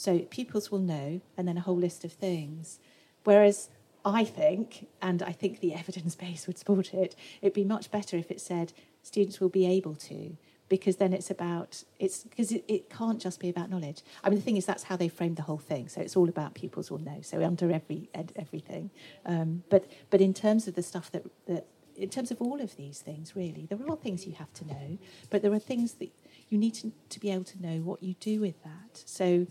So 0.02 0.18
pupils 0.18 0.72
will 0.72 0.80
know, 0.80 1.20
and 1.36 1.46
then 1.46 1.56
a 1.56 1.60
whole 1.60 1.76
list 1.76 2.04
of 2.04 2.10
things. 2.10 2.80
Whereas 3.22 3.68
I 4.04 4.24
think, 4.24 4.88
and 5.00 5.22
I 5.22 5.30
think 5.30 5.60
the 5.60 5.74
evidence 5.82 6.16
base 6.16 6.48
would 6.48 6.58
support 6.58 6.92
it, 6.92 7.14
it'd 7.40 7.54
be 7.54 7.62
much 7.62 7.88
better 7.92 8.16
if 8.16 8.28
it 8.28 8.40
said 8.40 8.72
students 9.04 9.38
will 9.40 9.48
be 9.48 9.64
able 9.64 9.94
to, 9.94 10.36
because 10.68 10.96
then 10.96 11.12
it's 11.12 11.30
about 11.30 11.84
it's 12.00 12.24
because 12.24 12.50
it, 12.50 12.64
it 12.66 12.90
can't 12.90 13.20
just 13.20 13.38
be 13.38 13.48
about 13.48 13.70
knowledge. 13.70 14.02
I 14.24 14.28
mean, 14.28 14.40
the 14.40 14.44
thing 14.44 14.56
is 14.56 14.66
that's 14.66 14.82
how 14.82 14.96
they 14.96 15.06
framed 15.06 15.36
the 15.36 15.42
whole 15.42 15.58
thing. 15.58 15.86
So 15.86 16.00
it's 16.00 16.16
all 16.16 16.28
about 16.28 16.54
pupils 16.54 16.90
will 16.90 16.98
know. 16.98 17.20
So 17.22 17.40
under 17.44 17.70
every 17.70 18.10
everything, 18.12 18.90
um, 19.24 19.62
but 19.70 19.88
but 20.10 20.20
in 20.20 20.34
terms 20.34 20.66
of 20.66 20.74
the 20.74 20.82
stuff 20.82 21.12
that 21.12 21.24
that 21.46 21.68
in 21.94 22.08
terms 22.08 22.32
of 22.32 22.42
all 22.42 22.60
of 22.60 22.74
these 22.76 22.98
things, 23.00 23.36
really, 23.36 23.66
there 23.66 23.78
are 23.88 23.96
things 23.96 24.26
you 24.26 24.32
have 24.32 24.52
to 24.54 24.66
know, 24.66 24.98
but 25.30 25.42
there 25.42 25.52
are 25.52 25.60
things 25.60 25.92
that 25.94 26.10
you 26.48 26.58
need 26.58 26.74
to, 26.74 26.90
to 27.08 27.20
be 27.20 27.30
able 27.30 27.44
to 27.44 27.62
know 27.62 27.78
what 27.82 28.02
you 28.02 28.14
do 28.18 28.40
with 28.40 28.60
that. 28.64 29.02
So 29.04 29.46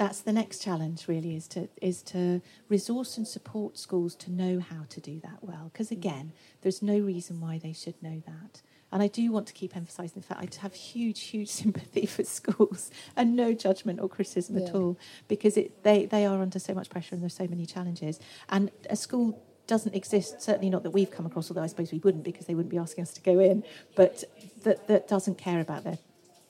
that's 0.00 0.22
the 0.22 0.32
next 0.32 0.62
challenge 0.62 1.08
really 1.08 1.36
is 1.36 1.46
to 1.46 1.68
is 1.82 2.00
to 2.00 2.40
resource 2.70 3.18
and 3.18 3.28
support 3.28 3.76
schools 3.76 4.14
to 4.14 4.32
know 4.32 4.58
how 4.58 4.86
to 4.88 4.98
do 4.98 5.20
that 5.20 5.36
well 5.42 5.68
because 5.70 5.90
mm. 5.90 5.98
again 5.98 6.32
there's 6.62 6.80
no 6.80 6.98
reason 6.98 7.38
why 7.38 7.58
they 7.58 7.74
should 7.74 8.02
know 8.02 8.22
that 8.26 8.62
and 8.90 9.02
I 9.02 9.08
do 9.08 9.30
want 9.30 9.46
to 9.48 9.52
keep 9.52 9.76
emphasising 9.76 10.22
the 10.22 10.26
fact 10.26 10.40
I 10.40 10.62
have 10.62 10.74
huge, 10.74 11.20
huge 11.20 11.48
sympathy 11.62 12.06
for 12.06 12.24
schools 12.24 12.90
and 13.14 13.36
no 13.36 13.52
judgment 13.52 14.00
or 14.00 14.08
criticism 14.08 14.56
at 14.56 14.74
all 14.74 14.98
because 15.28 15.56
it, 15.56 15.84
they, 15.84 16.06
they 16.06 16.26
are 16.26 16.42
under 16.42 16.58
so 16.58 16.74
much 16.74 16.90
pressure 16.90 17.14
and 17.14 17.22
there's 17.22 17.36
so 17.36 17.46
many 17.46 17.66
challenges. 17.66 18.18
And 18.48 18.72
a 18.88 18.96
school 18.96 19.40
doesn't 19.68 19.94
exist, 19.94 20.42
certainly 20.42 20.70
not 20.70 20.82
that 20.82 20.90
we've 20.90 21.12
come 21.12 21.24
across, 21.24 21.52
although 21.52 21.62
I 21.62 21.68
suppose 21.68 21.92
we 21.92 22.00
wouldn't 22.00 22.24
because 22.24 22.46
they 22.46 22.56
wouldn't 22.56 22.72
be 22.72 22.78
asking 22.78 23.02
us 23.02 23.12
to 23.12 23.20
go 23.20 23.38
in, 23.38 23.62
but 23.94 24.24
that, 24.64 24.88
that 24.88 25.06
doesn't 25.06 25.38
care 25.38 25.60
about 25.60 25.84
their 25.84 25.98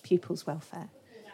pupils' 0.02 0.46
welfare. 0.46 0.88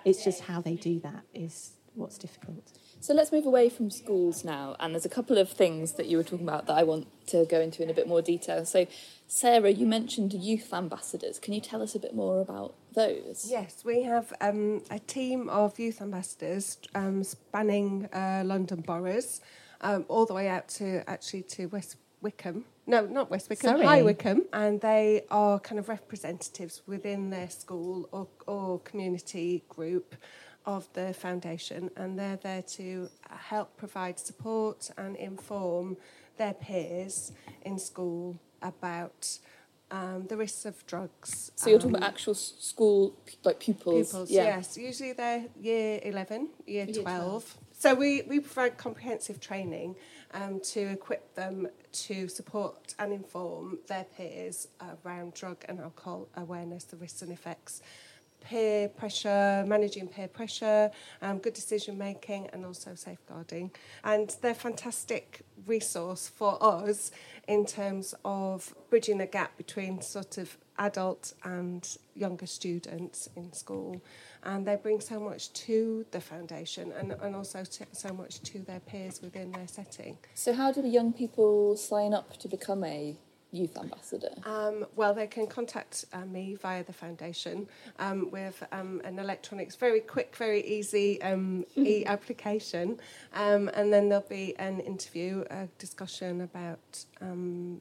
It's 0.04 0.24
just 0.24 0.40
how 0.40 0.60
they 0.60 0.74
do 0.74 0.98
that 1.00 1.22
is 1.32 1.75
what's 1.96 2.18
difficult. 2.18 2.72
So 3.00 3.14
let's 3.14 3.32
move 3.32 3.46
away 3.46 3.68
from 3.68 3.90
schools 3.90 4.44
now. 4.44 4.76
And 4.80 4.94
there's 4.94 5.04
a 5.04 5.10
couple 5.10 5.38
of 5.38 5.50
things 5.50 5.92
that 5.92 6.06
you 6.06 6.16
were 6.16 6.22
talking 6.22 6.46
about 6.46 6.66
that 6.66 6.74
I 6.74 6.82
want 6.82 7.06
to 7.28 7.44
go 7.44 7.60
into 7.60 7.82
in 7.82 7.90
a 7.90 7.94
bit 7.94 8.08
more 8.08 8.22
detail. 8.22 8.64
So, 8.64 8.86
Sarah, 9.26 9.70
you 9.70 9.86
mentioned 9.86 10.32
youth 10.32 10.72
ambassadors. 10.72 11.38
Can 11.38 11.52
you 11.52 11.60
tell 11.60 11.82
us 11.82 11.94
a 11.94 11.98
bit 11.98 12.14
more 12.14 12.40
about 12.40 12.74
those? 12.94 13.46
Yes, 13.48 13.82
we 13.84 14.02
have 14.02 14.32
um, 14.40 14.82
a 14.90 14.98
team 14.98 15.48
of 15.48 15.78
youth 15.78 16.00
ambassadors 16.00 16.78
um, 16.94 17.22
spanning 17.24 18.08
uh, 18.12 18.42
London 18.44 18.80
boroughs, 18.80 19.40
um, 19.80 20.04
all 20.08 20.26
the 20.26 20.34
way 20.34 20.48
out 20.48 20.68
to 20.68 21.08
actually 21.08 21.42
to 21.42 21.66
West 21.66 21.96
Wickham. 22.20 22.64
No, 22.88 23.04
not 23.04 23.30
West 23.30 23.50
Wickham, 23.50 23.70
Sorry. 23.70 23.84
High 23.84 24.02
Wycombe. 24.02 24.44
And 24.52 24.80
they 24.80 25.24
are 25.30 25.58
kind 25.58 25.78
of 25.78 25.88
representatives 25.88 26.82
within 26.86 27.30
their 27.30 27.50
school 27.50 28.08
or, 28.12 28.28
or 28.46 28.78
community 28.80 29.64
group 29.68 30.14
of 30.66 30.92
the 30.92 31.14
foundation. 31.14 31.90
And 31.96 32.18
they're 32.18 32.36
there 32.36 32.62
to 32.62 33.08
help 33.30 33.76
provide 33.76 34.18
support 34.18 34.90
and 34.98 35.16
inform 35.16 35.96
their 36.36 36.54
peers 36.54 37.32
in 37.62 37.78
school 37.78 38.38
about 38.60 39.38
um, 39.90 40.26
the 40.28 40.36
risks 40.36 40.64
of 40.64 40.84
drugs. 40.86 41.52
So 41.54 41.70
you're 41.70 41.78
talking 41.78 41.94
um, 41.94 42.02
about 42.02 42.10
actual 42.10 42.34
school, 42.34 43.16
like 43.44 43.60
pupils? 43.60 44.10
Pupils, 44.10 44.30
yeah. 44.30 44.44
yes. 44.56 44.76
Usually 44.76 45.12
they're 45.12 45.44
year 45.60 46.00
11, 46.02 46.48
year, 46.66 46.84
Year 46.86 47.02
12. 47.02 47.04
12. 47.04 47.58
So 47.72 47.94
we, 47.94 48.22
we 48.22 48.40
provide 48.40 48.78
comprehensive 48.78 49.38
training 49.38 49.96
um, 50.34 50.60
to 50.60 50.80
equip 50.80 51.34
them 51.34 51.68
to 51.92 52.26
support 52.28 52.94
and 52.98 53.12
inform 53.12 53.78
their 53.86 54.04
peers 54.04 54.68
around 55.04 55.34
drug 55.34 55.64
and 55.68 55.78
alcohol 55.80 56.28
awareness, 56.36 56.84
the 56.84 56.96
risks 56.96 57.22
and 57.22 57.30
effects, 57.30 57.82
peer 58.40 58.88
pressure, 58.88 59.64
managing 59.66 60.08
peer 60.08 60.28
pressure, 60.28 60.90
um, 61.22 61.38
good 61.38 61.54
decision 61.54 61.98
making, 61.98 62.48
and 62.52 62.64
also 62.64 62.94
safeguarding. 62.94 63.70
And 64.04 64.34
they're 64.40 64.54
fantastic 64.54 65.42
resource 65.66 66.28
for 66.28 66.58
us 66.60 67.10
in 67.48 67.66
terms 67.66 68.14
of 68.24 68.74
bridging 68.90 69.18
the 69.18 69.26
gap 69.26 69.56
between 69.56 70.00
sort 70.00 70.38
of 70.38 70.56
adult 70.78 71.32
and 71.44 71.96
younger 72.14 72.46
students 72.46 73.28
in 73.36 73.52
school. 73.52 74.00
And 74.42 74.66
they 74.66 74.76
bring 74.76 75.00
so 75.00 75.18
much 75.18 75.52
to 75.52 76.06
the 76.10 76.20
foundation 76.20 76.92
and, 76.92 77.12
and 77.12 77.34
also 77.34 77.64
t- 77.64 77.84
so 77.92 78.12
much 78.12 78.40
to 78.42 78.60
their 78.60 78.80
peers 78.80 79.20
within 79.22 79.50
their 79.52 79.66
setting. 79.66 80.18
So 80.34 80.52
how 80.52 80.70
do 80.70 80.82
the 80.82 80.88
young 80.88 81.12
people 81.12 81.76
sign 81.76 82.14
up 82.14 82.36
to 82.38 82.48
become 82.48 82.84
a 82.84 83.16
youth 83.56 83.76
ambassador? 83.78 84.34
Um, 84.44 84.86
well, 84.96 85.14
they 85.14 85.26
can 85.26 85.46
contact 85.46 86.04
uh, 86.12 86.24
me 86.24 86.54
via 86.54 86.84
the 86.84 86.92
foundation 86.92 87.68
um, 87.98 88.30
with 88.30 88.62
um, 88.72 89.00
an 89.04 89.18
electronics, 89.18 89.74
very 89.76 90.00
quick, 90.00 90.34
very 90.36 90.62
easy 90.66 91.20
um, 91.22 91.64
e 91.76 92.04
application, 92.06 92.98
um, 93.34 93.68
and 93.74 93.92
then 93.92 94.08
there'll 94.08 94.28
be 94.28 94.56
an 94.58 94.80
interview, 94.80 95.44
a 95.50 95.68
discussion 95.78 96.42
about 96.42 97.04
um, 97.20 97.80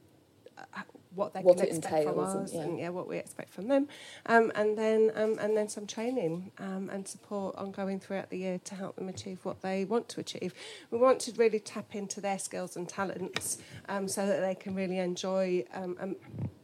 what 1.14 1.32
they 1.32 1.40
What 1.40 1.56
can 1.56 1.66
expect 1.66 2.04
from 2.04 2.18
entails 2.18 2.34
and- 2.34 2.44
us, 2.44 2.52
yeah. 2.54 2.60
and 2.60 2.78
yeah, 2.78 2.88
what 2.90 3.08
we 3.08 3.16
expect 3.16 3.52
from 3.52 3.68
them, 3.68 3.88
um, 4.26 4.52
and 4.54 4.76
then 4.76 5.10
um, 5.14 5.38
and 5.40 5.56
then 5.56 5.68
some 5.68 5.86
training 5.86 6.52
um, 6.58 6.90
and 6.90 7.08
support 7.08 7.56
ongoing 7.56 7.98
throughout 7.98 8.28
the 8.28 8.36
year 8.36 8.58
to 8.64 8.74
help 8.74 8.96
them 8.96 9.08
achieve 9.08 9.38
what 9.42 9.62
they 9.62 9.84
want 9.86 10.08
to 10.10 10.20
achieve. 10.20 10.52
We 10.90 10.98
want 10.98 11.20
to 11.20 11.32
really 11.32 11.58
tap 11.58 11.94
into 11.94 12.20
their 12.20 12.38
skills 12.38 12.76
and 12.76 12.86
talents 12.88 13.58
um, 13.88 14.08
so 14.08 14.26
that 14.26 14.40
they 14.40 14.54
can 14.54 14.74
really 14.74 14.98
enjoy 14.98 15.64
um, 15.72 15.96
um, 16.00 16.16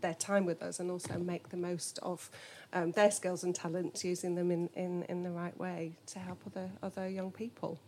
their 0.03 0.15
time 0.15 0.45
with 0.45 0.63
us 0.63 0.79
and 0.81 0.91
also 0.91 1.19
make 1.19 1.49
the 1.49 1.57
most 1.57 1.99
of 2.03 2.31
um, 2.75 2.93
their 2.93 3.11
skills 3.11 3.45
and 3.45 3.55
talents, 3.55 4.05
using 4.05 4.35
them 4.35 4.51
in, 4.51 4.69
in, 4.75 5.03
in 5.05 5.23
the 5.23 5.31
right 5.31 5.57
way 5.59 5.97
to 6.09 6.19
help 6.19 6.41
other 6.47 6.71
other 6.83 7.09
young 7.09 7.31
people. 7.31 7.79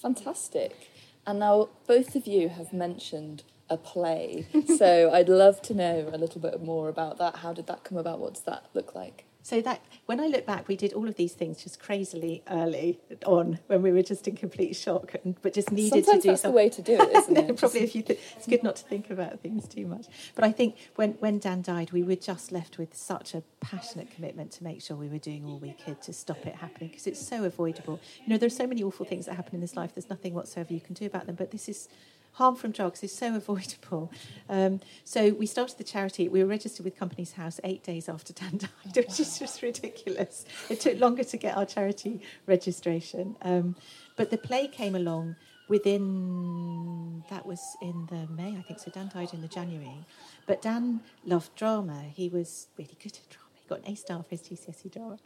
Fantastic. 0.00 0.88
And 1.26 1.38
now 1.38 1.68
both 1.86 2.16
of 2.16 2.26
you 2.26 2.48
have 2.48 2.72
mentioned 2.72 3.44
a 3.72 3.76
play. 3.76 4.46
so 4.76 5.10
I'd 5.14 5.28
love 5.28 5.62
to 5.62 5.74
know 5.74 6.10
a 6.12 6.18
little 6.18 6.40
bit 6.40 6.62
more 6.62 6.88
about 6.88 7.18
that. 7.18 7.36
How 7.36 7.52
did 7.52 7.66
that 7.68 7.84
come 7.84 7.98
about? 7.98 8.18
What 8.20 8.34
does 8.34 8.42
that 8.44 8.66
look 8.74 8.94
like? 8.94 9.24
So 9.44 9.60
that 9.62 9.80
when 10.06 10.20
I 10.20 10.28
look 10.28 10.46
back, 10.46 10.68
we 10.68 10.76
did 10.76 10.92
all 10.92 11.08
of 11.08 11.16
these 11.16 11.32
things 11.32 11.64
just 11.64 11.80
crazily 11.80 12.44
early 12.48 13.00
on 13.26 13.58
when 13.66 13.82
we 13.82 13.90
were 13.90 14.02
just 14.02 14.28
in 14.28 14.36
complete 14.36 14.76
shock, 14.76 15.16
and, 15.24 15.34
but 15.42 15.52
just 15.52 15.72
needed 15.72 16.04
Sometimes 16.04 16.22
to 16.22 16.22
do 16.22 16.28
that's 16.30 16.42
something. 16.42 16.52
the 16.52 16.56
way 16.56 16.68
to 16.68 16.82
do 16.82 16.92
it, 17.00 17.16
isn't 17.16 17.36
it? 17.36 17.56
Probably 17.58 17.80
if 17.80 17.96
you, 17.96 18.02
th- 18.02 18.20
it's 18.36 18.46
good 18.46 18.62
not 18.62 18.76
to 18.76 18.84
think 18.84 19.10
about 19.10 19.40
things 19.40 19.66
too 19.66 19.84
much. 19.84 20.06
But 20.36 20.44
I 20.44 20.52
think 20.52 20.76
when 20.94 21.14
when 21.14 21.40
Dan 21.40 21.60
died, 21.60 21.90
we 21.90 22.04
were 22.04 22.14
just 22.14 22.52
left 22.52 22.78
with 22.78 22.94
such 22.96 23.34
a 23.34 23.42
passionate 23.60 24.12
commitment 24.14 24.52
to 24.52 24.62
make 24.62 24.80
sure 24.80 24.96
we 24.96 25.08
were 25.08 25.18
doing 25.18 25.44
all 25.44 25.58
we 25.58 25.72
could 25.72 26.00
to 26.02 26.12
stop 26.12 26.46
it 26.46 26.54
happening 26.54 26.90
because 26.90 27.08
it's 27.08 27.26
so 27.26 27.42
avoidable. 27.42 27.98
You 28.24 28.28
know, 28.34 28.38
there's 28.38 28.56
so 28.56 28.68
many 28.68 28.84
awful 28.84 29.06
things 29.06 29.26
that 29.26 29.34
happen 29.34 29.56
in 29.56 29.60
this 29.60 29.74
life. 29.74 29.92
There's 29.92 30.08
nothing 30.08 30.34
whatsoever 30.34 30.72
you 30.72 30.80
can 30.80 30.94
do 30.94 31.06
about 31.06 31.26
them. 31.26 31.34
But 31.34 31.50
this 31.50 31.68
is 31.68 31.88
harm 32.32 32.56
from 32.56 32.70
drugs 32.72 33.02
is 33.02 33.14
so 33.14 33.34
avoidable. 33.36 34.10
Um, 34.48 34.80
so 35.04 35.30
we 35.30 35.46
started 35.46 35.78
the 35.78 35.84
charity. 35.84 36.28
We 36.28 36.42
were 36.42 36.48
registered 36.48 36.84
with 36.84 36.96
Companies 36.96 37.32
House 37.32 37.60
eight 37.64 37.82
days 37.82 38.08
after 38.08 38.32
Dan 38.32 38.58
died, 38.84 38.96
which 38.96 39.20
is 39.20 39.38
just 39.38 39.62
ridiculous. 39.62 40.44
It 40.68 40.80
took 40.80 40.98
longer 40.98 41.24
to 41.24 41.36
get 41.36 41.56
our 41.56 41.66
charity 41.66 42.20
registration. 42.46 43.36
Um, 43.42 43.76
but 44.16 44.30
the 44.30 44.38
play 44.38 44.68
came 44.68 44.94
along 44.94 45.36
within, 45.68 47.24
that 47.30 47.46
was 47.46 47.76
in 47.80 48.06
the 48.10 48.26
May, 48.32 48.56
I 48.58 48.62
think. 48.62 48.78
So 48.78 48.90
Dan 48.90 49.10
died 49.12 49.32
in 49.32 49.40
the 49.40 49.48
January. 49.48 50.04
But 50.46 50.60
Dan 50.60 51.00
loved 51.24 51.54
drama. 51.54 52.04
He 52.12 52.28
was 52.28 52.68
really 52.76 52.96
good 53.02 53.12
at 53.12 53.28
drama. 53.30 53.41
He 53.62 53.68
got 53.68 53.78
an 53.80 53.92
A 53.92 53.94
star 53.94 54.22
for 54.22 54.30
his 54.30 54.42
GCSE 54.42 54.92
drama. 54.92 55.18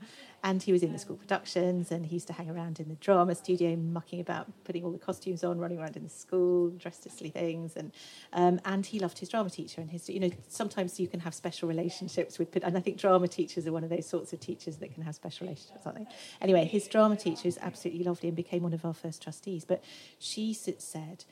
And 0.45 0.63
he 0.63 0.73
was 0.73 0.83
in 0.83 0.93
the 0.93 0.99
school 0.99 1.17
productions 1.17 1.91
and 1.91 2.07
he 2.07 2.17
used 2.17 2.27
to 2.27 2.33
hang 2.33 2.51
around 2.51 2.79
in 2.79 2.89
the 2.89 2.95
drama 2.97 3.35
studio, 3.35 3.75
mucking 3.77 4.21
about, 4.21 4.47
putting 4.65 4.85
all 4.85 4.93
the 4.93 4.99
costumes 4.99 5.43
on, 5.43 5.59
running 5.59 5.79
around 5.79 5.97
in 5.97 6.05
the 6.05 6.11
school, 6.11 6.71
dressed 6.71 7.07
as 7.07 7.13
silly 7.13 7.31
things. 7.31 7.77
And, 7.77 7.93
um, 8.33 8.61
and 8.65 8.85
he 8.85 8.99
loved 8.99 9.19
his 9.19 9.29
drama 9.29 9.51
teacher 9.51 9.81
and 9.81 9.91
his, 9.91 10.09
you 10.09 10.21
know, 10.21 10.31
sometimes 10.49 11.01
you 11.01 11.09
can 11.09 11.21
have 11.21 11.35
special 11.35 11.69
relationships 11.69 12.39
with, 12.39 12.55
and 12.63 12.77
I 12.77 12.81
think 12.81 12.99
drama 12.99 13.29
teachers 13.29 13.67
are 13.67 13.73
one 13.73 13.85
of 13.85 13.91
those 13.91 14.07
sorts 14.07 14.33
of 14.33 14.41
teachers 14.41 14.77
that 14.77 14.93
can 14.93 15.03
have 15.03 15.15
special 15.15 15.47
relationships, 15.47 15.83
aren't 15.87 15.99
they? 15.99 16.07
Anyway, 16.41 16.67
his 16.67 16.87
drama 16.87 17.17
teacher 17.17 17.49
is 17.49 17.59
absolutely 17.63 18.05
lovely 18.05 18.29
and 18.29 18.37
became 18.37 18.63
one 18.63 18.75
of 18.75 18.85
our 18.85 18.95
first 18.95 19.23
trustees. 19.23 19.65
But 19.65 19.83
she 20.19 20.53
said, 20.53 21.25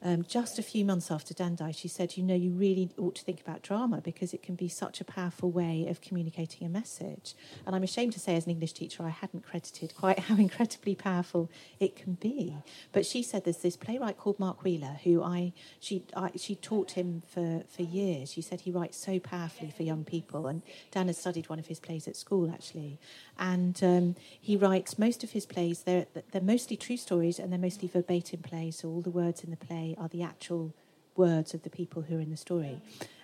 um, 0.00 0.24
just 0.28 0.60
a 0.60 0.62
few 0.62 0.84
months 0.84 1.10
after 1.10 1.34
Dan 1.34 1.56
died, 1.56 1.74
she 1.74 1.88
said, 1.88 2.16
You 2.16 2.22
know, 2.22 2.34
you 2.34 2.52
really 2.52 2.90
ought 2.96 3.16
to 3.16 3.24
think 3.24 3.40
about 3.40 3.62
drama 3.62 4.00
because 4.00 4.32
it 4.32 4.44
can 4.44 4.54
be 4.54 4.68
such 4.68 5.00
a 5.00 5.04
powerful 5.04 5.50
way 5.50 5.86
of 5.88 6.00
communicating 6.00 6.64
a 6.66 6.70
message. 6.70 7.34
And 7.66 7.74
I'm 7.74 7.82
ashamed 7.82 8.12
to 8.12 8.20
say, 8.20 8.36
as 8.36 8.44
an 8.44 8.52
English 8.52 8.74
teacher, 8.74 9.02
I 9.02 9.08
hadn't 9.08 9.44
credited 9.44 9.94
quite 9.96 10.18
how 10.28 10.36
incredibly 10.36 10.94
powerful 10.94 11.50
it 11.80 11.96
can 11.96 12.14
be. 12.14 12.54
But 12.92 13.06
she 13.06 13.24
said 13.24 13.44
there's 13.44 13.58
this 13.58 13.76
playwright 13.76 14.18
called 14.18 14.38
Mark 14.38 14.62
Wheeler 14.62 15.00
who 15.02 15.22
I 15.22 15.52
she 15.80 16.04
I, 16.16 16.30
she 16.36 16.54
taught 16.54 16.92
him 16.92 17.22
for, 17.28 17.64
for 17.68 17.82
years. 17.82 18.32
She 18.32 18.42
said 18.42 18.60
he 18.60 18.70
writes 18.70 18.96
so 18.96 19.18
powerfully 19.18 19.72
for 19.76 19.82
young 19.82 20.04
people. 20.04 20.46
And 20.46 20.62
Dan 20.92 21.08
has 21.08 21.18
studied 21.18 21.48
one 21.48 21.58
of 21.58 21.66
his 21.66 21.80
plays 21.80 22.06
at 22.06 22.14
school, 22.14 22.50
actually. 22.52 23.00
And 23.36 23.78
um, 23.82 24.16
he 24.40 24.56
writes 24.56 24.98
most 24.98 25.24
of 25.24 25.32
his 25.32 25.46
plays, 25.46 25.82
they're, 25.82 26.06
they're 26.32 26.40
mostly 26.40 26.76
true 26.76 26.96
stories 26.96 27.38
and 27.38 27.52
they're 27.52 27.58
mostly 27.58 27.88
verbatim 27.88 28.42
plays. 28.42 28.78
So 28.78 28.88
all 28.88 29.00
the 29.00 29.10
words 29.10 29.42
in 29.42 29.50
the 29.50 29.56
play 29.56 29.87
are 29.96 30.08
the 30.08 30.22
actual 30.22 30.74
words 31.16 31.54
of 31.54 31.62
the 31.62 31.70
people 31.70 32.02
who 32.02 32.16
are 32.16 32.20
in 32.20 32.30
the 32.30 32.36
story. 32.36 32.80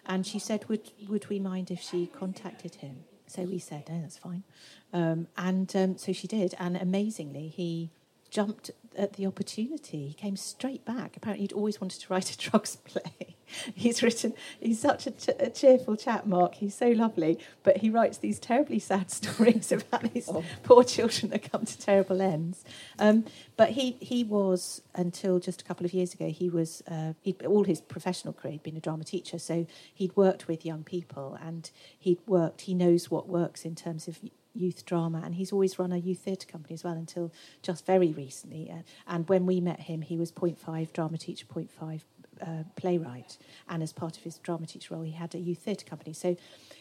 And 0.06 0.26
she 0.26 0.38
said, 0.38 0.68
Would, 0.68 0.92
would 1.08 1.28
we 1.28 1.38
mind 1.38 1.70
if 1.70 1.80
she 1.80 2.06
contacted 2.06 2.76
him? 2.76 3.04
So 3.26 3.42
we 3.42 3.58
said, 3.58 3.84
No, 3.88 4.00
that's 4.00 4.18
fine. 4.18 4.44
Um, 4.92 5.28
and 5.36 5.74
um, 5.76 5.96
so 5.96 6.12
she 6.12 6.26
did. 6.26 6.54
And 6.58 6.76
amazingly, 6.76 7.48
he 7.48 7.90
jumped 8.34 8.72
at 8.96 9.12
the 9.12 9.26
opportunity. 9.26 10.08
He 10.08 10.14
came 10.14 10.36
straight 10.36 10.84
back. 10.84 11.16
Apparently, 11.16 11.44
he'd 11.44 11.52
always 11.52 11.80
wanted 11.80 12.00
to 12.00 12.12
write 12.12 12.30
a 12.30 12.36
drugs 12.36 12.76
play. 12.84 13.36
he's 13.74 14.02
written, 14.02 14.34
he's 14.58 14.80
such 14.80 15.06
a, 15.06 15.12
ch- 15.12 15.38
a 15.38 15.50
cheerful 15.50 15.96
chap, 15.96 16.26
Mark. 16.26 16.56
He's 16.56 16.74
so 16.74 16.88
lovely. 16.88 17.38
But 17.62 17.76
he 17.78 17.90
writes 17.90 18.18
these 18.18 18.40
terribly 18.40 18.80
sad 18.80 19.10
stories 19.18 19.70
about 19.70 20.12
these 20.12 20.28
poor 20.64 20.82
children 20.82 21.30
that 21.30 21.50
come 21.50 21.64
to 21.64 21.78
terrible 21.78 22.20
ends. 22.20 22.64
Um, 22.98 23.24
but 23.56 23.70
he, 23.70 23.92
he 24.00 24.24
was, 24.24 24.82
until 24.96 25.38
just 25.38 25.62
a 25.62 25.64
couple 25.64 25.86
of 25.86 25.94
years 25.94 26.12
ago, 26.12 26.28
he 26.28 26.50
was, 26.50 26.82
uh, 26.88 27.12
he'd, 27.22 27.46
all 27.46 27.62
his 27.62 27.80
professional 27.80 28.34
career, 28.34 28.52
he'd 28.52 28.64
been 28.64 28.76
a 28.76 28.80
drama 28.80 29.04
teacher. 29.04 29.38
So 29.38 29.64
he'd 29.94 30.16
worked 30.16 30.48
with 30.48 30.66
young 30.66 30.82
people 30.82 31.38
and 31.40 31.70
he'd 31.96 32.18
worked, 32.26 32.62
he 32.62 32.74
knows 32.74 33.12
what 33.12 33.28
works 33.28 33.64
in 33.64 33.76
terms 33.76 34.08
of 34.08 34.18
youth 34.54 34.84
drama, 34.84 35.22
and 35.24 35.34
he's 35.34 35.52
always 35.52 35.78
run 35.78 35.92
a 35.92 35.98
youth 35.98 36.20
theatre 36.20 36.46
company 36.46 36.74
as 36.74 36.84
well 36.84 36.94
until 36.94 37.32
just 37.62 37.84
very 37.86 38.12
recently. 38.12 38.70
Uh, 38.70 38.82
and 39.06 39.28
when 39.28 39.46
we 39.46 39.60
met 39.60 39.80
him, 39.80 40.02
he 40.02 40.16
was 40.16 40.32
0.5 40.32 40.92
drama 40.92 41.18
teacher, 41.18 41.46
0.5 41.46 42.02
uh, 42.40 42.64
playwright, 42.76 43.38
and 43.68 43.82
as 43.82 43.92
part 43.92 44.16
of 44.16 44.22
his 44.22 44.38
drama 44.38 44.66
teacher 44.66 44.94
role, 44.94 45.04
he 45.04 45.12
had 45.12 45.34
a 45.34 45.38
youth 45.38 45.58
theatre 45.58 45.84
company. 45.84 46.12
So 46.12 46.36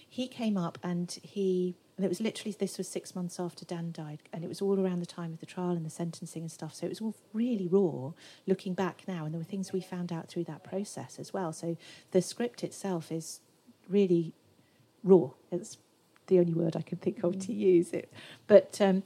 he 0.07 0.28
came 0.28 0.57
up 0.57 0.78
and 0.84 1.17
he. 1.21 1.76
And 1.95 2.03
it 2.03 2.09
was 2.09 2.19
literally, 2.19 2.55
this 2.59 2.80
was 2.80 2.88
six 2.88 3.13
months 3.13 3.39
after 3.39 3.65
Dan 3.65 3.91
died, 3.91 4.17
and 4.34 4.43
it 4.43 4.47
was 4.47 4.63
all 4.63 4.80
around 4.80 4.99
the 4.99 5.05
time 5.05 5.32
of 5.32 5.39
the 5.39 5.45
trial 5.45 5.74
and 5.74 5.86
the 5.86 5.91
sentencing 5.91 6.41
and 6.41 6.51
stuff. 6.51 6.74
So 6.74 6.88
it 6.88 6.89
was 6.89 7.01
all 7.01 7.13
really 7.34 7.67
raw 7.67 8.13
looking 8.47 8.74
back 8.74 9.03
now, 9.07 9.26
and 9.26 9.34
there 9.34 9.38
were 9.38 9.45
things 9.45 9.71
we 9.71 9.80
found 9.80 10.11
out 10.11 10.28
through 10.28 10.45
that 10.45 10.63
process 10.63 11.19
as 11.19 11.34
well. 11.34 11.53
So 11.53 11.78
the 12.09 12.19
script 12.24 12.63
itself 12.63 13.11
is 13.11 13.41
really 13.88 14.34
raw. 15.03 15.30
It's 15.51 15.78
the 16.28 16.39
only 16.39 16.53
word 16.53 16.76
I 16.76 16.82
can 16.82 16.97
think 16.97 17.24
of 17.24 17.39
to 17.39 17.53
use 17.53 17.91
it. 17.93 18.11
But 18.47 18.80
um, 18.82 19.03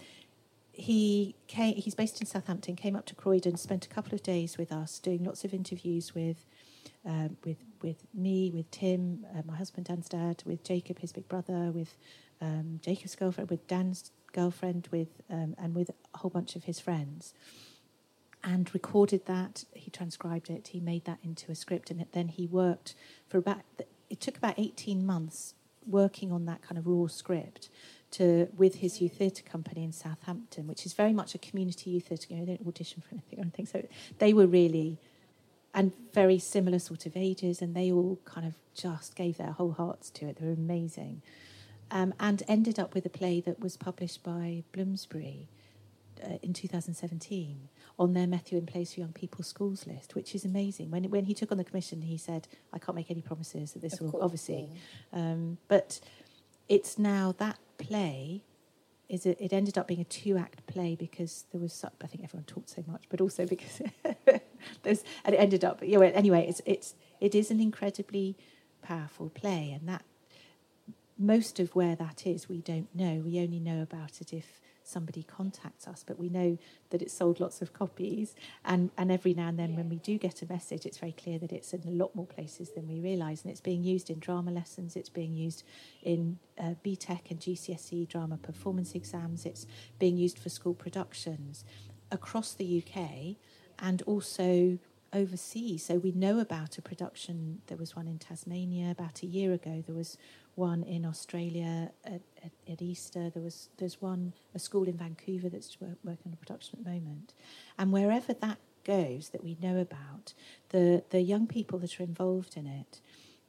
he 0.72 1.36
came, 1.47 1.76
he's 1.76 1.95
based 1.95 2.22
in 2.22 2.28
Southampton, 2.28 2.76
came 2.76 2.95
up 2.95 3.05
to 3.07 3.15
Croydon, 3.15 3.57
spent 3.57 3.86
a 3.86 3.89
couple 3.89 4.13
of 4.13 4.22
days 4.22 4.57
with 4.57 4.72
us, 4.72 4.99
doing 4.99 5.24
lots 5.24 5.43
of 5.43 5.53
interviews 5.53 6.13
with 6.13 6.45
um, 7.05 7.38
with 7.43 7.57
with 7.82 8.03
me, 8.13 8.51
with 8.53 8.70
Tim, 8.72 9.26
uh, 9.36 9.41
my 9.45 9.55
husband 9.55 9.88
Dan's 9.88 10.09
dad, 10.09 10.43
with 10.45 10.63
Jacob, 10.63 10.99
his 10.99 11.11
big 11.11 11.28
brother, 11.28 11.72
with 11.72 11.95
um, 12.41 12.80
Jacob's 12.82 13.15
girlfriend, 13.15 13.49
with 13.49 13.68
Dan's 13.68 14.11
girlfriend, 14.34 14.88
with 14.91 15.09
um, 15.30 15.55
and 15.57 15.74
with 15.74 15.89
a 15.89 16.18
whole 16.18 16.30
bunch 16.30 16.55
of 16.55 16.65
his 16.65 16.80
friends. 16.80 17.34
And 18.43 18.72
recorded 18.74 19.26
that. 19.26 19.65
He 19.74 19.89
transcribed 19.89 20.49
it. 20.49 20.70
He 20.70 20.80
made 20.80 21.05
that 21.05 21.18
into 21.24 21.51
a 21.51 21.55
script, 21.55 21.89
and 21.91 22.05
then 22.11 22.28
he 22.28 22.45
worked 22.45 22.93
for 23.28 23.39
about. 23.39 23.61
It 24.09 24.22
took 24.22 24.38
about 24.38 24.57
eighteen 24.57 25.05
months 25.05 25.53
working 25.88 26.32
on 26.32 26.46
that 26.46 26.62
kind 26.62 26.78
of 26.78 26.88
raw 26.88 27.08
script 27.08 27.70
to 28.12 28.48
with 28.58 28.76
his 28.76 29.02
youth 29.02 29.18
theatre 29.18 29.44
company 29.44 29.84
in 29.84 29.92
Southampton, 29.92 30.68
which 30.68 30.86
is 30.86 30.94
very 30.94 31.14
much 31.14 31.36
a 31.36 31.38
community 31.38 31.92
youth 31.92 32.08
theatre. 32.08 32.28
You 32.30 32.38
know, 32.38 32.46
they 32.46 32.56
don't 32.56 32.68
audition 32.68 33.02
for 33.02 33.16
anything 33.16 33.40
or 33.40 33.42
anything. 33.42 33.66
So 33.66 33.88
they 34.20 34.34
were 34.34 34.48
really 34.48 35.00
and 35.74 35.94
very 36.14 36.40
similar 36.40 36.80
sort 36.80 37.06
of 37.06 37.16
ages, 37.16 37.62
and 37.62 37.76
they 37.76 37.92
all 37.92 38.20
kind 38.26 38.48
of 38.48 38.56
just 38.74 39.16
gave 39.16 39.38
their 39.38 39.52
whole 39.52 39.74
hearts 39.74 40.10
to 40.10 40.26
it. 40.26 40.38
They 40.38 40.46
were 40.48 40.54
amazing, 40.54 41.22
um, 41.92 42.14
and 42.20 42.42
ended 42.48 42.80
up 42.80 42.96
with 42.96 43.06
a 43.06 43.10
play 43.10 43.42
that 43.42 43.60
was 43.60 43.78
published 43.78 44.24
by 44.24 44.64
Bloomsbury 44.72 45.50
uh, 46.24 46.38
in 46.41 46.53
2017 46.53 47.70
on 47.99 48.13
their 48.13 48.28
Methuen 48.28 48.65
Plays 48.65 48.93
for 48.93 48.99
Young 48.99 49.13
People 49.13 49.43
schools 49.43 49.88
list, 49.88 50.15
which 50.15 50.36
is 50.36 50.45
amazing. 50.45 50.91
When 50.91 51.09
when 51.09 51.26
he 51.26 51.34
took 51.34 51.51
on 51.51 51.57
the 51.57 51.63
commission, 51.63 52.01
he 52.01 52.18
said, 52.18 52.47
"I 52.74 52.80
can't 52.80 52.95
make 52.95 53.11
any 53.11 53.22
promises 53.22 53.74
that 53.74 53.82
this 53.82 53.93
Of 53.93 54.01
will 54.01 54.11
course, 54.11 54.24
obviously," 54.24 54.70
um, 55.13 55.57
but 55.68 55.99
it's 56.68 56.97
now 56.97 57.34
that 57.38 57.59
play 57.78 58.43
is 59.09 59.26
it, 59.26 59.38
it 59.39 59.53
ended 59.53 59.78
up 59.78 59.88
being 59.88 60.01
a 60.01 60.05
two 60.05 60.38
act 60.38 60.65
play 60.68 60.95
because 60.95 61.45
there 61.51 61.61
was 61.61 61.74
such, 61.74 61.93
I 62.03 62.07
think 62.07 62.24
everyone 62.24 62.45
talked 62.45 62.70
so 62.70 62.84
much, 62.88 63.03
but 63.09 63.22
also 63.22 63.45
because 63.47 63.82
there's 64.84 65.03
and 65.24 65.36
it 65.36 65.38
ended 65.38 65.63
up 65.63 65.82
you 65.84 65.99
know, 65.99 66.01
anyway 66.01 66.45
it's 66.47 66.61
it's 66.65 66.95
it 67.20 67.34
is 67.36 67.51
an 67.51 67.59
incredibly 67.59 68.36
powerful 68.82 69.30
play 69.30 69.72
and 69.72 69.88
that 69.88 70.03
most 71.18 71.59
of 71.59 71.76
where 71.76 71.95
that 71.95 72.28
is 72.28 72.47
we 72.47 72.61
don't 72.61 72.93
know 72.93 73.22
we 73.26 73.39
only 73.39 73.59
know 73.59 73.82
about 73.82 74.22
it 74.22 74.32
if 74.32 74.61
somebody 74.88 75.24
contacts 75.24 75.88
us 75.88 76.04
but 76.06 76.18
we 76.18 76.30
know 76.30 76.58
that 76.90 77.02
it's 77.02 77.14
sold 77.14 77.40
lots 77.40 77.62
of 77.62 77.74
copies 77.74 78.36
and 78.66 78.90
and 78.98 79.12
every 79.12 79.34
now 79.34 79.48
and 79.48 79.60
then 79.60 79.76
when 79.76 79.90
we 79.90 79.98
do 79.98 80.18
get 80.18 80.42
a 80.42 80.46
message 80.48 80.86
it's 80.86 80.98
very 80.98 81.12
clear 81.12 81.38
that 81.38 81.52
it's 81.52 81.74
in 81.74 81.82
a 81.88 81.92
lot 81.92 82.16
more 82.16 82.26
places 82.26 82.72
than 82.72 82.88
we 82.88 83.00
realize 83.00 83.44
and 83.44 83.52
it's 83.52 83.62
being 83.62 83.84
used 83.84 84.10
in 84.10 84.20
drama 84.20 84.52
lessons 84.52 84.96
it's 84.96 85.10
being 85.10 85.34
used 85.34 85.64
in 86.04 86.40
uh, 86.60 86.74
BTEC 86.84 87.30
and 87.30 87.40
GCSE 87.40 88.08
drama 88.08 88.38
performance 88.38 88.96
exams 88.96 89.46
it's 89.46 89.66
being 90.00 90.18
used 90.18 90.40
for 90.40 90.50
school 90.50 90.74
productions 90.74 91.66
across 92.12 92.54
the 92.54 92.84
UK 92.84 93.36
and 93.80 94.02
also 94.04 94.80
overseas. 95.14 95.86
So 95.86 95.96
we 95.96 96.12
know 96.12 96.40
about 96.40 96.78
a 96.78 96.82
production. 96.82 97.62
There 97.68 97.78
was 97.78 97.96
one 97.96 98.08
in 98.08 98.20
Tasmania 98.20 98.92
about 98.92 99.24
a 99.24 99.26
year 99.26 99.54
ago. 99.54 99.84
There 99.86 99.96
was 99.96 100.18
one 100.58 100.84
in 100.84 101.05
Australia 101.05 101.91
at, 102.03 102.22
at, 102.43 102.51
at 102.68 102.82
Easter. 102.82 103.30
There 103.30 103.43
was 103.43 103.70
there's 103.78 104.01
one 104.01 104.34
a 104.55 104.60
school 104.60 104.86
in 104.86 104.97
Vancouver 104.97 105.49
that's 105.49 105.80
work, 105.80 105.97
working 106.03 106.28
on 106.28 106.34
a 106.34 106.38
production 106.38 106.80
at 106.80 106.86
the 106.86 106.91
moment. 106.91 107.34
And 107.78 107.91
wherever 107.91 108.34
that 108.34 108.58
goes, 108.84 109.30
that 109.30 109.43
we 109.43 109.58
know 109.62 109.78
about, 109.78 110.34
the 110.70 111.03
the 111.10 111.22
young 111.22 111.47
people 111.47 111.80
that 111.80 111.99
are 111.99 112.03
involved 112.03 112.58
in 112.58 112.66
it 112.66 113.01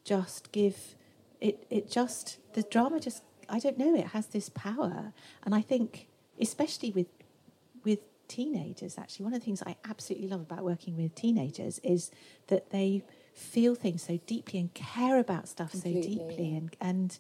just 0.05 0.53
give 0.53 0.95
it. 1.41 1.67
It 1.71 1.91
just 1.91 2.39
the 2.55 2.63
drama 2.63 3.01
just 3.01 3.23
I 3.49 3.59
don't 3.59 3.79
know. 3.79 3.95
It 3.95 4.09
has 4.09 4.27
this 4.27 4.49
power, 4.51 5.13
and 5.45 5.55
I 5.55 5.63
think 5.63 6.09
especially 6.41 6.91
with 6.91 7.07
with 7.85 8.01
teenagers 8.29 8.99
actually 8.99 9.25
one 9.25 9.33
of 9.33 9.41
the 9.41 9.45
things 9.45 9.63
i 9.67 9.75
absolutely 9.89 10.29
love 10.29 10.43
about 10.43 10.63
working 10.63 10.95
with 10.95 11.15
teenagers 11.15 11.79
is 11.79 12.11
that 12.49 12.69
they 12.69 13.03
feel 13.39 13.75
things 13.75 14.03
so 14.03 14.19
deeply 14.27 14.59
and 14.59 14.75
care 14.75 15.19
about 15.19 15.49
stuff 15.49 15.71
Completely, 15.71 16.03
so 16.03 16.09
deeply 16.09 16.57
and 16.57 16.77
and 16.81 17.19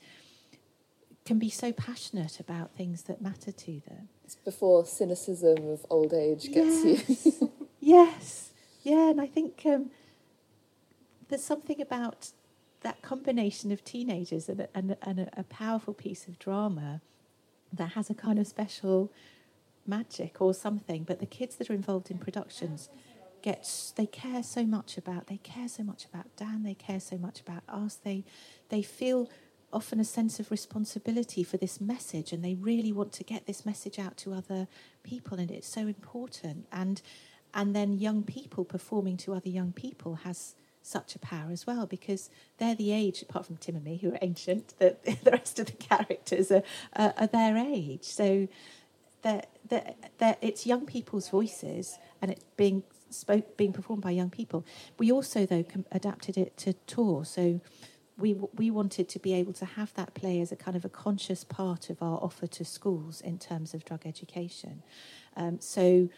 can 1.25 1.39
be 1.39 1.51
so 1.51 1.73
passionate 1.73 2.41
about 2.41 2.75
things 2.75 3.03
that 3.03 3.21
matter 3.21 3.53
to 3.53 3.83
them. 3.87 4.09
It's 4.25 4.35
before 4.35 4.87
cynicism 4.87 5.69
of 5.69 5.85
old 5.91 6.15
age 6.15 6.51
gets 6.51 6.85
you. 6.85 7.53
yes, 7.81 8.51
yeah, 8.83 9.11
and 9.11 9.21
I 9.21 9.27
think 9.27 9.61
um, 9.67 9.91
there's 11.29 11.45
something 11.45 11.83
about 11.83 12.31
that 12.81 13.03
combination 13.03 13.71
of 13.73 13.85
teenagers 13.85 14.49
and, 14.49 14.67
and, 14.75 14.97
and 15.03 15.21
a, 15.21 15.29
a 15.37 15.43
powerful 15.45 15.93
piece 15.93 16.29
of 16.29 16.39
drama 16.39 17.03
that 17.73 17.91
has 17.91 18.09
a 18.09 18.15
kind 18.15 18.39
of 18.39 18.47
special 18.47 19.13
magic 19.87 20.41
or 20.41 20.55
something. 20.55 21.03
But 21.05 21.21
the 21.21 21.27
kids 21.27 21.57
that 21.57 21.69
are 21.69 21.75
involved 21.75 22.11
in 22.11 22.17
productions 22.19 22.89
get 23.49 23.93
they 23.97 24.07
care 24.07 24.43
so 24.43 24.65
much 24.65 24.99
about 24.99 25.27
they 25.29 25.39
care 25.39 25.69
so 25.69 25.83
much 25.83 26.05
about 26.05 26.27
Dan. 26.37 26.63
They 26.65 26.75
care 26.75 27.01
so 27.01 27.17
much 27.17 27.41
about 27.41 27.63
us. 27.69 27.95
They 27.95 28.25
they 28.69 28.83
feel 28.83 29.31
often 29.73 30.01
a 30.01 30.05
sense 30.05 30.41
of 30.41 30.51
responsibility 30.51 31.43
for 31.43 31.59
this 31.59 31.81
message 31.81 32.33
and 32.33 32.43
they 32.43 32.55
really 32.55 32.93
want 32.93 33.13
to 33.13 33.23
get 33.23 33.47
this 33.47 33.67
message 33.67 33.99
out 33.99 34.17
to 34.17 34.33
other 34.33 34.67
people 35.03 35.39
and 35.39 35.51
it's 35.51 35.69
so 35.69 35.83
important 35.83 36.67
and 36.73 37.03
and 37.53 37.77
then 37.77 37.93
young 37.93 38.23
people 38.23 38.65
performing 38.65 39.17
to 39.17 39.35
other 39.35 39.51
young 39.51 39.73
people 39.73 40.17
has 40.27 40.55
such 40.81 41.15
a 41.15 41.19
power 41.19 41.51
as 41.51 41.67
well 41.67 41.85
because 41.87 42.31
they're 42.57 42.75
the 42.75 42.93
age 42.93 43.21
apart 43.21 43.45
from 43.45 43.59
Tim 43.59 43.77
and 43.77 43.85
me 43.85 43.99
who 43.99 44.13
are 44.13 44.19
ancient 44.23 44.75
that 44.79 45.05
the 45.25 45.31
rest 45.31 45.59
of 45.59 45.67
the 45.67 45.73
characters 45.73 46.51
are, 46.51 46.63
are, 46.95 47.15
are 47.17 47.27
their 47.27 47.57
age 47.57 48.05
so 48.05 48.49
that 49.23 49.49
it's 50.41 50.67
young 50.67 50.87
people's 50.87 51.29
voices 51.29 51.99
and 52.23 52.31
it 52.31 52.43
being 52.57 52.83
spoke 53.11 53.57
being 53.57 53.73
performed 53.73 54.03
by 54.03 54.11
young 54.11 54.31
people. 54.31 54.65
We 54.99 55.11
also 55.11 55.47
though 55.47 55.63
com- 55.63 55.87
adapted 55.93 56.37
it 56.37 56.57
to 56.59 56.73
tour, 56.87 57.25
so 57.25 57.61
we 58.17 58.33
w- 58.35 58.51
we 58.55 58.71
wanted 58.71 59.09
to 59.11 59.19
be 59.19 59.33
able 59.35 59.53
to 59.55 59.65
have 59.65 59.95
that 59.95 60.15
play 60.15 60.41
as 60.41 60.51
a 60.53 60.57
kind 60.57 60.77
of 60.77 60.85
a 60.85 60.89
conscious 60.89 61.45
part 61.45 61.91
of 61.91 62.03
our 62.03 62.19
offer 62.19 62.47
to 62.47 62.65
schools 62.65 63.21
in 63.21 63.39
terms 63.39 63.75
of 63.75 63.85
drug 63.85 64.07
education. 64.07 64.83
Um, 65.37 65.61
so 65.61 66.09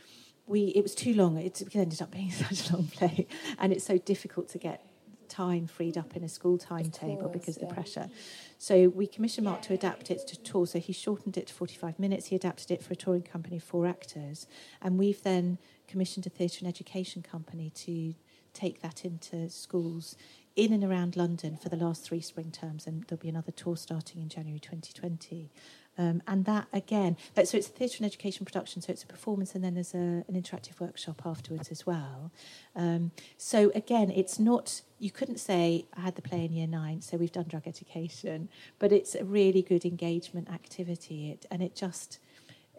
we 0.46 0.66
it 0.68 0.82
was 0.82 0.94
too 0.94 1.14
long. 1.14 1.36
It 1.36 1.62
ended 1.74 2.02
up 2.02 2.10
being 2.10 2.30
such 2.30 2.70
a 2.70 2.76
long 2.76 2.86
play, 2.88 3.26
and 3.58 3.72
it's 3.72 3.84
so 3.84 3.98
difficult 3.98 4.48
to 4.50 4.58
get 4.58 4.84
time 5.30 5.66
freed 5.66 5.96
up 5.96 6.16
in 6.16 6.24
a 6.24 6.28
school 6.28 6.58
timetable 6.58 7.28
because 7.28 7.56
of 7.56 7.68
the 7.68 7.72
pressure. 7.72 8.10
So 8.58 8.88
we 8.88 9.06
commissioned 9.06 9.46
Mark 9.46 9.62
to 9.62 9.72
adapt 9.72 10.10
it 10.10 10.26
to 10.26 10.36
tour. 10.36 10.66
So 10.66 10.78
he 10.78 10.92
shortened 10.92 11.38
it 11.38 11.46
to 11.46 11.54
45 11.54 11.98
minutes. 11.98 12.26
He 12.26 12.36
adapted 12.36 12.70
it 12.70 12.82
for 12.82 12.92
a 12.92 12.96
touring 12.96 13.22
company 13.22 13.56
of 13.56 13.62
four 13.62 13.86
actors. 13.86 14.46
And 14.82 14.98
we've 14.98 15.22
then 15.22 15.58
commissioned 15.90 16.26
a 16.26 16.30
theatre 16.30 16.58
and 16.60 16.68
education 16.68 17.22
company 17.22 17.70
to 17.70 18.14
take 18.52 18.80
that 18.82 19.04
into 19.04 19.48
schools 19.50 20.16
in 20.56 20.72
and 20.72 20.84
around 20.84 21.16
London 21.16 21.56
for 21.56 21.68
the 21.68 21.76
last 21.76 22.04
three 22.04 22.20
spring 22.20 22.50
terms. 22.50 22.86
And 22.86 23.04
there'll 23.04 23.20
be 23.20 23.28
another 23.28 23.52
tour 23.52 23.76
starting 23.76 24.20
in 24.20 24.28
January 24.28 24.60
2020. 24.60 25.50
Um, 25.98 26.22
and 26.26 26.44
that 26.46 26.66
again, 26.72 27.16
so 27.34 27.56
it's 27.58 27.68
a 27.68 27.70
theatre 27.70 27.96
and 27.98 28.06
education 28.06 28.46
production, 28.46 28.80
so 28.80 28.92
it's 28.92 29.02
a 29.02 29.06
performance 29.06 29.54
and 29.54 29.62
then 29.62 29.74
there's 29.74 29.92
a, 29.92 30.24
an 30.28 30.34
interactive 30.34 30.80
workshop 30.80 31.22
afterwards 31.26 31.70
as 31.70 31.84
well. 31.84 32.30
Um, 32.74 33.10
so 33.36 33.70
again, 33.74 34.10
it's 34.10 34.38
not, 34.38 34.80
you 34.98 35.10
couldn't 35.10 35.38
say, 35.38 35.86
I 35.94 36.00
had 36.00 36.14
the 36.14 36.22
play 36.22 36.44
in 36.44 36.52
year 36.52 36.66
nine, 36.66 37.02
so 37.02 37.16
we've 37.16 37.32
done 37.32 37.46
drug 37.48 37.66
education, 37.66 38.48
but 38.78 38.92
it's 38.92 39.14
a 39.14 39.24
really 39.24 39.62
good 39.62 39.84
engagement 39.84 40.48
activity. 40.48 41.32
It, 41.32 41.44
and 41.50 41.62
it 41.62 41.74
just, 41.74 42.18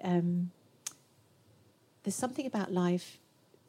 um, 0.04 0.52
there's 2.04 2.16
something 2.16 2.46
about 2.46 2.72
live 2.72 3.18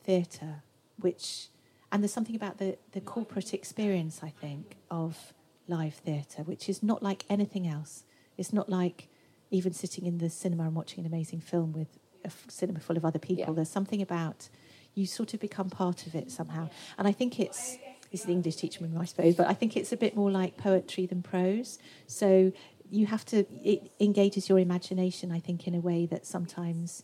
theatre 0.05 0.62
which, 0.99 1.49
and 1.91 2.03
there's 2.03 2.12
something 2.12 2.37
about 2.37 2.59
the, 2.59 2.78
the 2.93 3.01
corporate 3.01 3.53
experience, 3.53 4.20
I 4.22 4.30
think, 4.30 4.76
of 4.91 5.33
live 5.68 5.95
theatre, 5.95 6.43
which 6.43 6.68
is 6.68 6.83
not 6.83 7.03
like 7.03 7.24
anything 7.28 7.66
else. 7.66 8.05
It's 8.37 8.53
not 8.53 8.68
like 8.68 9.09
even 9.51 9.72
sitting 9.72 10.07
in 10.07 10.18
the 10.18 10.30
cinema 10.30 10.64
and 10.64 10.74
watching 10.74 11.01
an 11.01 11.07
amazing 11.07 11.41
film 11.41 11.72
with 11.72 11.99
a 12.24 12.28
f- 12.28 12.47
cinema 12.49 12.80
full 12.80 12.97
of 12.97 13.05
other 13.05 13.18
people. 13.18 13.45
Yeah. 13.49 13.53
There's 13.53 13.68
something 13.68 14.01
about 14.01 14.49
you 14.95 15.07
sort 15.07 15.35
of 15.35 15.41
become 15.41 15.70
part 15.70 16.07
of 16.07 16.14
it 16.14 16.30
somehow. 16.30 16.68
And 16.99 17.07
I 17.09 17.12
think 17.12 17.41
it's 17.41 17.78
is 18.11 18.24
the 18.24 18.33
English 18.33 18.57
teacher, 18.57 18.87
I 18.99 19.07
suppose, 19.07 19.35
but 19.37 19.47
I 19.47 19.55
think 19.55 19.74
it's 19.74 19.91
a 19.91 19.97
bit 19.97 20.14
more 20.14 20.30
like 20.30 20.59
poetry 20.59 21.07
than 21.07 21.22
prose. 21.22 21.78
So 22.07 22.53
you 22.91 23.07
have 23.07 23.24
to 23.26 23.47
it 23.64 23.91
engages 24.01 24.49
your 24.49 24.59
imagination, 24.59 25.33
I 25.33 25.41
think, 25.41 25.66
in 25.66 25.74
a 25.74 25.80
way 25.80 26.07
that 26.07 26.26
sometimes 26.26 27.03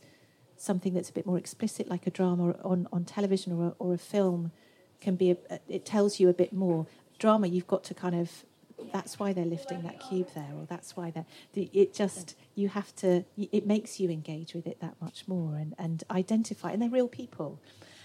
something 0.61 0.95
that's 0.95 1.11
a 1.11 1.13
bit 1.13 1.27
more 1.27 1.39
explicit, 1.39 1.89
like 1.89 2.07
a 2.07 2.11
drama 2.11 2.55
on, 2.65 2.89
on 2.93 3.05
television 3.05 3.53
or 3.53 3.69
a, 3.69 3.75
or 3.79 3.95
a 3.95 3.99
film, 3.99 4.53
can 5.01 5.15
be. 5.17 5.31
A, 5.33 5.37
it 5.69 5.85
tells 5.85 6.19
you 6.21 6.29
a 6.29 6.33
bit 6.33 6.53
more. 6.53 6.87
Drama, 7.19 7.47
you've 7.47 7.67
got 7.67 7.85
to 7.85 7.95
kind 7.95 8.15
of. 8.15 8.45
That's 8.93 9.19
why 9.19 9.33
they're 9.33 9.45
lifting 9.45 9.83
that 9.83 9.99
cube 10.01 10.29
there, 10.35 10.53
or 10.57 10.65
that's 10.69 10.97
why 10.97 11.11
they're. 11.11 11.27
the- 11.55 11.71
It 11.73 11.93
just 11.95 12.37
you 12.55 12.69
have 12.69 12.95
to. 12.97 13.25
It 13.37 13.67
makes 13.67 13.99
you 14.01 14.09
engage 14.11 14.55
with 14.55 14.67
it 14.67 14.81
that 14.81 14.95
much 15.01 15.27
more 15.27 15.57
and 15.57 15.75
and 15.79 16.05
identify. 16.11 16.73
And 16.73 16.81
they're 16.83 16.89
real 16.89 17.09
people. 17.09 17.61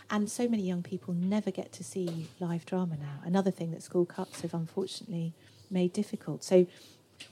And 0.10 0.30
so 0.30 0.47
many 0.49 0.64
young 0.64 0.84
people 0.84 1.14
never 1.14 1.49
get 1.49 1.72
to 1.74 1.84
see 1.84 2.28
live 2.39 2.66
drama 2.66 2.97
now. 2.97 3.22
Another 3.24 3.51
thing 3.51 3.72
that 3.72 3.82
school 3.82 4.06
cuts 4.06 4.41
have 4.41 4.54
unfortunately 4.54 5.34
made 5.72 5.93
difficult. 5.93 6.43
So 6.43 6.68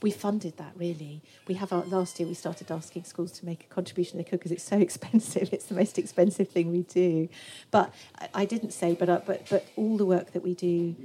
we 0.01 0.11
funded 0.11 0.57
that 0.57 0.73
really. 0.75 1.21
We 1.47 1.55
have 1.55 1.71
our, 1.73 1.83
last 1.83 2.19
year 2.19 2.27
we 2.27 2.33
started 2.33 2.71
asking 2.71 3.03
schools 3.05 3.31
to 3.33 3.45
make 3.45 3.67
a 3.69 3.73
contribution 3.73 4.17
they 4.17 4.23
could 4.23 4.39
because 4.39 4.51
it's 4.51 4.63
so 4.63 4.77
expensive. 4.87 5.49
It's 5.51 5.65
the 5.65 5.75
most 5.75 5.97
expensive 5.97 6.49
thing 6.49 6.71
we 6.71 6.83
do. 6.83 7.29
But 7.71 7.93
I, 8.19 8.29
I 8.33 8.45
didn't 8.45 8.71
say, 8.71 8.93
but 8.93 9.09
uh, 9.09 9.21
but 9.25 9.47
but 9.49 9.65
all 9.75 9.97
the 9.97 10.05
work 10.05 10.33
that 10.33 10.43
we 10.43 10.53
do, 10.53 10.95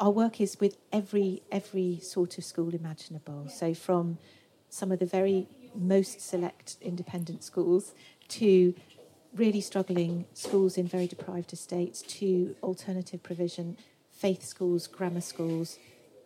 our 0.00 0.10
work 0.10 0.40
is 0.40 0.58
with 0.60 0.76
every 0.92 1.42
every 1.50 2.00
sort 2.00 2.38
of 2.38 2.44
school 2.44 2.74
imaginable. 2.74 3.48
So 3.48 3.74
from 3.74 4.18
some 4.68 4.90
of 4.90 4.98
the 4.98 5.06
very 5.06 5.46
most 5.74 6.20
select 6.20 6.76
independent 6.80 7.42
schools 7.42 7.94
to 8.28 8.74
really 9.34 9.60
struggling 9.60 10.24
schools 10.32 10.78
in 10.78 10.86
very 10.86 11.06
deprived 11.06 11.52
estates 11.52 12.02
to 12.02 12.54
alternative 12.62 13.22
provision, 13.22 13.76
faith 14.12 14.44
schools, 14.44 14.86
grammar 14.86 15.20
schools, 15.20 15.78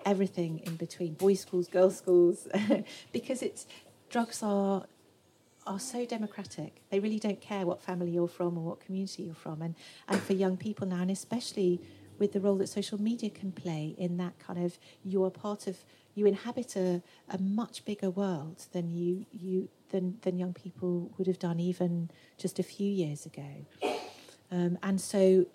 everything 0.09 0.61
in 0.61 0.77
between, 0.77 1.15
boys' 1.15 1.41
schools, 1.41 1.69
girls' 1.69 1.99
schools, 1.99 2.49
because 3.13 3.43
it's 3.43 3.67
drugs 4.09 4.43
are 4.43 4.87
are 5.67 5.79
so 5.79 6.07
democratic. 6.07 6.81
They 6.91 6.99
really 6.99 7.19
don't 7.19 7.43
care 7.43 7.67
what 7.67 7.83
family 7.83 8.11
you're 8.11 8.27
from 8.27 8.57
or 8.57 8.65
what 8.65 8.81
community 8.81 9.25
you're 9.25 9.35
from, 9.35 9.61
and 9.63 9.75
and 10.09 10.21
for 10.21 10.33
young 10.33 10.57
people 10.57 10.87
now, 10.87 11.03
and 11.03 11.11
especially 11.11 11.81
with 12.19 12.33
the 12.33 12.41
role 12.41 12.57
that 12.57 12.69
social 12.69 13.01
media 13.01 13.31
can 13.31 13.53
play 13.53 13.95
in 13.97 14.17
that 14.17 14.37
kind 14.41 14.65
of 14.65 14.77
you 15.05 15.25
are 15.25 15.31
part 15.31 15.69
of 15.69 15.77
you 16.17 16.27
inhabit 16.27 16.75
a, 16.75 17.01
a 17.31 17.39
much 17.39 17.85
bigger 17.85 18.11
world 18.11 18.67
than 18.73 18.91
you 18.91 19.27
you 19.31 19.69
than 19.91 20.19
than 20.23 20.39
young 20.39 20.53
people 20.53 21.11
would 21.17 21.27
have 21.27 21.39
done 21.39 21.61
even 21.61 22.11
just 22.37 22.59
a 22.59 22.63
few 22.63 22.91
years 22.91 23.27
ago. 23.27 23.67
Um, 24.51 24.79
and 24.83 25.01
so 25.01 25.47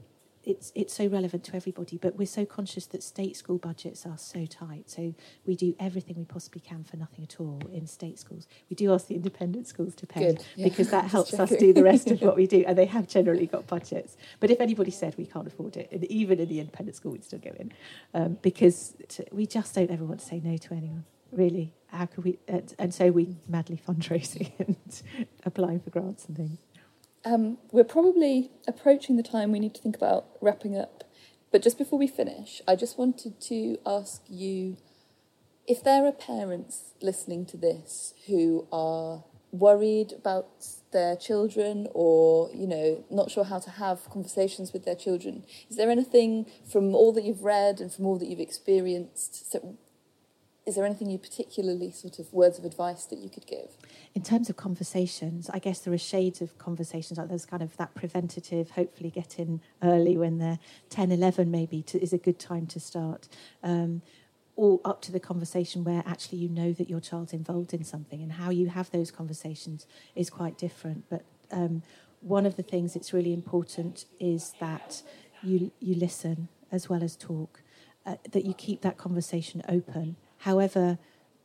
it's 0.43 0.71
it's 0.75 0.93
so 0.93 1.07
relevant 1.07 1.43
to 1.45 1.55
everybody, 1.55 1.97
but 1.97 2.17
we're 2.17 2.25
so 2.25 2.45
conscious 2.45 2.85
that 2.87 3.01
state 3.01 3.37
school 3.37 3.57
budgets 3.57 4.05
are 4.05 4.17
so 4.17 4.45
tight. 4.45 4.89
So 4.89 5.13
we 5.45 5.55
do 5.55 5.75
everything 5.79 6.17
we 6.17 6.25
possibly 6.25 6.61
can 6.61 6.83
for 6.83 6.97
nothing 6.97 7.23
at 7.23 7.39
all 7.39 7.61
in 7.71 7.87
state 7.87 8.19
schools. 8.19 8.47
We 8.69 8.75
do 8.75 8.93
ask 8.93 9.07
the 9.07 9.15
independent 9.15 9.67
schools 9.67 9.95
to 9.95 10.07
pay 10.07 10.37
yeah. 10.55 10.65
because 10.67 10.89
that 10.91 11.05
helps 11.11 11.33
us 11.33 11.49
do 11.51 11.73
the 11.73 11.83
rest 11.83 12.11
of 12.11 12.21
what 12.21 12.35
we 12.35 12.47
do, 12.47 12.63
and 12.67 12.77
they 12.77 12.85
have 12.85 13.07
generally 13.07 13.47
got 13.47 13.67
budgets. 13.67 14.17
But 14.39 14.51
if 14.51 14.59
anybody 14.59 14.91
said 14.91 15.15
we 15.17 15.25
can't 15.25 15.47
afford 15.47 15.77
it, 15.77 15.89
and 15.91 16.03
even 16.05 16.39
in 16.39 16.49
the 16.49 16.59
independent 16.59 16.97
school, 16.97 17.13
we'd 17.13 17.23
still 17.23 17.39
go 17.39 17.51
in 17.57 17.71
um, 18.13 18.37
because 18.41 18.95
t- 19.07 19.25
we 19.31 19.45
just 19.45 19.73
don't 19.75 19.91
ever 19.91 20.03
want 20.03 20.19
to 20.19 20.25
say 20.25 20.41
no 20.43 20.57
to 20.57 20.73
anyone. 20.73 21.05
Really, 21.31 21.73
how 21.87 22.05
could 22.05 22.25
we? 22.25 22.39
And, 22.47 22.73
and 22.77 22.93
so 22.93 23.11
we 23.11 23.37
madly 23.47 23.81
fundraising 23.87 24.51
and 24.59 25.01
applying 25.45 25.79
for 25.79 25.89
grants 25.89 26.25
and 26.25 26.35
things. 26.35 26.59
Um, 27.25 27.57
we're 27.71 27.83
probably 27.83 28.51
approaching 28.67 29.15
the 29.15 29.23
time 29.23 29.51
we 29.51 29.59
need 29.59 29.75
to 29.75 29.81
think 29.81 29.95
about 29.95 30.25
wrapping 30.41 30.77
up. 30.77 31.03
But 31.51 31.61
just 31.61 31.77
before 31.77 31.99
we 31.99 32.07
finish, 32.07 32.61
I 32.67 32.75
just 32.75 32.97
wanted 32.97 33.39
to 33.41 33.77
ask 33.85 34.21
you 34.27 34.77
if 35.67 35.83
there 35.83 36.05
are 36.05 36.11
parents 36.11 36.93
listening 37.01 37.45
to 37.47 37.57
this 37.57 38.13
who 38.27 38.67
are 38.71 39.23
worried 39.51 40.11
about 40.13 40.47
their 40.91 41.15
children 41.15 41.87
or, 41.93 42.49
you 42.53 42.67
know, 42.67 43.05
not 43.09 43.29
sure 43.29 43.43
how 43.43 43.59
to 43.59 43.69
have 43.69 44.09
conversations 44.09 44.73
with 44.73 44.83
their 44.83 44.95
children, 44.95 45.45
is 45.69 45.77
there 45.77 45.91
anything 45.91 46.47
from 46.69 46.95
all 46.95 47.13
that 47.13 47.23
you've 47.23 47.43
read 47.43 47.79
and 47.79 47.93
from 47.93 48.05
all 48.05 48.17
that 48.17 48.27
you've 48.27 48.39
experienced? 48.39 49.51
So, 49.51 49.77
is 50.65 50.75
there 50.75 50.85
anything 50.85 51.09
you 51.09 51.17
particularly 51.17 51.91
sort 51.91 52.19
of 52.19 52.31
words 52.33 52.57
of 52.57 52.65
advice 52.65 53.05
that 53.05 53.19
you 53.19 53.29
could 53.29 53.45
give? 53.45 53.77
in 54.15 54.21
terms 54.21 54.49
of 54.49 54.55
conversations, 54.55 55.49
I 55.51 55.59
guess 55.59 55.79
there 55.79 55.93
are 55.93 55.97
shades 55.97 56.39
of 56.41 56.57
conversations. 56.59 57.17
Like 57.17 57.29
there's 57.29 57.45
kind 57.45 57.63
of 57.63 57.75
that 57.77 57.95
preventative, 57.95 58.71
hopefully 58.71 59.09
get 59.09 59.39
in 59.39 59.59
early 59.81 60.17
when 60.17 60.37
they're 60.37 60.59
10, 60.89 61.11
11 61.11 61.49
maybe 61.49 61.81
to, 61.83 62.01
is 62.01 62.13
a 62.13 62.17
good 62.17 62.37
time 62.37 62.67
to 62.67 62.79
start. 62.79 63.27
Um, 63.63 64.01
or 64.55 64.79
up 64.85 65.01
to 65.01 65.11
the 65.11 65.19
conversation 65.19 65.83
where 65.83 66.03
actually 66.05 66.37
you 66.37 66.47
know 66.47 66.73
that 66.73 66.87
your 66.87 66.99
child's 66.99 67.33
involved 67.33 67.73
in 67.73 67.83
something 67.83 68.21
and 68.21 68.33
how 68.33 68.51
you 68.51 68.69
have 68.69 68.91
those 68.91 69.09
conversations 69.09 69.87
is 70.15 70.29
quite 70.29 70.59
different. 70.59 71.05
But 71.09 71.23
um, 71.51 71.81
one 72.21 72.45
of 72.45 72.55
the 72.55 72.61
things 72.61 72.93
that's 72.93 73.13
really 73.13 73.33
important 73.33 74.05
is 74.19 74.53
that 74.59 75.01
you, 75.41 75.71
you 75.79 75.95
listen 75.95 76.49
as 76.71 76.87
well 76.87 77.03
as 77.03 77.15
talk. 77.15 77.61
uh, 78.05 78.15
that 78.31 78.45
you 78.45 78.53
keep 78.53 78.81
that 78.81 78.97
conversation 78.97 79.61
open, 79.69 80.15
however 80.43 80.97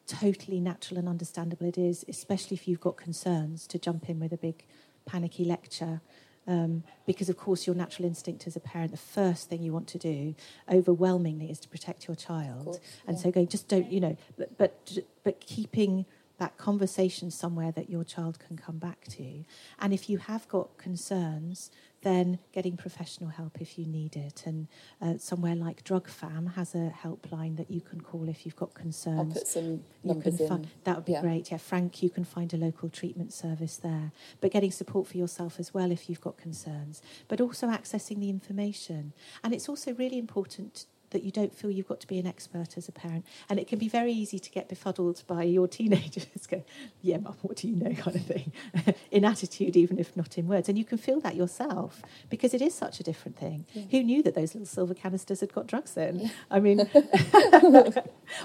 totally 0.08 0.58
natural 0.58 0.98
and 0.98 1.08
understandable 1.08 1.66
it 1.66 1.78
is, 1.78 2.04
especially 2.08 2.56
if 2.56 2.66
you've 2.66 2.80
got 2.80 2.96
concerns, 2.96 3.66
to 3.68 3.78
jump 3.78 4.08
in 4.08 4.18
with 4.18 4.32
a 4.32 4.36
big 4.36 4.64
panicky 5.06 5.44
lecture. 5.44 6.00
Um, 6.48 6.82
because, 7.06 7.28
of 7.28 7.36
course, 7.36 7.66
your 7.66 7.76
natural 7.76 8.08
instinct 8.08 8.46
as 8.46 8.56
a 8.56 8.60
parent, 8.60 8.90
the 8.90 8.96
first 8.96 9.50
thing 9.50 9.62
you 9.62 9.72
want 9.72 9.86
to 9.88 9.98
do 9.98 10.34
overwhelmingly 10.68 11.50
is 11.50 11.60
to 11.60 11.68
protect 11.68 12.08
your 12.08 12.16
child. 12.16 12.64
course, 12.64 12.80
and 13.06 13.16
yeah. 13.16 13.22
so 13.22 13.30
going, 13.30 13.48
just 13.48 13.68
don't, 13.68 13.92
you 13.92 14.00
know, 14.00 14.16
but, 14.38 14.56
but, 14.56 14.98
but 15.24 15.40
keeping 15.40 16.06
that 16.38 16.56
conversation 16.56 17.30
somewhere 17.30 17.72
that 17.72 17.90
your 17.90 18.04
child 18.04 18.38
can 18.38 18.56
come 18.56 18.78
back 18.78 19.04
to. 19.08 19.44
And 19.78 19.92
if 19.92 20.08
you 20.08 20.18
have 20.18 20.48
got 20.48 20.78
concerns, 20.78 21.70
then 22.02 22.38
getting 22.52 22.76
professional 22.76 23.30
help 23.30 23.60
if 23.60 23.76
you 23.76 23.84
need 23.84 24.14
it. 24.14 24.44
And 24.46 24.68
uh, 25.02 25.18
somewhere 25.18 25.56
like 25.56 25.82
DrugFAM 25.82 26.54
has 26.54 26.74
a 26.76 26.92
helpline 27.02 27.56
that 27.56 27.70
you 27.70 27.80
can 27.80 28.00
call 28.00 28.28
if 28.28 28.46
you've 28.46 28.54
got 28.54 28.72
concerns. 28.72 29.18
I'll 29.18 29.24
put 29.40 29.48
some 29.48 29.82
numbers 30.04 30.36
can 30.36 30.46
in. 30.60 30.66
that 30.84 30.96
would 30.96 31.04
be 31.04 31.12
Yeah. 31.12 31.22
great. 31.22 31.50
Yeah, 31.50 31.56
Frank, 31.58 32.02
you 32.04 32.10
can 32.10 32.22
find 32.24 32.54
a 32.54 32.56
local 32.56 32.88
treatment 32.88 33.32
service 33.32 33.76
there. 33.76 34.12
But 34.40 34.52
getting 34.52 34.70
support 34.70 35.08
for 35.08 35.16
yourself 35.16 35.58
as 35.58 35.74
well 35.74 35.90
if 35.90 36.08
you've 36.08 36.20
got 36.20 36.36
concerns. 36.36 37.02
But 37.26 37.40
also 37.40 37.66
accessing 37.66 38.20
the 38.20 38.30
information. 38.30 39.12
And 39.42 39.52
it's 39.52 39.68
also 39.68 39.92
really 39.94 40.18
important 40.18 40.86
that 41.10 41.22
you 41.22 41.30
don't 41.30 41.54
feel 41.54 41.70
you've 41.70 41.88
got 41.88 42.00
to 42.00 42.06
be 42.06 42.18
an 42.18 42.26
expert 42.26 42.76
as 42.76 42.88
a 42.88 42.92
parent. 42.92 43.24
And 43.48 43.58
it 43.58 43.66
can 43.66 43.78
be 43.78 43.88
very 43.88 44.12
easy 44.12 44.38
to 44.38 44.50
get 44.50 44.68
befuddled 44.68 45.22
by 45.26 45.42
your 45.44 45.66
teenagers 45.68 46.26
go, 46.50 46.64
yeah, 47.02 47.18
mum, 47.18 47.36
what 47.42 47.56
do 47.56 47.68
you 47.68 47.76
know, 47.76 47.94
kind 47.94 48.16
of 48.16 48.24
thing, 48.26 48.52
in 49.10 49.24
attitude, 49.24 49.76
even 49.76 49.98
if 49.98 50.16
not 50.16 50.36
in 50.38 50.46
words. 50.48 50.68
And 50.68 50.76
you 50.78 50.84
can 50.84 50.98
feel 50.98 51.20
that 51.20 51.34
yourself 51.36 52.02
because 52.28 52.54
it 52.54 52.60
is 52.62 52.74
such 52.74 53.00
a 53.00 53.02
different 53.02 53.36
thing. 53.38 53.66
Who 53.90 54.02
knew 54.02 54.22
that 54.22 54.34
those 54.34 54.54
little 54.54 54.66
silver 54.66 54.94
canisters 54.94 55.40
had 55.40 55.52
got 55.52 55.66
drugs 55.66 55.96
in? 55.96 56.30
I 56.50 56.60
mean, 56.60 56.80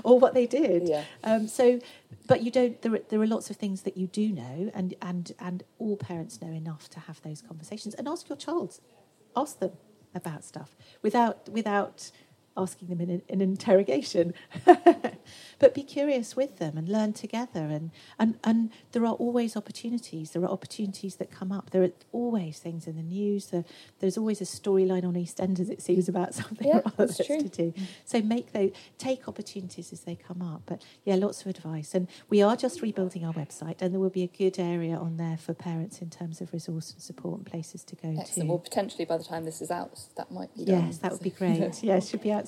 or 0.03 0.19
what 0.19 0.33
they 0.33 0.45
did. 0.45 0.87
Yeah. 0.87 1.03
Um, 1.23 1.47
so, 1.47 1.79
but 2.27 2.41
you 2.43 2.51
don't. 2.51 2.81
There, 2.81 2.93
are- 2.93 3.01
there 3.09 3.21
are 3.21 3.27
lots 3.27 3.49
of 3.49 3.57
things 3.57 3.81
that 3.83 3.97
you 3.97 4.07
do 4.07 4.29
know, 4.31 4.71
and 4.73 4.93
and 5.01 5.31
and 5.39 5.63
all 5.79 5.97
parents 5.97 6.41
know 6.41 6.49
enough 6.51 6.89
to 6.91 6.99
have 7.01 7.21
those 7.21 7.41
conversations 7.41 7.93
and 7.95 8.07
ask 8.07 8.29
your 8.29 8.37
child, 8.37 8.79
ask 9.35 9.59
them 9.59 9.71
about 10.15 10.43
stuff 10.43 10.75
without 11.01 11.49
without 11.49 12.11
asking 12.55 12.89
them 12.89 13.01
in 13.01 13.09
an, 13.09 13.21
in 13.27 13.41
an 13.41 13.49
interrogation. 13.49 14.33
but 15.59 15.73
be 15.73 15.83
curious 15.83 16.35
with 16.35 16.57
them 16.59 16.77
and 16.77 16.87
learn 16.89 17.13
together. 17.13 17.61
And, 17.61 17.91
and 18.19 18.37
and 18.43 18.69
there 18.91 19.03
are 19.05 19.13
always 19.13 19.55
opportunities. 19.55 20.31
There 20.31 20.41
are 20.43 20.49
opportunities 20.49 21.15
that 21.15 21.31
come 21.31 21.51
up. 21.51 21.69
There 21.71 21.83
are 21.83 21.91
always 22.11 22.59
things 22.59 22.87
in 22.87 22.95
the 22.95 23.03
news. 23.03 23.47
There, 23.47 23.65
there's 23.99 24.17
always 24.17 24.41
a 24.41 24.45
storyline 24.45 25.03
on 25.03 25.13
EastEnders. 25.13 25.69
It 25.69 25.81
seems 25.81 26.09
about 26.09 26.33
something 26.41 26.67
Yeah, 26.67 26.77
or 26.77 26.83
other 26.87 27.07
that's 27.07 27.25
true. 27.25 27.41
to 27.41 27.49
do. 27.49 27.73
So 28.05 28.21
make 28.21 28.51
those 28.53 28.71
take 28.97 29.27
opportunities 29.27 29.91
as 29.93 30.01
they 30.01 30.15
come 30.15 30.41
up. 30.41 30.61
But 30.65 30.83
yeah, 31.03 31.15
lots 31.15 31.41
of 31.41 31.47
advice. 31.47 31.93
And 31.93 32.07
we 32.29 32.41
are 32.41 32.55
just 32.55 32.81
rebuilding 32.81 33.25
our 33.25 33.33
website, 33.33 33.81
and 33.81 33.93
there 33.93 33.99
will 33.99 34.09
be 34.09 34.23
a 34.23 34.27
good 34.27 34.59
area 34.59 34.95
on 34.95 35.17
there 35.17 35.37
for 35.37 35.53
parents 35.53 36.01
in 36.01 36.09
terms 36.09 36.41
of 36.41 36.53
resource 36.53 36.91
and 36.91 37.01
support 37.01 37.37
and 37.37 37.45
places 37.45 37.83
to 37.85 37.95
go 37.95 38.09
Excellent. 38.09 38.35
to. 38.35 38.45
Well, 38.45 38.59
potentially 38.59 39.05
by 39.05 39.17
the 39.17 39.23
time 39.23 39.45
this 39.45 39.61
is 39.61 39.71
out, 39.71 39.99
that 40.17 40.31
might 40.31 40.53
be 40.55 40.65
done. 40.65 40.85
yes, 40.87 40.97
that 40.99 41.11
would 41.11 41.21
be 41.21 41.29
So, 41.37 41.45
you 41.45 41.53
know. 41.53 41.59
great. 41.67 41.83
Yeah, 41.83 41.95
it 41.97 42.03
should 42.03 42.21
be 42.21 42.31
out 42.31 42.42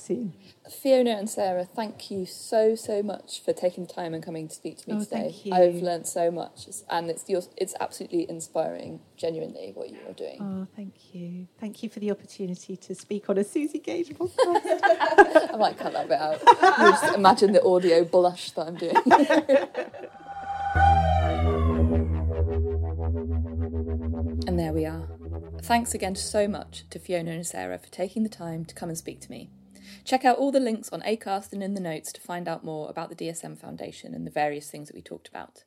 Fiona 0.82 1.12
and 1.12 1.30
Sarah, 1.30 1.66
thank 1.66 2.10
you 2.12 2.26
so 2.26 2.76
so 2.76 3.02
much 3.04 3.42
for 3.44 3.54
taking 3.54 3.86
the 3.86 3.94
time 3.94 4.14
and 4.14 4.24
coming 4.24 4.48
to 4.48 4.56
speak 4.56 4.78
to 4.80 4.90
me 4.90 4.96
Oh, 4.98 5.04
today. 5.04 5.36
I've 5.52 5.76
learned 5.76 6.08
so 6.08 6.32
much, 6.32 6.68
and 6.90 7.10
it's 7.10 7.28
your, 7.30 7.42
it's 7.58 7.76
absolutely 7.80 8.30
inspiring. 8.30 9.02
Genuinely, 9.18 9.72
what 9.76 9.90
you 9.90 9.98
are 10.08 10.14
doing. 10.14 10.38
Oh, 10.42 10.68
thank 10.76 10.94
you. 11.14 11.48
Thank 11.60 11.84
you 11.84 11.90
for 11.90 12.00
the 12.00 12.12
opportunity 12.12 12.76
to 12.78 12.96
speak 12.96 13.30
on 13.30 13.38
a 13.38 13.42
Suzi 13.44 13.82
Gage 13.84 14.10
podcast. 14.10 14.40
I 15.54 15.58
might 15.58 15.78
cut 15.78 15.94
that 15.94 16.08
bit 16.10 16.20
out. 16.20 16.42
Just 17.02 17.16
imagine 17.16 17.52
the 17.54 17.64
audio 17.64 18.04
blush 18.04 18.52
that 18.52 18.68
I'm 18.68 18.76
doing. 18.76 18.96
and 24.48 24.60
there 24.60 24.74
we 24.74 24.86
are. 24.86 25.08
Thanks 25.62 25.94
again 25.94 26.16
so 26.16 26.48
much 26.48 26.84
to 26.90 27.00
Fiona 27.00 27.32
and 27.32 27.46
Sarah 27.48 27.78
for 27.80 27.88
taking 27.90 28.24
the 28.24 28.30
time 28.30 28.66
to 28.66 28.76
come 28.76 28.90
and 28.90 28.98
speak 28.98 29.22
to 29.22 29.32
me. 29.32 29.50
Check 30.04 30.26
out 30.26 30.38
all 30.38 30.52
the 30.52 30.60
links 30.60 30.90
on 30.90 31.02
ACAST 31.02 31.54
and 31.54 31.64
in 31.64 31.74
the 31.74 31.82
notes 31.82 32.12
to 32.14 32.22
find 32.22 32.48
out 32.48 32.64
more 32.64 32.90
about 32.90 33.10
the 33.10 33.16
DSM 33.16 33.58
Foundation 33.58 34.14
and 34.14 34.26
the 34.26 34.32
various 34.32 34.70
things 34.70 34.88
that 34.88 34.96
we 34.96 35.02
talked 35.02 35.28
about. 35.28 35.64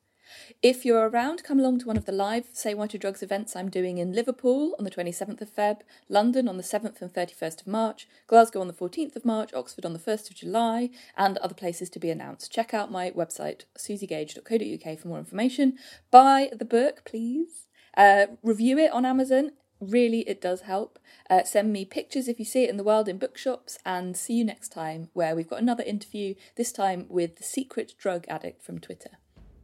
If 0.61 0.85
you're 0.85 1.09
around, 1.09 1.43
come 1.43 1.59
along 1.59 1.79
to 1.79 1.87
one 1.87 1.97
of 1.97 2.05
the 2.05 2.11
live 2.11 2.45
Say 2.53 2.73
Why 2.73 2.87
to 2.87 2.97
Drugs 2.97 3.23
events 3.23 3.55
I'm 3.55 3.69
doing 3.69 3.97
in 3.97 4.13
Liverpool 4.13 4.75
on 4.77 4.85
the 4.85 4.91
27th 4.91 5.41
of 5.41 5.55
Feb, 5.55 5.81
London 6.07 6.47
on 6.47 6.57
the 6.57 6.63
7th 6.63 7.01
and 7.01 7.13
31st 7.13 7.61
of 7.61 7.67
March, 7.67 8.07
Glasgow 8.27 8.61
on 8.61 8.67
the 8.67 8.73
14th 8.73 9.15
of 9.15 9.25
March, 9.25 9.53
Oxford 9.53 9.85
on 9.85 9.93
the 9.93 9.99
1st 9.99 10.29
of 10.29 10.35
July, 10.35 10.89
and 11.17 11.37
other 11.37 11.55
places 11.55 11.89
to 11.91 11.99
be 11.99 12.09
announced. 12.09 12.51
Check 12.51 12.73
out 12.73 12.91
my 12.91 13.11
website, 13.11 13.63
suzigage.co.uk 13.77 14.99
for 14.99 15.07
more 15.07 15.19
information. 15.19 15.77
Buy 16.11 16.49
the 16.55 16.65
book, 16.65 17.03
please. 17.05 17.67
Uh, 17.97 18.27
review 18.43 18.77
it 18.77 18.91
on 18.91 19.05
Amazon. 19.05 19.51
Really, 19.81 20.21
it 20.21 20.41
does 20.41 20.61
help. 20.61 20.99
Uh, 21.29 21.43
send 21.43 21.71
me 21.71 21.85
pictures 21.85 22.27
if 22.27 22.39
you 22.39 22.45
see 22.45 22.63
it 22.63 22.69
in 22.69 22.77
the 22.77 22.83
world 22.83 23.07
in 23.07 23.17
bookshops, 23.17 23.77
and 23.85 24.17
see 24.17 24.33
you 24.33 24.43
next 24.43 24.69
time, 24.69 25.09
where 25.13 25.35
we've 25.35 25.49
got 25.49 25.61
another 25.61 25.83
interview, 25.83 26.35
this 26.55 26.71
time 26.71 27.05
with 27.09 27.37
the 27.37 27.43
secret 27.43 27.93
drug 27.97 28.25
addict 28.27 28.61
from 28.61 28.79
Twitter. 28.79 29.11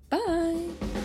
Bye. 0.09 1.04